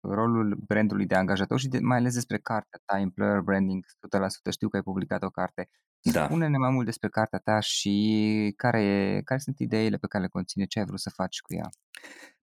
rolul 0.00 0.58
brandului 0.66 1.06
de 1.06 1.14
angajator 1.14 1.58
și 1.58 1.68
de, 1.68 1.78
mai 1.78 1.98
ales 1.98 2.14
despre 2.14 2.38
cartea 2.38 2.80
ta, 2.84 2.98
Employer 2.98 3.40
Branding, 3.40 3.84
100% 3.84 4.52
știu 4.52 4.68
că 4.68 4.76
ai 4.76 4.82
publicat 4.82 5.22
o 5.22 5.30
carte. 5.30 5.68
Da. 6.02 6.24
Spune-ne 6.24 6.58
mai 6.58 6.70
mult 6.70 6.84
despre 6.84 7.08
cartea 7.08 7.38
ta 7.38 7.60
și 7.60 8.54
care, 8.56 9.20
care 9.24 9.40
sunt 9.40 9.58
ideile 9.58 9.96
pe 9.96 10.06
care 10.06 10.22
le 10.22 10.28
conține, 10.28 10.64
ce 10.64 10.78
ai 10.78 10.84
vrut 10.84 11.00
să 11.00 11.10
faci 11.10 11.40
cu 11.40 11.54
ea. 11.54 11.68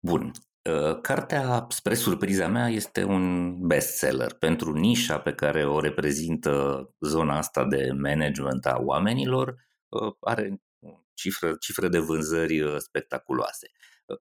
Bun. 0.01 0.31
Uh, 0.71 1.01
cartea, 1.01 1.67
spre 1.69 1.95
surpriza 1.95 2.49
mea, 2.49 2.69
este 2.69 3.05
un 3.05 3.57
bestseller 3.67 4.33
pentru 4.33 4.73
nișa 4.73 5.19
pe 5.19 5.33
care 5.33 5.67
o 5.67 5.81
reprezintă 5.81 6.85
zona 7.01 7.37
asta 7.37 7.65
de 7.65 7.91
management 7.93 8.67
a 8.67 8.79
oamenilor. 8.81 9.55
Uh, 9.89 10.15
are 10.21 10.61
cifre, 11.15 11.55
cifre 11.61 11.89
de 11.89 11.99
vânzări 11.99 12.61
uh, 12.61 12.77
spectaculoase. 12.79 13.71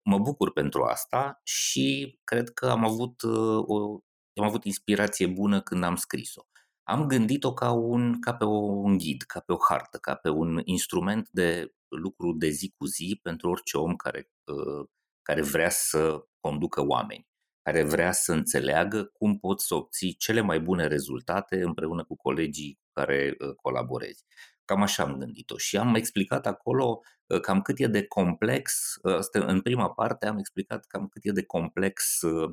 Mă 0.04 0.18
bucur 0.18 0.52
pentru 0.52 0.82
asta 0.82 1.40
și 1.42 2.18
cred 2.24 2.48
că 2.48 2.66
am 2.66 2.84
avut, 2.84 3.22
uh, 3.22 3.62
o, 3.66 3.98
am 4.34 4.44
avut 4.44 4.64
inspirație 4.64 5.26
bună 5.26 5.60
când 5.60 5.84
am 5.84 5.96
scris-o. 5.96 6.42
Am 6.82 7.06
gândit-o 7.06 7.52
ca, 7.52 7.70
un, 7.70 8.20
ca 8.20 8.34
pe 8.34 8.44
un 8.44 8.98
ghid, 8.98 9.22
ca 9.22 9.40
pe 9.40 9.52
o 9.52 9.56
hartă, 9.68 9.98
ca 9.98 10.14
pe 10.14 10.28
un 10.28 10.60
instrument 10.64 11.28
de 11.30 11.74
lucru 11.88 12.32
de 12.32 12.48
zi 12.48 12.74
cu 12.76 12.86
zi 12.86 13.18
pentru 13.22 13.50
orice 13.50 13.76
om 13.76 13.96
care, 13.96 14.30
uh, 14.44 14.88
care 15.22 15.42
vrea 15.42 15.70
să 15.70 16.26
conducă 16.40 16.86
oameni, 16.86 17.28
care 17.62 17.84
vrea 17.84 18.12
să 18.12 18.32
înțeleagă 18.32 19.04
cum 19.04 19.38
poți 19.38 19.66
să 19.66 19.74
obții 19.74 20.14
cele 20.14 20.40
mai 20.40 20.60
bune 20.60 20.86
rezultate 20.86 21.62
împreună 21.62 22.04
cu 22.04 22.16
colegii 22.16 22.74
cu 22.74 22.88
care 22.92 23.36
uh, 23.38 23.54
colaborezi. 23.62 24.24
Cam 24.66 24.82
așa 24.82 25.02
am 25.02 25.16
gândit-o 25.18 25.56
și 25.56 25.76
am 25.76 25.94
explicat 25.94 26.46
acolo 26.46 27.00
uh, 27.26 27.40
cam 27.40 27.62
cât 27.62 27.78
e 27.78 27.86
de 27.86 28.06
complex, 28.06 28.94
uh, 29.02 29.18
în 29.32 29.60
prima 29.60 29.90
parte 29.90 30.26
am 30.26 30.38
explicat 30.38 30.86
cam 30.86 31.08
cât 31.08 31.24
e 31.24 31.30
de 31.30 31.44
complex 31.44 32.20
uh, 32.22 32.50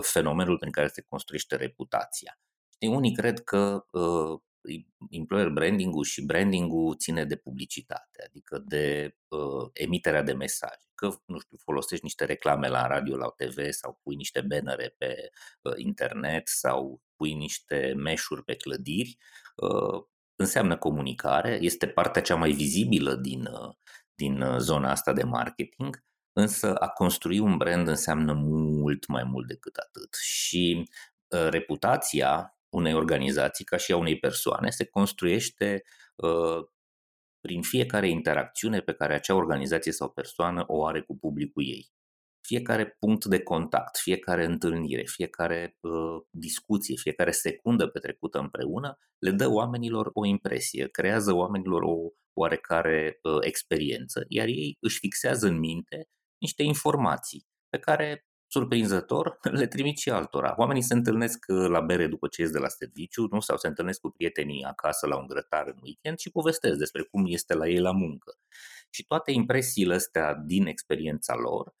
fenomenul 0.00 0.58
prin 0.58 0.72
care 0.72 0.86
se 0.86 1.04
construiește 1.08 1.56
reputația. 1.56 2.38
Știi, 2.72 2.88
unii 2.88 3.14
cred 3.14 3.44
că 3.44 3.86
employer 5.10 5.48
branding-ul 5.48 6.04
și 6.04 6.24
branding-ul 6.24 6.96
ține 6.96 7.24
de 7.24 7.36
publicitate, 7.36 8.24
adică 8.26 8.58
de 8.58 9.16
uh, 9.28 9.70
emiterea 9.72 10.22
de 10.22 10.32
mesaje. 10.32 10.90
Că, 10.94 11.10
nu 11.26 11.38
știu, 11.38 11.56
folosești 11.56 12.04
niște 12.04 12.24
reclame 12.24 12.68
la 12.68 12.86
radio, 12.86 13.16
la 13.16 13.28
TV 13.28 13.70
sau 13.70 14.00
pui 14.02 14.16
niște 14.16 14.40
bannere 14.40 14.94
pe 14.98 15.30
uh, 15.62 15.72
internet 15.76 16.48
sau 16.48 17.02
pui 17.16 17.34
niște 17.34 17.92
meșuri 17.96 18.44
pe 18.44 18.54
clădiri, 18.54 19.16
uh, 19.56 20.04
înseamnă 20.36 20.76
comunicare, 20.76 21.58
este 21.60 21.88
partea 21.88 22.22
cea 22.22 22.34
mai 22.34 22.52
vizibilă 22.52 23.14
din, 23.14 23.46
uh, 23.46 23.74
din 24.14 24.40
uh, 24.40 24.58
zona 24.58 24.90
asta 24.90 25.12
de 25.12 25.22
marketing, 25.22 26.04
însă 26.32 26.74
a 26.74 26.88
construi 26.88 27.38
un 27.38 27.56
brand 27.56 27.88
înseamnă 27.88 28.32
mult 28.32 29.06
mai 29.06 29.24
mult 29.24 29.46
decât 29.46 29.76
atât. 29.76 30.14
Și 30.14 30.88
uh, 31.28 31.48
reputația 31.48 32.58
unei 32.68 32.94
organizații, 32.94 33.64
ca 33.64 33.76
și 33.76 33.92
a 33.92 33.96
unei 33.96 34.18
persoane, 34.18 34.70
se 34.70 34.84
construiește 34.84 35.82
uh, 36.14 36.68
prin 37.40 37.62
fiecare 37.62 38.08
interacțiune 38.08 38.80
pe 38.80 38.92
care 38.92 39.14
acea 39.14 39.34
organizație 39.34 39.92
sau 39.92 40.10
persoană 40.10 40.64
o 40.66 40.86
are 40.86 41.00
cu 41.00 41.16
publicul 41.16 41.64
ei 41.66 41.95
fiecare 42.46 42.96
punct 42.98 43.24
de 43.24 43.42
contact, 43.42 43.96
fiecare 43.96 44.44
întâlnire, 44.44 45.02
fiecare 45.06 45.76
uh, 45.80 46.22
discuție, 46.30 46.96
fiecare 46.96 47.30
secundă 47.30 47.86
petrecută 47.86 48.38
împreună 48.38 48.98
le 49.18 49.30
dă 49.30 49.48
oamenilor 49.48 50.10
o 50.12 50.24
impresie, 50.26 50.88
creează 50.88 51.32
oamenilor 51.32 51.82
o 51.82 51.96
oarecare 52.32 53.18
uh, 53.22 53.38
experiență, 53.40 54.24
iar 54.28 54.46
ei 54.46 54.76
își 54.80 54.98
fixează 54.98 55.46
în 55.46 55.58
minte 55.58 56.08
niște 56.38 56.62
informații 56.62 57.46
pe 57.68 57.78
care 57.78 58.26
surprinzător, 58.46 59.38
le 59.60 59.66
trimit 59.66 59.98
și 59.98 60.10
altora. 60.10 60.54
Oamenii 60.56 60.82
se 60.82 60.94
întâlnesc 60.94 61.44
uh, 61.48 61.68
la 61.68 61.80
bere 61.80 62.06
după 62.06 62.28
ce 62.28 62.40
ies 62.40 62.50
de 62.50 62.58
la 62.58 62.68
serviciu, 62.68 63.26
nu? 63.30 63.40
sau 63.40 63.56
se 63.56 63.66
întâlnesc 63.66 64.00
cu 64.00 64.10
prietenii 64.10 64.64
acasă 64.64 65.06
la 65.06 65.18
un 65.18 65.26
grătar 65.26 65.66
în 65.66 65.78
weekend 65.82 66.18
și 66.18 66.30
povestesc 66.30 66.78
despre 66.78 67.02
cum 67.02 67.24
este 67.26 67.54
la 67.54 67.68
ei 67.68 67.78
la 67.78 67.92
muncă. 67.92 68.38
Și 68.90 69.04
toate 69.06 69.32
impresiile 69.32 69.94
astea 69.94 70.34
din 70.34 70.66
experiența 70.66 71.34
lor 71.34 71.74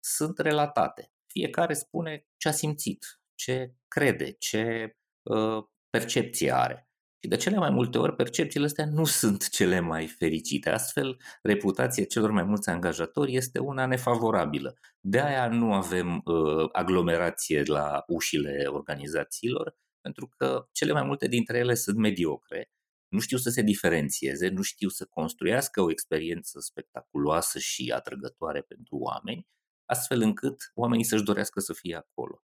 sunt 0.00 0.38
relatate. 0.38 1.12
Fiecare 1.26 1.74
spune 1.74 2.26
ce 2.36 2.48
a 2.48 2.52
simțit, 2.52 3.20
ce 3.34 3.74
crede, 3.88 4.30
ce 4.30 4.96
uh, 5.22 5.64
percepție 5.90 6.52
are. 6.52 6.90
Și 7.22 7.28
de 7.28 7.36
cele 7.36 7.56
mai 7.56 7.70
multe 7.70 7.98
ori 7.98 8.14
percepțiile 8.14 8.66
astea 8.66 8.86
nu 8.86 9.04
sunt 9.04 9.48
cele 9.48 9.80
mai 9.80 10.06
fericite. 10.06 10.70
Astfel, 10.70 11.20
reputația 11.42 12.04
celor 12.04 12.30
mai 12.30 12.42
mulți 12.42 12.68
angajatori 12.68 13.34
este 13.34 13.58
una 13.58 13.86
nefavorabilă. 13.86 14.74
De 15.00 15.20
aia 15.20 15.48
nu 15.48 15.72
avem 15.72 16.22
uh, 16.24 16.68
aglomerație 16.72 17.62
la 17.66 18.02
ușile 18.06 18.64
organizațiilor, 18.66 19.76
pentru 20.00 20.28
că 20.36 20.68
cele 20.72 20.92
mai 20.92 21.02
multe 21.02 21.28
dintre 21.28 21.58
ele 21.58 21.74
sunt 21.74 21.96
mediocre, 21.96 22.70
nu 23.08 23.18
știu 23.18 23.36
să 23.36 23.50
se 23.50 23.62
diferențieze, 23.62 24.48
nu 24.48 24.62
știu 24.62 24.88
să 24.88 25.06
construiască 25.10 25.80
o 25.80 25.90
experiență 25.90 26.60
spectaculoasă 26.60 27.58
și 27.58 27.92
atrăgătoare 27.94 28.60
pentru 28.60 28.96
oameni 28.96 29.46
astfel 29.90 30.20
încât 30.20 30.70
oamenii 30.74 31.04
să-și 31.04 31.22
dorească 31.22 31.60
să 31.60 31.72
fie 31.72 31.96
acolo. 31.96 32.42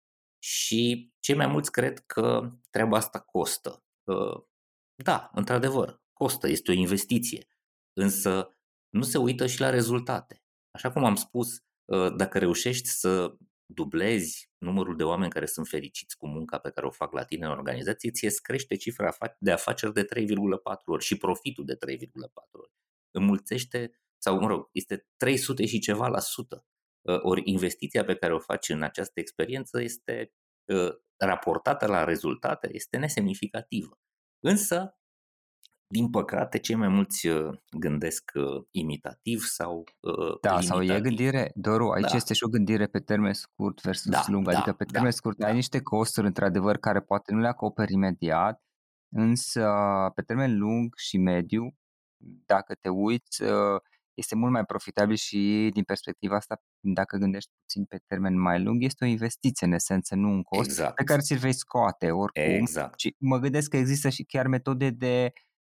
Și 0.43 1.13
cei 1.21 1.35
mai 1.35 1.47
mulți 1.47 1.73
cred 1.73 1.99
că 1.99 2.53
treaba 2.71 2.97
asta 2.97 3.21
costă. 3.21 3.85
Da, 4.95 5.31
într-adevăr, 5.35 6.03
costă, 6.13 6.49
este 6.49 6.71
o 6.71 6.75
investiție, 6.75 7.47
însă 7.93 8.57
nu 8.89 9.03
se 9.03 9.19
uită 9.19 9.47
și 9.47 9.61
la 9.61 9.71
rezultate. 9.71 10.45
Așa 10.71 10.93
cum 10.93 11.05
am 11.05 11.15
spus, 11.15 11.63
dacă 12.17 12.39
reușești 12.39 12.89
să 12.89 13.37
dublezi 13.67 14.51
numărul 14.59 14.97
de 14.97 15.05
oameni 15.05 15.31
care 15.31 15.47
sunt 15.47 15.69
fericiți 15.69 16.17
cu 16.17 16.27
munca 16.27 16.59
pe 16.59 16.71
care 16.71 16.87
o 16.87 16.91
fac 16.91 17.13
la 17.13 17.25
tine 17.25 17.47
în 17.47 17.53
organizație, 17.53 18.11
ți 18.11 18.43
crește 18.43 18.77
cifra 18.77 19.17
de 19.39 19.51
afaceri 19.51 19.93
de 19.93 20.05
3,4 20.05 20.85
ori 20.85 21.05
și 21.05 21.17
profitul 21.17 21.65
de 21.65 21.75
3,4 21.75 21.79
ori. 22.51 22.73
Înmulțește, 23.11 23.91
sau 24.19 24.41
mă 24.41 24.47
rog, 24.47 24.69
este 24.73 25.07
300 25.17 25.67
și 25.67 25.79
ceva 25.79 26.09
la 26.09 26.21
sută 26.21 26.65
Ă, 26.65 26.80
ori 27.23 27.43
investiția 27.45 28.05
pe 28.05 28.15
care 28.15 28.35
o 28.35 28.39
faci 28.39 28.69
în 28.69 28.83
această 28.83 29.21
experiență 29.21 29.83
este 29.83 30.33
ă, 30.69 31.01
raportată 31.17 31.87
la 31.87 32.05
rezultate, 32.05 32.69
este 32.73 32.97
nesemnificativă. 32.97 33.99
Însă, 34.45 34.95
din 35.87 36.11
păcate, 36.11 36.59
cei 36.59 36.75
mai 36.75 36.89
mulți 36.89 37.29
ă, 37.29 37.63
gândesc 37.79 38.31
imitativ 38.71 39.41
sau 39.41 39.85
Da, 40.41 40.59
limitativ. 40.59 40.69
sau 40.69 40.83
e 40.83 41.01
gândire, 41.01 41.51
Doru, 41.55 41.91
aici 41.91 42.11
da. 42.11 42.17
este 42.17 42.35
și 42.35 42.45
o 42.45 42.49
gândire 42.49 42.87
pe 42.87 42.99
termen 42.99 43.33
scurt 43.33 43.81
versus 43.83 44.11
da, 44.11 44.23
lung, 44.27 44.49
adică 44.49 44.71
da, 44.71 44.77
pe 44.77 44.85
termen 44.85 45.11
da, 45.11 45.17
scurt 45.17 45.37
da. 45.39 45.47
ai 45.47 45.55
niște 45.55 45.83
costuri, 45.83 46.27
într-adevăr, 46.27 46.77
care 46.77 47.01
poate 47.01 47.33
nu 47.33 47.41
le 47.41 47.49
acoperi 47.49 47.93
imediat, 47.93 48.63
însă 49.13 49.71
pe 50.15 50.23
termen 50.23 50.59
lung 50.59 50.95
și 50.97 51.19
mediu, 51.19 51.75
dacă 52.47 52.75
te 52.81 52.89
uiți, 52.89 53.43
este 54.21 54.37
mult 54.37 54.53
mai 54.53 54.65
profitabil 54.65 55.17
și 55.17 55.71
din 55.73 55.85
perspectiva 55.85 56.37
asta, 56.37 56.63
dacă 56.81 57.17
gândești 57.17 57.51
puțin 57.61 57.85
pe 57.85 57.99
termen 58.07 58.41
mai 58.41 58.63
lung, 58.63 58.83
este 58.83 59.05
o 59.05 59.09
investiție 59.09 59.67
în 59.67 59.73
esență, 59.73 60.15
nu 60.15 60.29
un 60.29 60.43
cost 60.43 60.69
exact. 60.69 60.95
pe 60.95 61.05
care 61.05 61.21
ți-l 61.21 61.39
vei 61.39 61.53
scoate 61.53 62.11
oricum. 62.11 62.55
Exact. 62.55 62.99
Și 63.01 63.15
mă 63.19 63.39
gândesc 63.39 63.71
că 63.71 63.77
există 63.77 64.09
și 64.09 64.23
chiar 64.25 64.47
metode 64.47 64.91
de, 64.91 65.33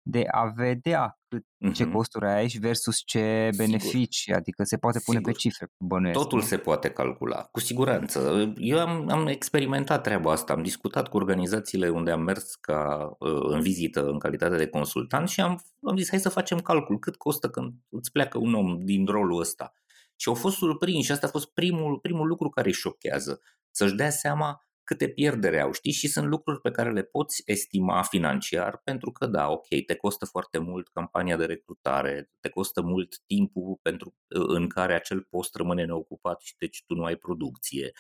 de 0.09 0.25
a 0.31 0.45
vedea 0.57 1.19
cât, 1.29 1.43
mm-hmm. 1.43 1.73
ce 1.73 1.91
costuri 1.91 2.27
ai 2.27 2.37
aici 2.37 2.59
versus 2.59 3.03
ce 3.05 3.51
beneficii, 3.57 4.09
Sigur. 4.09 4.39
adică 4.39 4.65
se 4.65 4.77
poate 4.77 5.01
pune 5.05 5.19
Sigur. 5.19 5.33
pe 5.33 5.39
cifre, 5.39 5.73
bănuiesc. 5.79 6.19
Totul 6.19 6.41
se 6.41 6.57
poate 6.57 6.91
calcula, 6.91 7.43
cu 7.43 7.61
siguranță. 7.61 8.53
Eu 8.57 8.79
am, 8.79 9.09
am 9.11 9.27
experimentat 9.27 10.03
treaba 10.03 10.33
asta, 10.33 10.53
am 10.53 10.63
discutat 10.63 11.09
cu 11.09 11.17
organizațiile 11.17 11.89
unde 11.89 12.11
am 12.11 12.23
mers 12.23 12.55
ca 12.55 13.11
uh, 13.19 13.43
în 13.49 13.61
vizită 13.61 14.07
în 14.07 14.19
calitate 14.19 14.57
de 14.57 14.67
consultant 14.67 15.29
și 15.29 15.41
am, 15.41 15.63
am 15.83 15.97
zis 15.97 16.09
hai 16.09 16.19
să 16.19 16.29
facem 16.29 16.59
calcul, 16.59 16.99
cât 16.99 17.17
costă 17.17 17.49
când 17.49 17.75
îți 17.89 18.13
pleacă 18.13 18.39
un 18.39 18.55
om 18.55 18.85
din 18.85 19.07
rolul 19.07 19.41
ăsta. 19.41 19.73
Și 20.17 20.29
au 20.29 20.35
fost 20.35 20.57
surprinși 20.57 21.07
și 21.07 21.13
asta 21.13 21.27
a 21.27 21.31
fost 21.31 21.53
primul, 21.53 21.99
primul 21.99 22.27
lucru 22.27 22.49
care 22.49 22.67
îi 22.67 22.75
șochează, 22.75 23.41
să-și 23.71 23.95
dea 23.95 24.11
seama 24.11 24.66
câte 24.87 25.09
pierdere 25.09 25.61
au, 25.61 25.73
știi? 25.73 25.93
Și 25.93 26.09
sunt 26.09 26.27
lucruri 26.27 26.61
pe 26.61 26.71
care 26.71 26.93
le 26.93 27.03
poți 27.03 27.43
estima 27.47 28.03
financiar 28.03 28.81
pentru 28.85 29.13
că, 29.13 29.27
da, 29.27 29.49
ok, 29.49 29.67
te 29.87 29.95
costă 29.95 30.25
foarte 30.25 30.59
mult 30.59 30.89
campania 30.89 31.37
de 31.37 31.45
recrutare, 31.45 32.31
te 32.41 32.49
costă 32.49 32.83
mult 32.83 33.23
timpul 33.27 33.79
pentru, 33.83 34.15
în 34.29 34.69
care 34.69 34.95
acel 34.95 35.27
post 35.31 35.55
rămâne 35.55 35.85
neocupat 35.85 36.41
și 36.41 36.55
deci 36.59 36.85
tu 36.87 36.95
nu 36.95 37.05
ai 37.05 37.17
producție, 37.17 37.93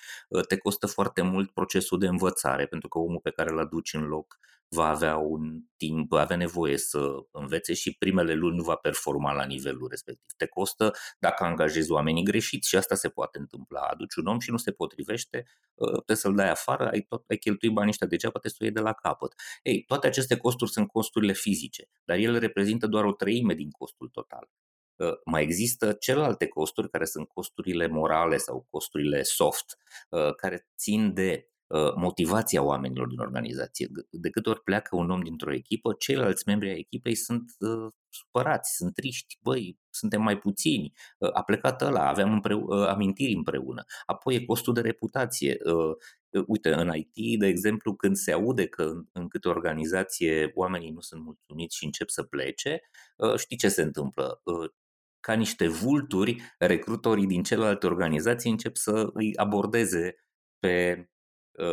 te 0.49 0.57
costă 0.57 0.87
foarte 0.87 1.23
mult 1.23 1.51
procesul 1.51 1.99
de 1.99 2.07
învățare 2.07 2.67
pentru 2.67 2.89
că 2.89 2.99
omul 2.99 3.21
pe 3.21 3.31
care 3.31 3.51
îl 3.51 3.59
aduci 3.59 3.95
în 3.95 4.05
loc 4.05 4.39
va 4.69 4.89
avea 4.89 5.17
un 5.17 5.61
timp, 5.77 6.09
va 6.09 6.21
avea 6.21 6.37
nevoie 6.37 6.77
să 6.79 7.15
învețe 7.31 7.75
și 7.75 7.97
primele 7.97 8.35
luni 8.35 8.57
nu 8.57 8.63
va 8.63 8.75
performa 8.75 9.33
la 9.33 9.45
nivelul 9.45 9.89
respectiv. 9.89 10.31
Te 10.37 10.47
costă 10.47 10.93
dacă 11.19 11.45
angajezi 11.45 11.91
oamenii 11.91 12.25
greșiți 12.25 12.69
și 12.69 12.77
asta 12.77 12.95
se 12.95 13.09
poate 13.09 13.39
întâmpla. 13.39 13.81
Aduci 13.81 14.15
un 14.15 14.27
om 14.27 14.39
și 14.39 14.51
nu 14.51 14.57
se 14.57 14.73
potrivește, 14.73 15.47
ă, 15.81 15.87
trebuie 15.91 16.17
să-l 16.17 16.35
dai 16.35 16.51
afară, 16.51 16.89
ai, 16.89 17.01
tot, 17.01 17.25
ai 17.29 17.37
cheltuit 17.37 17.73
banii 17.73 17.91
ăștia 17.91 18.07
degeaba, 18.07 18.39
trebuie 18.39 18.53
să 18.53 18.59
o 18.61 18.65
iei 18.65 18.75
de 18.75 18.81
la 18.81 18.93
capăt. 18.93 19.35
Ei, 19.63 19.85
toate 19.85 20.07
aceste 20.07 20.37
costuri 20.37 20.71
sunt 20.71 20.89
costurile 20.89 21.33
fizice, 21.33 21.89
dar 22.05 22.17
ele 22.17 22.39
reprezintă 22.39 22.87
doar 22.87 23.05
o 23.05 23.13
treime 23.13 23.55
din 23.55 23.71
costul 23.71 24.09
total. 24.09 24.51
Ă, 25.01 25.21
mai 25.25 25.43
există 25.43 25.93
celelalte 25.93 26.47
costuri 26.49 26.91
care 26.91 27.05
sunt 27.05 27.29
costurile 27.29 27.87
morale 27.87 28.37
sau 28.37 28.67
costurile 28.71 29.23
soft, 29.23 29.77
ă, 30.13 30.33
care 30.33 30.69
țin 30.77 31.15
de 31.15 31.49
Uh, 31.49 31.56
motivația 31.97 32.63
oamenilor 32.63 33.07
din 33.07 33.19
organizație. 33.19 33.89
De 34.11 34.31
câte 34.31 34.49
ori 34.49 34.63
pleacă 34.63 34.97
un 34.97 35.11
om 35.11 35.23
dintr-o 35.23 35.53
echipă, 35.53 35.95
ceilalți 35.99 36.43
membri 36.47 36.69
ai 36.69 36.79
echipei 36.79 37.15
sunt 37.15 37.53
uh, 37.59 37.93
supărați, 38.09 38.77
sunt 38.77 38.95
triști, 38.95 39.39
băi, 39.43 39.79
suntem 39.91 40.23
mai 40.23 40.39
puțini, 40.39 40.93
uh, 41.19 41.31
a 41.33 41.43
plecat 41.43 41.83
ăla, 41.83 42.09
aveam 42.09 42.33
împreu- 42.33 42.67
uh, 42.67 42.87
amintiri 42.87 43.33
împreună. 43.33 43.85
Apoi 44.07 44.35
e 44.35 44.45
costul 44.45 44.75
de 44.75 44.81
reputație. 44.81 45.57
Uh, 45.65 46.45
uite, 46.47 46.73
în 46.73 46.93
IT, 46.95 47.39
de 47.39 47.47
exemplu, 47.47 47.95
când 47.95 48.17
se 48.17 48.33
aude 48.33 48.67
că 48.67 48.83
în, 48.83 49.05
în 49.13 49.29
câte 49.29 49.49
organizație 49.49 50.51
oamenii 50.55 50.91
nu 50.91 51.01
sunt 51.01 51.23
mulțumiți 51.23 51.77
și 51.77 51.85
încep 51.85 52.09
să 52.09 52.23
plece, 52.23 52.81
uh, 53.17 53.37
știi 53.37 53.57
ce 53.57 53.69
se 53.69 53.83
întâmplă? 53.83 54.41
Uh, 54.45 54.71
ca 55.21 55.33
niște 55.33 55.69
vulturi, 55.69 56.43
recrutorii 56.59 57.27
din 57.27 57.43
celelalte 57.43 57.87
organizații 57.87 58.51
încep 58.51 58.77
să 58.77 59.11
îi 59.13 59.37
abordeze 59.37 60.17
pe 60.59 61.07
Uh, 61.09 61.16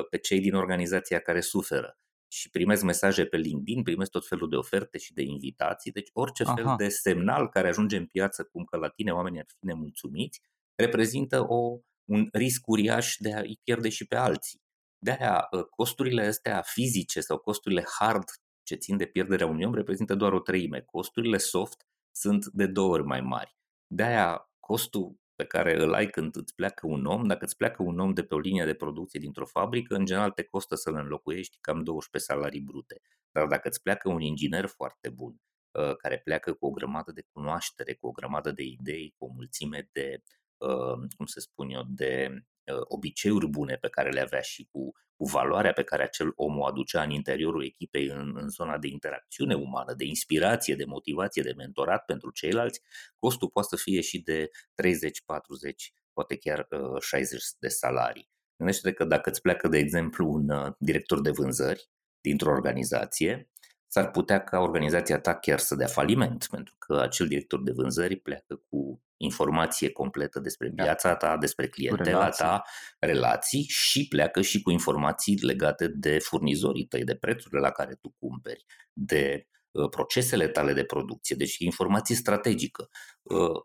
pe 0.09 0.17
cei 0.17 0.39
din 0.39 0.53
organizația 0.53 1.19
care 1.19 1.39
suferă 1.39 1.97
și 2.33 2.49
primesc 2.49 2.83
mesaje 2.83 3.25
pe 3.25 3.37
LinkedIn, 3.37 3.83
primesc 3.83 4.11
tot 4.11 4.27
felul 4.27 4.49
de 4.49 4.55
oferte 4.55 4.97
și 4.97 5.13
de 5.13 5.21
invitații, 5.21 5.91
deci 5.91 6.09
orice 6.13 6.43
Aha. 6.43 6.53
fel 6.53 6.73
de 6.77 6.87
semnal 6.89 7.49
care 7.49 7.67
ajunge 7.67 7.97
în 7.97 8.05
piață 8.05 8.43
cum 8.43 8.63
că 8.63 8.77
la 8.77 8.89
tine 8.89 9.11
oamenii 9.11 9.39
ar 9.39 9.45
fi 9.47 9.65
nemulțumiți, 9.65 10.41
reprezintă 10.75 11.45
o, 11.47 11.79
un 12.05 12.27
risc 12.31 12.67
uriaș 12.67 13.15
de 13.19 13.33
a-i 13.33 13.59
pierde 13.63 13.89
și 13.89 14.07
pe 14.07 14.15
alții. 14.15 14.61
De-aia 14.97 15.47
uh, 15.51 15.63
costurile 15.63 16.25
astea 16.25 16.61
fizice 16.61 17.21
sau 17.21 17.37
costurile 17.37 17.83
hard 17.99 18.29
ce 18.63 18.75
țin 18.75 18.97
de 18.97 19.05
pierderea 19.05 19.47
unui 19.47 19.65
om 19.65 19.73
reprezintă 19.73 20.15
doar 20.15 20.33
o 20.33 20.39
treime. 20.39 20.81
Costurile 20.81 21.37
soft 21.37 21.87
sunt 22.11 22.45
de 22.45 22.67
două 22.67 22.93
ori 22.93 23.03
mai 23.03 23.21
mari. 23.21 23.57
De-aia 23.87 24.51
costul 24.59 25.15
pe 25.43 25.57
care 25.57 25.81
îl 25.81 25.93
ai 25.93 26.07
când 26.07 26.35
îți 26.35 26.55
pleacă 26.55 26.87
un 26.87 27.05
om, 27.05 27.27
dacă 27.27 27.45
îți 27.45 27.57
pleacă 27.57 27.83
un 27.83 27.99
om 27.99 28.13
de 28.13 28.23
pe 28.23 28.33
o 28.33 28.39
linie 28.39 28.65
de 28.65 28.73
producție 28.73 29.19
dintr-o 29.19 29.45
fabrică, 29.45 29.95
în 29.95 30.05
general 30.05 30.31
te 30.31 30.43
costă 30.43 30.75
să-l 30.75 30.95
înlocuiești 30.95 31.57
cam 31.61 31.83
12 31.83 32.31
salarii 32.31 32.61
brute. 32.61 33.01
Dar 33.31 33.47
dacă 33.47 33.67
îți 33.67 33.81
pleacă 33.81 34.09
un 34.09 34.21
inginer 34.21 34.65
foarte 34.65 35.09
bun, 35.09 35.35
uh, 35.71 35.95
care 35.95 36.19
pleacă 36.19 36.53
cu 36.53 36.65
o 36.65 36.71
grămadă 36.71 37.11
de 37.11 37.25
cunoaștere, 37.31 37.93
cu 37.93 38.07
o 38.07 38.11
grămadă 38.11 38.51
de 38.51 38.63
idei, 38.63 39.13
cu 39.17 39.25
o 39.25 39.31
mulțime 39.33 39.89
de, 39.91 40.23
uh, 40.57 41.07
cum 41.17 41.25
să 41.25 41.39
spun 41.39 41.69
eu, 41.69 41.83
de 41.87 42.29
Uh, 42.29 42.52
obiceiuri 42.83 43.47
bune 43.47 43.75
pe 43.75 43.89
care 43.89 44.09
le 44.09 44.21
avea 44.21 44.41
și 44.41 44.67
cu, 44.71 44.91
cu 45.15 45.25
valoarea 45.25 45.73
pe 45.73 45.83
care 45.83 46.03
acel 46.03 46.31
om 46.35 46.59
o 46.59 46.65
aducea 46.65 47.03
în 47.03 47.09
interiorul 47.09 47.63
echipei, 47.63 48.07
în, 48.07 48.33
în 48.35 48.49
zona 48.49 48.77
de 48.77 48.87
interacțiune 48.87 49.55
umană, 49.55 49.93
de 49.93 50.05
inspirație, 50.05 50.75
de 50.75 50.85
motivație, 50.85 51.41
de 51.41 51.53
mentorat 51.57 52.05
pentru 52.05 52.31
ceilalți, 52.31 52.81
costul 53.19 53.49
poate 53.49 53.67
să 53.67 53.75
fie 53.75 54.01
și 54.01 54.21
de 54.21 54.49
30, 54.73 55.21
40, 55.25 55.93
poate 56.13 56.37
chiar 56.37 56.67
uh, 56.69 57.01
60 57.01 57.43
de 57.59 57.67
salarii. 57.67 58.29
Gândește 58.57 58.93
că 58.93 59.05
dacă 59.05 59.29
îți 59.29 59.41
pleacă, 59.41 59.67
de 59.67 59.77
exemplu, 59.77 60.31
un 60.31 60.49
uh, 60.49 60.73
director 60.77 61.21
de 61.21 61.31
vânzări 61.31 61.89
dintr-o 62.21 62.51
organizație, 62.51 63.49
s-ar 63.87 64.11
putea 64.11 64.43
ca 64.43 64.59
organizația 64.59 65.19
ta 65.19 65.35
chiar 65.35 65.59
să 65.59 65.75
dea 65.75 65.87
faliment, 65.87 66.47
pentru 66.51 66.75
că 66.79 66.99
acel 67.01 67.27
director 67.27 67.63
de 67.63 67.71
vânzări 67.71 68.15
pleacă 68.15 68.55
cu 68.69 69.03
informație 69.23 69.91
completă 69.91 70.39
despre 70.39 70.69
da. 70.69 70.83
viața 70.83 71.15
ta, 71.15 71.37
despre 71.37 71.67
clientela 71.67 72.29
ta, 72.29 72.63
relații 72.99 73.65
și 73.67 74.07
pleacă 74.07 74.41
și 74.41 74.61
cu 74.61 74.71
informații 74.71 75.37
legate 75.41 75.87
de 75.87 76.19
furnizorii 76.19 76.85
tăi, 76.85 77.03
de 77.03 77.15
prețurile 77.15 77.59
la 77.59 77.71
care 77.71 77.95
tu 78.01 78.15
cumperi, 78.19 78.65
de 78.93 79.47
uh, 79.71 79.89
procesele 79.89 80.47
tale 80.47 80.73
de 80.73 80.83
producție, 80.83 81.35
deci 81.35 81.57
informație 81.57 82.15
strategică. 82.15 82.89
Uh, 83.21 83.61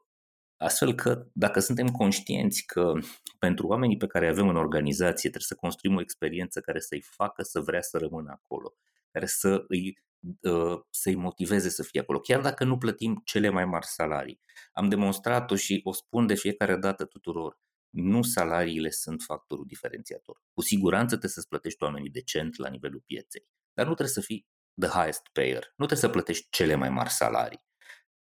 astfel 0.56 0.94
că 0.94 1.26
dacă 1.32 1.60
suntem 1.60 1.88
conștienți 1.88 2.66
că 2.66 2.92
pentru 3.38 3.66
oamenii 3.66 3.96
pe 3.96 4.06
care 4.06 4.28
avem 4.28 4.48
în 4.48 4.56
organizație 4.56 5.30
trebuie 5.30 5.42
să 5.42 5.54
construim 5.54 5.96
o 5.96 6.00
experiență 6.00 6.60
care 6.60 6.80
să-i 6.80 7.04
facă 7.16 7.42
să 7.42 7.60
vrea 7.60 7.82
să 7.82 7.98
rămână 7.98 8.40
acolo, 8.42 8.74
care 9.10 9.26
să 9.26 9.64
îi 9.68 10.06
Ă, 10.44 10.86
să-i 10.90 11.14
motiveze 11.14 11.68
să 11.68 11.82
fie 11.82 12.00
acolo, 12.00 12.20
chiar 12.20 12.40
dacă 12.40 12.64
nu 12.64 12.78
plătim 12.78 13.20
cele 13.24 13.48
mai 13.48 13.64
mari 13.64 13.86
salarii. 13.86 14.40
Am 14.78 14.88
demonstrat-o 14.88 15.56
și 15.56 15.80
o 15.84 15.92
spun 15.92 16.26
de 16.26 16.34
fiecare 16.34 16.76
dată 16.76 17.04
tuturor. 17.04 17.58
Nu 17.90 18.22
salariile 18.22 18.90
sunt 18.90 19.22
factorul 19.22 19.64
diferențiator. 19.66 20.42
Cu 20.54 20.62
siguranță 20.62 21.06
trebuie 21.06 21.30
să-ți 21.30 21.48
plătești 21.48 21.82
oamenii 21.82 22.10
decent 22.10 22.56
la 22.56 22.68
nivelul 22.68 23.02
pieței, 23.06 23.48
dar 23.72 23.86
nu 23.86 23.94
trebuie 23.94 24.14
să 24.14 24.20
fii 24.20 24.46
the 24.80 24.90
highest 24.90 25.22
payer. 25.32 25.72
Nu 25.76 25.86
trebuie 25.86 25.98
să 25.98 26.08
plătești 26.08 26.46
cele 26.50 26.74
mai 26.74 26.90
mari 26.90 27.10
salarii. 27.10 27.64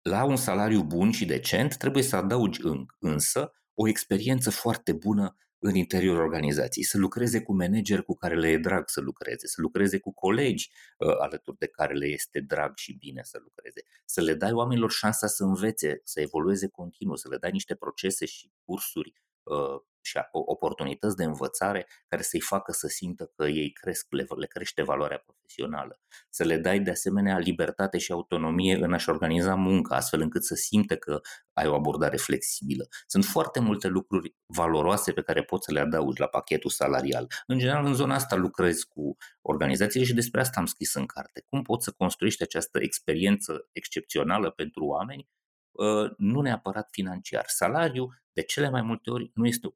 La 0.02 0.24
un 0.24 0.36
salariu 0.36 0.84
bun 0.84 1.12
și 1.12 1.26
decent 1.26 1.78
trebuie 1.78 2.04
să 2.04 2.16
adaugi 2.16 2.60
însă 2.99 3.52
o 3.74 3.88
experiență 3.88 4.49
foarte 4.49 4.93
bună 4.93 5.36
în 5.64 5.76
interiorul 5.76 6.22
organizației, 6.22 6.86
să 6.86 6.97
lucreze 6.97 7.41
cu 7.41 7.55
manageri 7.55 8.03
cu 8.03 8.16
care 8.16 8.36
le 8.36 8.47
e 8.47 8.57
drag 8.57 8.89
să 8.89 9.01
lucreze, 9.01 9.47
să 9.47 9.62
lucreze 9.62 9.99
cu 9.99 10.14
colegi 10.14 10.72
uh, 10.97 11.16
alături 11.20 11.57
de 11.57 11.68
care 11.68 11.93
le 11.93 12.05
este 12.07 12.39
drag 12.39 12.76
și 12.76 12.97
bine 12.97 13.22
să 13.24 13.39
lucreze, 13.43 13.82
să 14.05 14.22
le 14.22 14.34
dai 14.34 14.51
oamenilor 14.51 14.91
șansa 14.91 15.28
să 15.28 15.43
învețe, 15.43 16.01
să 16.03 16.22
evolueze 16.22 16.68
continuu, 16.68 17.16
să 17.16 17.28
le 17.30 17.38
dai 17.38 17.51
niște 17.51 17.76
procese 17.76 18.26
și 18.26 18.51
cursuri 18.66 19.14
uh, 19.43 19.82
și 20.02 20.20
oportunități 20.32 21.16
de 21.16 21.24
învățare 21.24 21.88
care 22.08 22.22
să-i 22.22 22.39
facă 22.39 22.72
să 22.72 22.88
simtă 22.88 23.32
că 23.36 23.45
ei 23.45 23.72
cresc, 23.72 24.06
le, 24.10 24.26
le 24.36 24.45
crește 24.45 24.84
valoarea 24.84 25.18
profesională. 25.18 25.99
Să 26.30 26.43
le 26.43 26.58
dai 26.58 26.80
de 26.80 26.91
asemenea 26.91 27.38
libertate 27.38 27.97
și 27.97 28.12
autonomie 28.12 28.76
în 28.76 28.93
a-și 28.93 29.10
organiza 29.10 29.56
munca, 29.56 29.95
astfel 29.95 30.22
încât 30.22 30.43
să 30.43 30.56
simte 30.56 30.95
că 30.95 31.20
ai 31.54 31.68
o 31.68 31.76
abordare 31.76 32.18
flexibilă. 32.18 32.88
Sunt 33.08 33.26
foarte 33.26 33.60
multe 33.60 33.88
lucruri 33.88 34.36
valoroase 34.45 35.12
pe 35.12 35.22
care 35.22 35.43
poți 35.43 35.66
să 35.66 35.72
le 35.72 35.80
adaugi 35.80 36.20
la 36.20 36.28
pachetul 36.28 36.70
salarial. 36.70 37.28
În 37.47 37.58
general, 37.58 37.86
în 37.86 37.93
zona 37.93 38.16
asta 38.16 38.36
lucrez 38.36 38.84
cu 38.84 39.18
organizațiile 39.41 40.06
și 40.06 40.14
despre 40.14 40.41
asta 40.41 40.60
am 40.60 40.66
scris 40.66 40.93
în 40.93 41.06
carte. 41.06 41.45
Cum 41.49 41.62
poți 41.62 41.84
să 41.84 41.91
construiești 41.91 42.43
această 42.43 42.80
experiență 42.82 43.68
excepțională 43.72 44.49
pentru 44.49 44.86
oameni 44.86 45.30
ă, 45.78 46.14
nu 46.18 46.41
neapărat 46.41 46.88
financiar. 46.91 47.43
Salariul, 47.47 48.22
de 48.34 48.41
cele 48.41 48.70
mai 48.70 48.82
multe 48.82 49.10
ori, 49.10 49.32
nu 49.34 49.47
este 49.47 49.68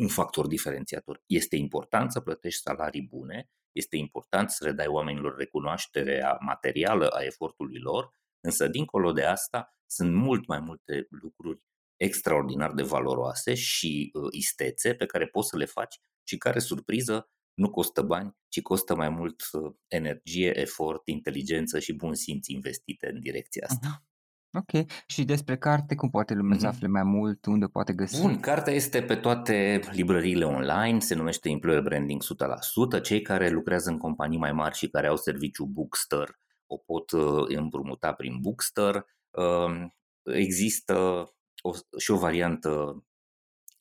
un 0.00 0.08
factor 0.08 0.46
diferențiator. 0.46 1.22
Este 1.26 1.56
important 1.56 2.12
să 2.12 2.20
plătești 2.20 2.60
salarii 2.60 3.02
bune, 3.02 3.50
este 3.72 3.96
important 3.96 4.50
să 4.50 4.64
le 4.64 4.72
dai 4.72 4.86
oamenilor 4.86 5.36
recunoașterea 5.36 6.38
materială 6.40 7.08
a 7.08 7.22
efortului 7.22 7.78
lor, 7.78 8.10
însă 8.40 8.68
dincolo 8.68 9.12
de 9.12 9.24
asta 9.24 9.76
sunt 9.86 10.14
mult 10.14 10.46
mai 10.46 10.60
multe 10.60 11.06
lucruri 11.08 11.60
extraordinar 11.96 12.72
de 12.72 12.82
valoroase 12.82 13.54
și 13.54 14.10
uh, 14.12 14.28
istețe 14.30 14.94
pe 14.94 15.06
care 15.06 15.26
poți 15.26 15.48
să 15.48 15.56
le 15.56 15.64
faci 15.64 16.00
și 16.22 16.36
care, 16.36 16.58
surpriză, 16.58 17.30
nu 17.54 17.70
costă 17.70 18.02
bani, 18.02 18.36
ci 18.48 18.62
costă 18.62 18.94
mai 18.94 19.08
mult 19.08 19.42
uh, 19.52 19.74
energie, 19.86 20.60
efort, 20.60 21.08
inteligență 21.08 21.78
și 21.78 21.92
bun 21.92 22.14
simț 22.14 22.46
investite 22.46 23.10
în 23.12 23.20
direcția 23.20 23.66
asta. 23.68 24.05
Uh-huh. 24.56 24.80
Ok. 24.80 24.90
Și 25.06 25.24
despre 25.24 25.56
carte, 25.56 25.94
cum 25.94 26.10
poate 26.10 26.34
lumea 26.34 26.56
mm-hmm. 26.56 26.60
să 26.60 26.66
afle 26.66 26.86
mai 26.86 27.02
mult, 27.02 27.46
unde 27.46 27.66
poate 27.66 27.92
găsi? 27.92 28.20
Bun, 28.20 28.40
cartea 28.40 28.72
este 28.72 29.02
pe 29.02 29.14
toate 29.14 29.80
librăriile 29.92 30.44
online, 30.44 30.98
se 30.98 31.14
numește 31.14 31.48
Employer 31.48 31.82
Branding 31.82 32.22
100%. 32.98 33.02
Cei 33.02 33.22
care 33.22 33.48
lucrează 33.48 33.90
în 33.90 33.98
companii 33.98 34.38
mai 34.38 34.52
mari 34.52 34.76
și 34.76 34.88
care 34.88 35.06
au 35.06 35.16
serviciu 35.16 35.64
Bookster 35.64 36.38
o 36.66 36.76
pot 36.76 37.10
uh, 37.10 37.44
împrumuta 37.56 38.12
prin 38.12 38.38
Bookster. 38.40 39.06
Um, 39.30 39.94
există 40.22 40.94
o, 41.62 41.70
și 41.98 42.10
o 42.10 42.18
variantă 42.18 43.04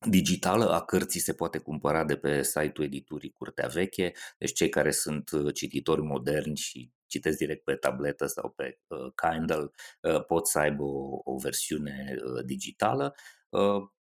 digitală 0.05 0.69
a 0.69 0.81
cărții 0.81 1.19
se 1.19 1.33
poate 1.33 1.57
cumpăra 1.57 2.03
de 2.03 2.15
pe 2.17 2.43
site-ul 2.43 2.85
editurii 2.85 3.31
Curtea 3.31 3.67
Veche, 3.67 4.11
deci 4.37 4.53
cei 4.53 4.69
care 4.69 4.91
sunt 4.91 5.31
uh, 5.31 5.53
cititori 5.53 6.01
moderni 6.01 6.55
și 6.55 6.91
citesc 7.07 7.37
direct 7.37 7.63
pe 7.63 7.75
tabletă 7.75 8.25
sau 8.25 8.49
pe 8.49 8.79
uh, 8.87 9.11
Kindle 9.15 9.69
uh, 10.01 10.25
pot 10.25 10.47
să 10.47 10.59
aibă 10.59 10.83
o, 10.83 11.19
o 11.23 11.37
versiune 11.37 12.15
uh, 12.17 12.45
digitală. 12.45 13.15
Uh, 13.49 13.93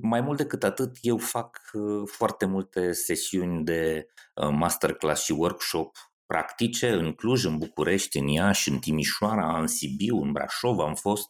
Mai 0.00 0.20
mult 0.20 0.36
decât 0.36 0.64
atât, 0.64 0.96
eu 1.00 1.18
fac 1.18 1.60
foarte 2.06 2.46
multe 2.46 2.92
sesiuni 2.92 3.64
de 3.64 4.06
masterclass 4.50 5.24
și 5.24 5.32
workshop 5.32 5.96
practice 6.26 6.90
în 6.90 7.12
Cluj, 7.12 7.44
în 7.44 7.58
București, 7.58 8.18
în 8.18 8.26
Iași, 8.26 8.68
în 8.68 8.78
Timișoara, 8.78 9.58
în 9.60 9.66
Sibiu, 9.66 10.22
în 10.22 10.32
Brașov 10.32 10.78
am 10.78 10.94
fost 10.94 11.28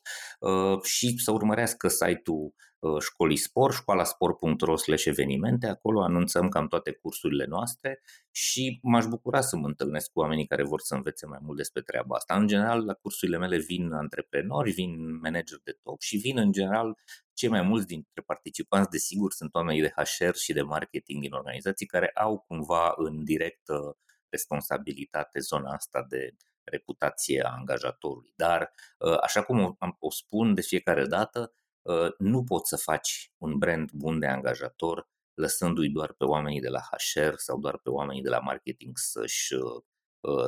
și 0.83 1.19
să 1.19 1.31
urmărească 1.31 1.89
site-ul 1.89 2.55
școlii 3.01 3.37
sport, 3.37 3.75
școlasport.ro 3.75 4.77
slash 4.77 5.05
evenimente, 5.05 5.67
acolo 5.67 6.03
anunțăm 6.03 6.49
cam 6.49 6.69
toate 6.69 6.93
cursurile 6.93 7.45
noastre 7.49 8.01
și 8.31 8.79
m-aș 8.83 9.07
bucura 9.07 9.41
să 9.41 9.57
mă 9.57 9.67
întâlnesc 9.67 10.11
cu 10.13 10.21
oamenii 10.21 10.47
care 10.47 10.65
vor 10.65 10.81
să 10.81 10.95
învețe 10.95 11.27
mai 11.27 11.39
mult 11.43 11.57
despre 11.57 11.83
treaba 11.83 12.17
asta. 12.17 12.35
În 12.35 12.47
general, 12.47 12.85
la 12.85 12.95
cursurile 12.95 13.39
mele 13.39 13.59
vin 13.59 13.93
antreprenori, 13.93 14.71
vin 14.71 15.19
manageri 15.19 15.63
de 15.65 15.79
top 15.83 16.01
și 16.01 16.17
vin 16.17 16.39
în 16.39 16.53
general 16.53 16.99
cei 17.33 17.49
mai 17.49 17.63
mulți 17.63 17.87
dintre 17.87 18.23
participanți, 18.27 18.91
desigur, 18.91 19.33
sunt 19.33 19.55
oamenii 19.55 19.81
de 19.81 19.93
HR 19.97 20.35
și 20.35 20.53
de 20.53 20.63
marketing 20.63 21.21
din 21.23 21.33
organizații 21.33 21.87
care 21.87 22.11
au 22.15 22.45
cumva 22.49 22.93
în 22.97 23.25
direct 23.25 23.63
responsabilitate 24.33 25.39
zona 25.39 25.73
asta 25.73 26.07
de 26.09 26.37
reputație 26.65 27.43
a 27.45 27.55
angajatorului. 27.59 28.33
Dar, 28.37 28.73
așa 29.21 29.43
cum 29.43 29.79
o 29.99 30.11
spun 30.11 30.55
de 30.55 30.61
fiecare 30.61 31.07
dată, 31.07 31.53
nu 32.19 32.45
poți 32.45 32.69
să 32.69 32.77
faci 32.77 33.33
un 33.39 33.59
brand 33.59 33.91
bun 33.91 34.19
de 34.19 34.27
angajator 34.27 35.11
lăsându-i 35.35 35.89
doar 35.89 36.13
pe 36.13 36.25
oamenii 36.25 36.61
de 36.61 36.69
la 36.69 36.81
HR 36.81 37.35
sau 37.37 37.59
doar 37.59 37.79
pe 37.79 37.91
oamenii 37.91 38.23
de 38.23 38.29
la 38.29 38.39
marketing 38.39 38.99
să-și 38.99 39.55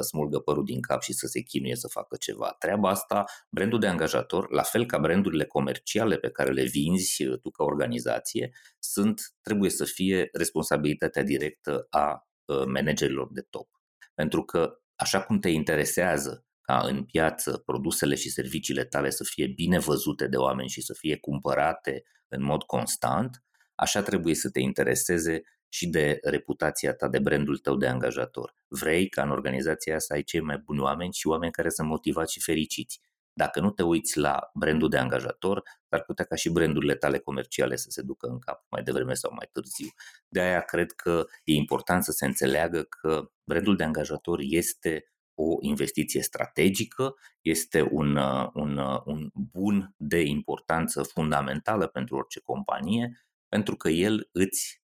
smulgă 0.00 0.38
părul 0.38 0.64
din 0.64 0.80
cap 0.80 1.02
și 1.02 1.12
să 1.12 1.26
se 1.26 1.40
chinuie 1.40 1.76
să 1.76 1.88
facă 1.88 2.16
ceva. 2.16 2.56
Treaba 2.58 2.88
asta, 2.88 3.24
brandul 3.50 3.80
de 3.80 3.86
angajator, 3.86 4.50
la 4.50 4.62
fel 4.62 4.86
ca 4.86 4.98
brandurile 4.98 5.44
comerciale 5.44 6.16
pe 6.16 6.30
care 6.30 6.52
le 6.52 6.64
vinzi 6.64 7.24
tu 7.42 7.50
ca 7.50 7.64
organizație, 7.64 8.52
sunt, 8.78 9.34
trebuie 9.42 9.70
să 9.70 9.84
fie 9.84 10.28
responsabilitatea 10.32 11.22
directă 11.22 11.86
a 11.90 12.28
managerilor 12.66 13.32
de 13.32 13.40
top. 13.40 13.68
Pentru 14.14 14.44
că 14.44 14.78
așa 14.94 15.22
cum 15.22 15.38
te 15.38 15.48
interesează 15.48 16.46
ca 16.60 16.80
în 16.84 17.04
piață 17.04 17.62
produsele 17.66 18.14
și 18.14 18.30
serviciile 18.30 18.84
tale 18.84 19.10
să 19.10 19.24
fie 19.24 19.46
bine 19.46 19.78
văzute 19.78 20.26
de 20.26 20.36
oameni 20.36 20.68
și 20.68 20.80
să 20.80 20.94
fie 20.98 21.16
cumpărate 21.16 22.04
în 22.28 22.42
mod 22.42 22.62
constant, 22.62 23.42
așa 23.74 24.02
trebuie 24.02 24.34
să 24.34 24.50
te 24.50 24.60
intereseze 24.60 25.42
și 25.68 25.88
de 25.88 26.18
reputația 26.22 26.94
ta, 26.94 27.08
de 27.08 27.18
brandul 27.18 27.58
tău 27.58 27.76
de 27.76 27.86
angajator. 27.86 28.54
Vrei 28.68 29.08
ca 29.08 29.22
în 29.22 29.30
organizația 29.30 29.98
să 29.98 30.12
ai 30.12 30.22
cei 30.22 30.40
mai 30.40 30.58
buni 30.58 30.80
oameni 30.80 31.12
și 31.12 31.26
oameni 31.26 31.52
care 31.52 31.68
sunt 31.68 31.88
motivați 31.88 32.32
și 32.32 32.40
fericiți. 32.40 33.00
Dacă 33.36 33.60
nu 33.60 33.70
te 33.70 33.82
uiți 33.82 34.18
la 34.18 34.50
brandul 34.54 34.88
de 34.88 34.98
angajator, 34.98 35.62
ar 35.88 36.02
putea 36.02 36.24
ca 36.24 36.34
și 36.34 36.50
brandurile 36.50 36.94
tale 36.94 37.18
comerciale 37.18 37.76
să 37.76 37.90
se 37.90 38.02
ducă 38.02 38.26
în 38.26 38.38
cap 38.38 38.66
mai 38.70 38.82
devreme 38.82 39.14
sau 39.14 39.32
mai 39.34 39.48
târziu. 39.52 39.88
De 40.28 40.40
aia 40.40 40.60
cred 40.60 40.92
că 40.92 41.24
e 41.44 41.54
important 41.54 42.04
să 42.04 42.12
se 42.12 42.24
înțeleagă 42.24 42.82
că 42.82 43.30
brandul 43.44 43.76
de 43.76 43.84
angajator 43.84 44.38
este 44.42 45.08
o 45.34 45.56
investiție 45.60 46.22
strategică, 46.22 47.14
este 47.40 47.88
un, 47.90 48.16
un, 48.54 48.76
un 49.04 49.30
bun 49.32 49.94
de 49.96 50.20
importanță 50.20 51.02
fundamentală 51.02 51.86
pentru 51.86 52.16
orice 52.16 52.40
companie, 52.40 53.26
pentru 53.48 53.76
că 53.76 53.88
el 53.88 54.28
îți 54.32 54.82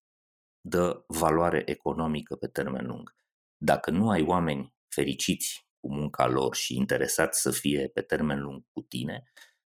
dă 0.61 1.03
valoare 1.07 1.61
economică 1.65 2.35
pe 2.35 2.47
termen 2.47 2.85
lung. 2.85 3.15
Dacă 3.57 3.91
nu 3.91 4.09
ai 4.09 4.21
oameni 4.21 4.73
fericiți 4.87 5.69
cu 5.81 5.93
munca 5.93 6.27
lor 6.27 6.55
și 6.55 6.75
interesați 6.75 7.41
să 7.41 7.51
fie 7.51 7.87
pe 7.93 8.01
termen 8.01 8.41
lung 8.41 8.63
cu 8.71 8.81
tine, 8.81 9.23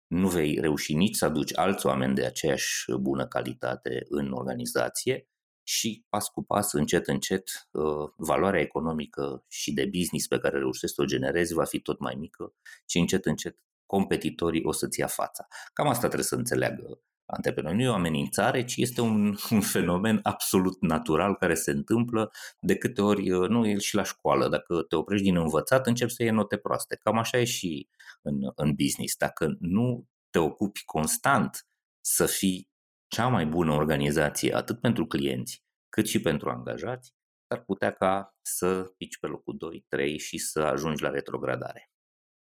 nu 0.07 0.27
vei 0.27 0.59
reuși 0.59 0.93
nici 0.93 1.15
să 1.15 1.25
aduci 1.25 1.57
alți 1.57 1.85
oameni 1.85 2.15
de 2.15 2.25
aceeași 2.25 2.91
bună 2.99 3.27
calitate 3.27 4.05
în 4.07 4.31
organizație 4.31 5.27
și 5.67 6.05
pas 6.09 6.27
cu 6.27 6.43
pas, 6.43 6.73
încet, 6.73 7.07
încet, 7.07 7.67
uh, 7.71 8.09
valoarea 8.17 8.61
economică 8.61 9.45
și 9.47 9.73
de 9.73 9.85
business 9.85 10.27
pe 10.27 10.39
care 10.39 10.57
reușești 10.57 10.95
să 10.95 11.01
o 11.01 11.05
generezi 11.05 11.53
va 11.53 11.63
fi 11.63 11.79
tot 11.79 11.99
mai 11.99 12.15
mică 12.15 12.53
și 12.85 12.97
încet, 12.97 13.25
încet 13.25 13.57
competitorii 13.85 14.63
o 14.63 14.71
să-ți 14.71 14.99
ia 14.99 15.07
fața. 15.07 15.47
Cam 15.73 15.87
asta 15.87 16.05
trebuie 16.05 16.23
să 16.23 16.35
înțeleagă 16.35 17.01
antreprenori. 17.25 17.75
Nu 17.75 17.81
e 17.81 17.87
o 17.87 17.93
amenințare, 17.93 18.63
ci 18.63 18.75
este 18.75 19.01
un, 19.01 19.35
un 19.51 19.61
fenomen 19.61 20.19
absolut 20.23 20.81
natural 20.81 21.35
care 21.35 21.53
se 21.53 21.71
întâmplă 21.71 22.31
de 22.59 22.75
câte 22.75 23.01
ori, 23.01 23.31
uh, 23.31 23.49
nu 23.49 23.67
e 23.67 23.77
și 23.77 23.95
la 23.95 24.03
școală, 24.03 24.49
dacă 24.49 24.81
te 24.81 24.95
oprești 24.95 25.25
din 25.25 25.35
învățat, 25.35 25.87
începi 25.87 26.11
să 26.11 26.23
iei 26.23 26.31
note 26.31 26.57
proaste. 26.57 26.99
Cam 27.03 27.17
așa 27.17 27.37
e 27.37 27.43
și 27.43 27.89
în, 28.21 28.35
în 28.55 28.73
business. 28.73 29.15
Dacă 29.17 29.55
nu 29.59 30.07
te 30.29 30.39
ocupi 30.39 30.83
constant 30.85 31.67
să 32.01 32.25
fii 32.25 32.69
cea 33.07 33.27
mai 33.27 33.45
bună 33.45 33.73
organizație, 33.73 34.55
atât 34.55 34.79
pentru 34.79 35.05
clienți, 35.05 35.63
cât 35.89 36.07
și 36.07 36.21
pentru 36.21 36.49
angajați, 36.49 37.13
ar 37.47 37.63
putea 37.63 37.91
ca 37.91 38.35
să 38.41 38.93
pici 38.97 39.17
pe 39.17 39.27
locul 39.27 39.83
2-3 39.97 40.15
și 40.17 40.37
să 40.37 40.59
ajungi 40.59 41.01
la 41.03 41.09
retrogradare. 41.09 41.89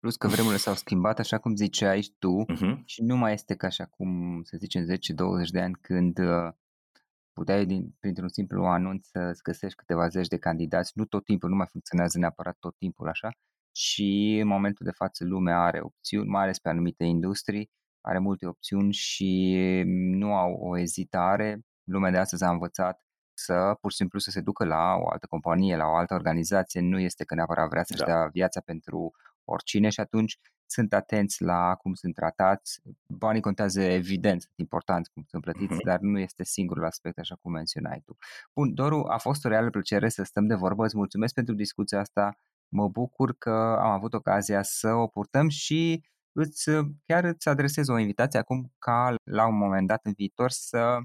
Plus 0.05 0.17
că 0.17 0.27
vremurile 0.27 0.57
s-au 0.57 0.73
schimbat, 0.73 1.19
așa 1.19 1.37
cum 1.37 1.55
ziceai 1.55 2.15
tu, 2.19 2.45
uh-huh. 2.53 2.83
și 2.85 3.01
nu 3.01 3.15
mai 3.15 3.33
este 3.33 3.55
ca 3.55 3.67
așa 3.67 3.85
cum, 3.85 4.41
să 4.43 4.57
zicem, 4.57 4.83
10-20 4.83 4.87
de 5.51 5.59
ani 5.59 5.73
când 5.81 6.17
uh, 6.19 6.49
puteai 7.33 7.65
din, 7.65 7.95
printr-un 7.99 8.29
simplu 8.29 8.65
anunț 8.65 9.07
să 9.07 9.39
găsești 9.43 9.77
câteva 9.77 10.07
zeci 10.07 10.27
de 10.27 10.37
candidați. 10.37 10.91
Nu 10.95 11.05
tot 11.05 11.23
timpul, 11.23 11.49
nu 11.49 11.55
mai 11.55 11.67
funcționează 11.71 12.17
neapărat 12.17 12.57
tot 12.59 12.75
timpul 12.77 13.07
așa. 13.07 13.29
Și 13.71 14.39
în 14.41 14.47
momentul 14.47 14.85
de 14.85 14.91
față 14.91 15.23
lumea 15.23 15.59
are 15.59 15.79
opțiuni, 15.81 16.27
mai 16.27 16.43
ales 16.43 16.59
pe 16.59 16.69
anumite 16.69 17.03
industrii, 17.03 17.69
are 18.01 18.19
multe 18.19 18.47
opțiuni 18.47 18.93
și 18.93 19.83
nu 19.85 20.33
au 20.33 20.53
o 20.53 20.77
ezitare. 20.77 21.59
Lumea 21.83 22.11
de 22.11 22.17
astăzi 22.17 22.43
a 22.43 22.49
învățat 22.49 22.99
să 23.33 23.77
pur 23.81 23.91
și 23.91 23.97
simplu 23.97 24.19
să 24.19 24.31
se 24.31 24.41
ducă 24.41 24.65
la 24.65 24.95
o 24.99 25.09
altă 25.09 25.25
companie, 25.29 25.75
la 25.75 25.85
o 25.85 25.95
altă 25.95 26.13
organizație. 26.13 26.81
Nu 26.81 26.99
este 26.99 27.23
că 27.23 27.35
neapărat 27.35 27.69
vrea 27.69 27.83
să-și 27.83 27.99
da. 27.99 28.05
dea 28.05 28.27
viața 28.31 28.61
pentru 28.65 29.13
oricine 29.45 29.89
și 29.89 29.99
atunci 29.99 30.39
sunt 30.65 30.93
atenți 30.93 31.41
la 31.41 31.75
cum 31.75 31.93
sunt 31.93 32.13
tratați. 32.15 32.81
Banii 33.07 33.41
contează 33.41 33.81
evident, 33.81 34.41
sunt 34.41 34.53
importanți 34.55 35.11
cum 35.11 35.23
sunt 35.27 35.41
plătiți, 35.41 35.73
uh-huh. 35.73 35.85
dar 35.85 35.99
nu 35.99 36.19
este 36.19 36.43
singurul 36.43 36.85
aspect 36.85 37.17
așa 37.17 37.35
cum 37.41 37.51
menționai 37.51 38.01
tu. 38.05 38.17
Bun, 38.53 38.73
Doru, 38.73 39.05
a 39.09 39.17
fost 39.17 39.45
o 39.45 39.49
reală 39.49 39.69
plăcere 39.69 40.09
să 40.09 40.23
stăm 40.23 40.47
de 40.47 40.55
vorbă, 40.55 40.85
îți 40.85 40.97
mulțumesc 40.97 41.33
pentru 41.33 41.53
discuția 41.53 41.99
asta, 41.99 42.39
mă 42.69 42.87
bucur 42.87 43.35
că 43.37 43.77
am 43.79 43.91
avut 43.91 44.13
ocazia 44.13 44.63
să 44.63 44.93
o 44.93 45.07
purtăm 45.07 45.49
și 45.49 46.03
îți, 46.31 46.69
chiar 47.05 47.23
îți 47.23 47.49
adresez 47.49 47.87
o 47.87 47.97
invitație 47.97 48.39
acum 48.39 48.73
ca 48.79 49.15
la 49.23 49.47
un 49.47 49.57
moment 49.57 49.87
dat 49.87 50.05
în 50.05 50.13
viitor 50.13 50.49
să, 50.49 50.97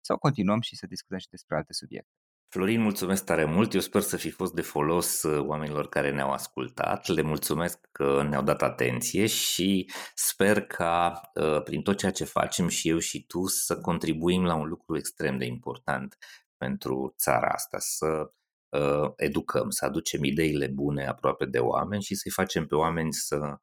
să 0.00 0.12
o 0.12 0.18
continuăm 0.18 0.60
și 0.60 0.76
să 0.76 0.86
discutăm 0.86 1.18
și 1.18 1.28
despre 1.28 1.56
alte 1.56 1.72
subiecte. 1.72 2.19
Florin, 2.52 2.80
mulțumesc 2.80 3.24
tare 3.24 3.44
mult. 3.44 3.74
Eu 3.74 3.80
sper 3.80 4.00
să 4.00 4.16
fi 4.16 4.30
fost 4.30 4.52
de 4.54 4.62
folos 4.62 5.22
uh, 5.22 5.46
oamenilor 5.46 5.88
care 5.88 6.10
ne-au 6.10 6.30
ascultat. 6.30 7.06
Le 7.06 7.22
mulțumesc 7.22 7.78
că 7.92 8.26
ne-au 8.28 8.42
dat 8.42 8.62
atenție 8.62 9.26
și 9.26 9.90
sper 10.14 10.60
ca 10.60 11.20
uh, 11.34 11.62
prin 11.62 11.82
tot 11.82 11.96
ceea 11.96 12.10
ce 12.10 12.24
facem 12.24 12.68
și 12.68 12.88
eu 12.88 12.98
și 12.98 13.26
tu 13.26 13.46
să 13.46 13.78
contribuim 13.78 14.44
la 14.44 14.54
un 14.54 14.68
lucru 14.68 14.96
extrem 14.96 15.38
de 15.38 15.44
important 15.44 16.16
pentru 16.56 17.14
țara 17.18 17.48
asta, 17.48 17.78
să 17.78 18.32
uh, 18.68 19.12
educăm, 19.16 19.70
să 19.70 19.84
aducem 19.84 20.24
ideile 20.24 20.66
bune 20.66 21.06
aproape 21.06 21.44
de 21.44 21.58
oameni 21.58 22.02
și 22.02 22.14
să-i 22.14 22.30
facem 22.30 22.66
pe 22.66 22.74
oameni 22.74 23.12
să 23.12 23.58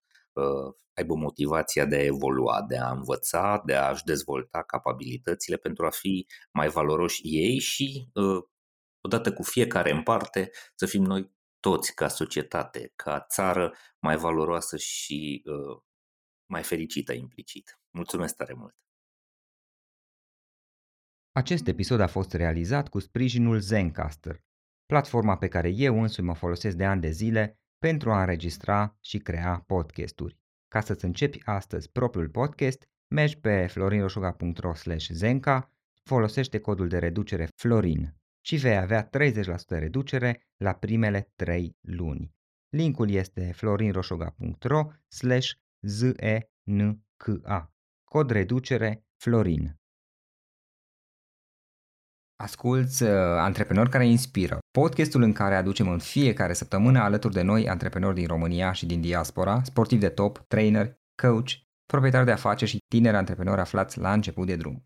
aibă 0.94 1.16
motivația 1.16 1.86
de 1.86 1.96
a 1.96 2.04
evolua, 2.04 2.66
de 2.68 2.78
a 2.78 2.92
învăța, 2.92 3.62
de 3.66 3.74
a-și 3.74 4.04
dezvolta 4.04 4.64
capabilitățile 4.64 5.58
pentru 5.58 5.86
a 5.86 5.90
fi 5.90 6.28
mai 6.52 6.68
valoroși 6.68 7.22
ei 7.24 7.60
și 7.60 8.10
odată 9.08 9.34
cu 9.34 9.44
fiecare 9.44 9.92
în 9.92 10.04
parte, 10.04 10.52
să 10.76 10.86
fim 10.86 11.04
noi 11.04 11.36
toți 11.60 11.94
ca 11.94 12.08
societate, 12.08 12.92
ca 12.96 13.26
țară 13.30 13.74
mai 14.00 14.18
valoroasă 14.18 14.78
și 14.78 15.44
uh, 15.46 15.82
mai 16.46 16.64
fericită 16.64 17.14
implicit. 17.14 17.80
Mulțumesc 17.90 18.36
tare 18.36 18.54
mult! 18.54 18.76
Acest 21.32 21.68
episod 21.68 22.00
a 22.00 22.08
fost 22.08 22.34
realizat 22.34 22.90
cu 22.90 23.00
sprijinul 23.00 23.60
Zencaster, 23.60 24.44
platforma 24.86 25.38
pe 25.38 25.48
care 25.48 25.70
eu 25.70 26.02
însumi 26.02 26.28
mă 26.28 26.36
folosesc 26.36 26.76
de 26.76 26.86
ani 26.86 27.02
de 27.02 27.10
zile 27.10 27.60
pentru 27.78 28.12
a 28.12 28.20
înregistra 28.20 28.98
și 29.02 29.18
crea 29.18 29.64
podcasturi. 29.68 30.40
Ca 30.68 30.82
să-ți 30.82 31.06
începi 31.06 31.42
astăzi 31.46 31.92
propriul 31.92 32.30
podcast, 32.30 32.90
mergi 33.08 33.38
pe 33.38 33.68
florinroșoga.ro 33.68 34.74
zenca, 35.12 35.72
folosește 36.04 36.60
codul 36.60 36.88
de 36.88 36.98
reducere 36.98 37.48
FLORIN 37.56 38.18
și 38.48 38.56
vei 38.56 38.78
avea 38.78 39.10
30% 39.10 39.10
reducere 39.68 40.48
la 40.58 40.74
primele 40.74 41.32
3 41.36 41.78
luni. 41.82 42.36
Linkul 42.70 43.10
este 43.10 43.52
florinroșoga.ro 43.56 44.92
slash 45.08 45.52
znka. 45.80 47.74
Cod 48.04 48.30
reducere 48.30 49.06
Florin. 49.22 49.80
Asculți 52.36 53.04
uh, 53.04 53.10
Antreprenori 53.38 53.90
care 53.90 54.08
inspiră, 54.08 54.60
podcastul 54.72 55.22
în 55.22 55.34
care 55.34 55.56
aducem 55.56 55.90
în 55.90 56.00
fiecare 56.00 56.54
săptămână 56.54 57.00
alături 57.00 57.34
de 57.34 57.42
noi 57.42 57.70
antreprenori 57.70 58.16
din 58.16 58.28
România 58.28 58.72
și 58.72 58.86
din 58.86 59.02
diaspora, 59.02 59.64
sportivi 59.64 60.02
de 60.02 60.10
top, 60.10 60.38
trainer, 60.38 61.00
coach, 61.22 61.50
proprietari 61.86 62.26
de 62.26 62.32
afaceri 62.32 62.70
și 62.72 62.78
tineri 62.88 63.16
antreprenori 63.16 63.62
aflați 63.62 64.00
la 64.00 64.14
început 64.14 64.48
de 64.48 64.56
drum. 64.56 64.86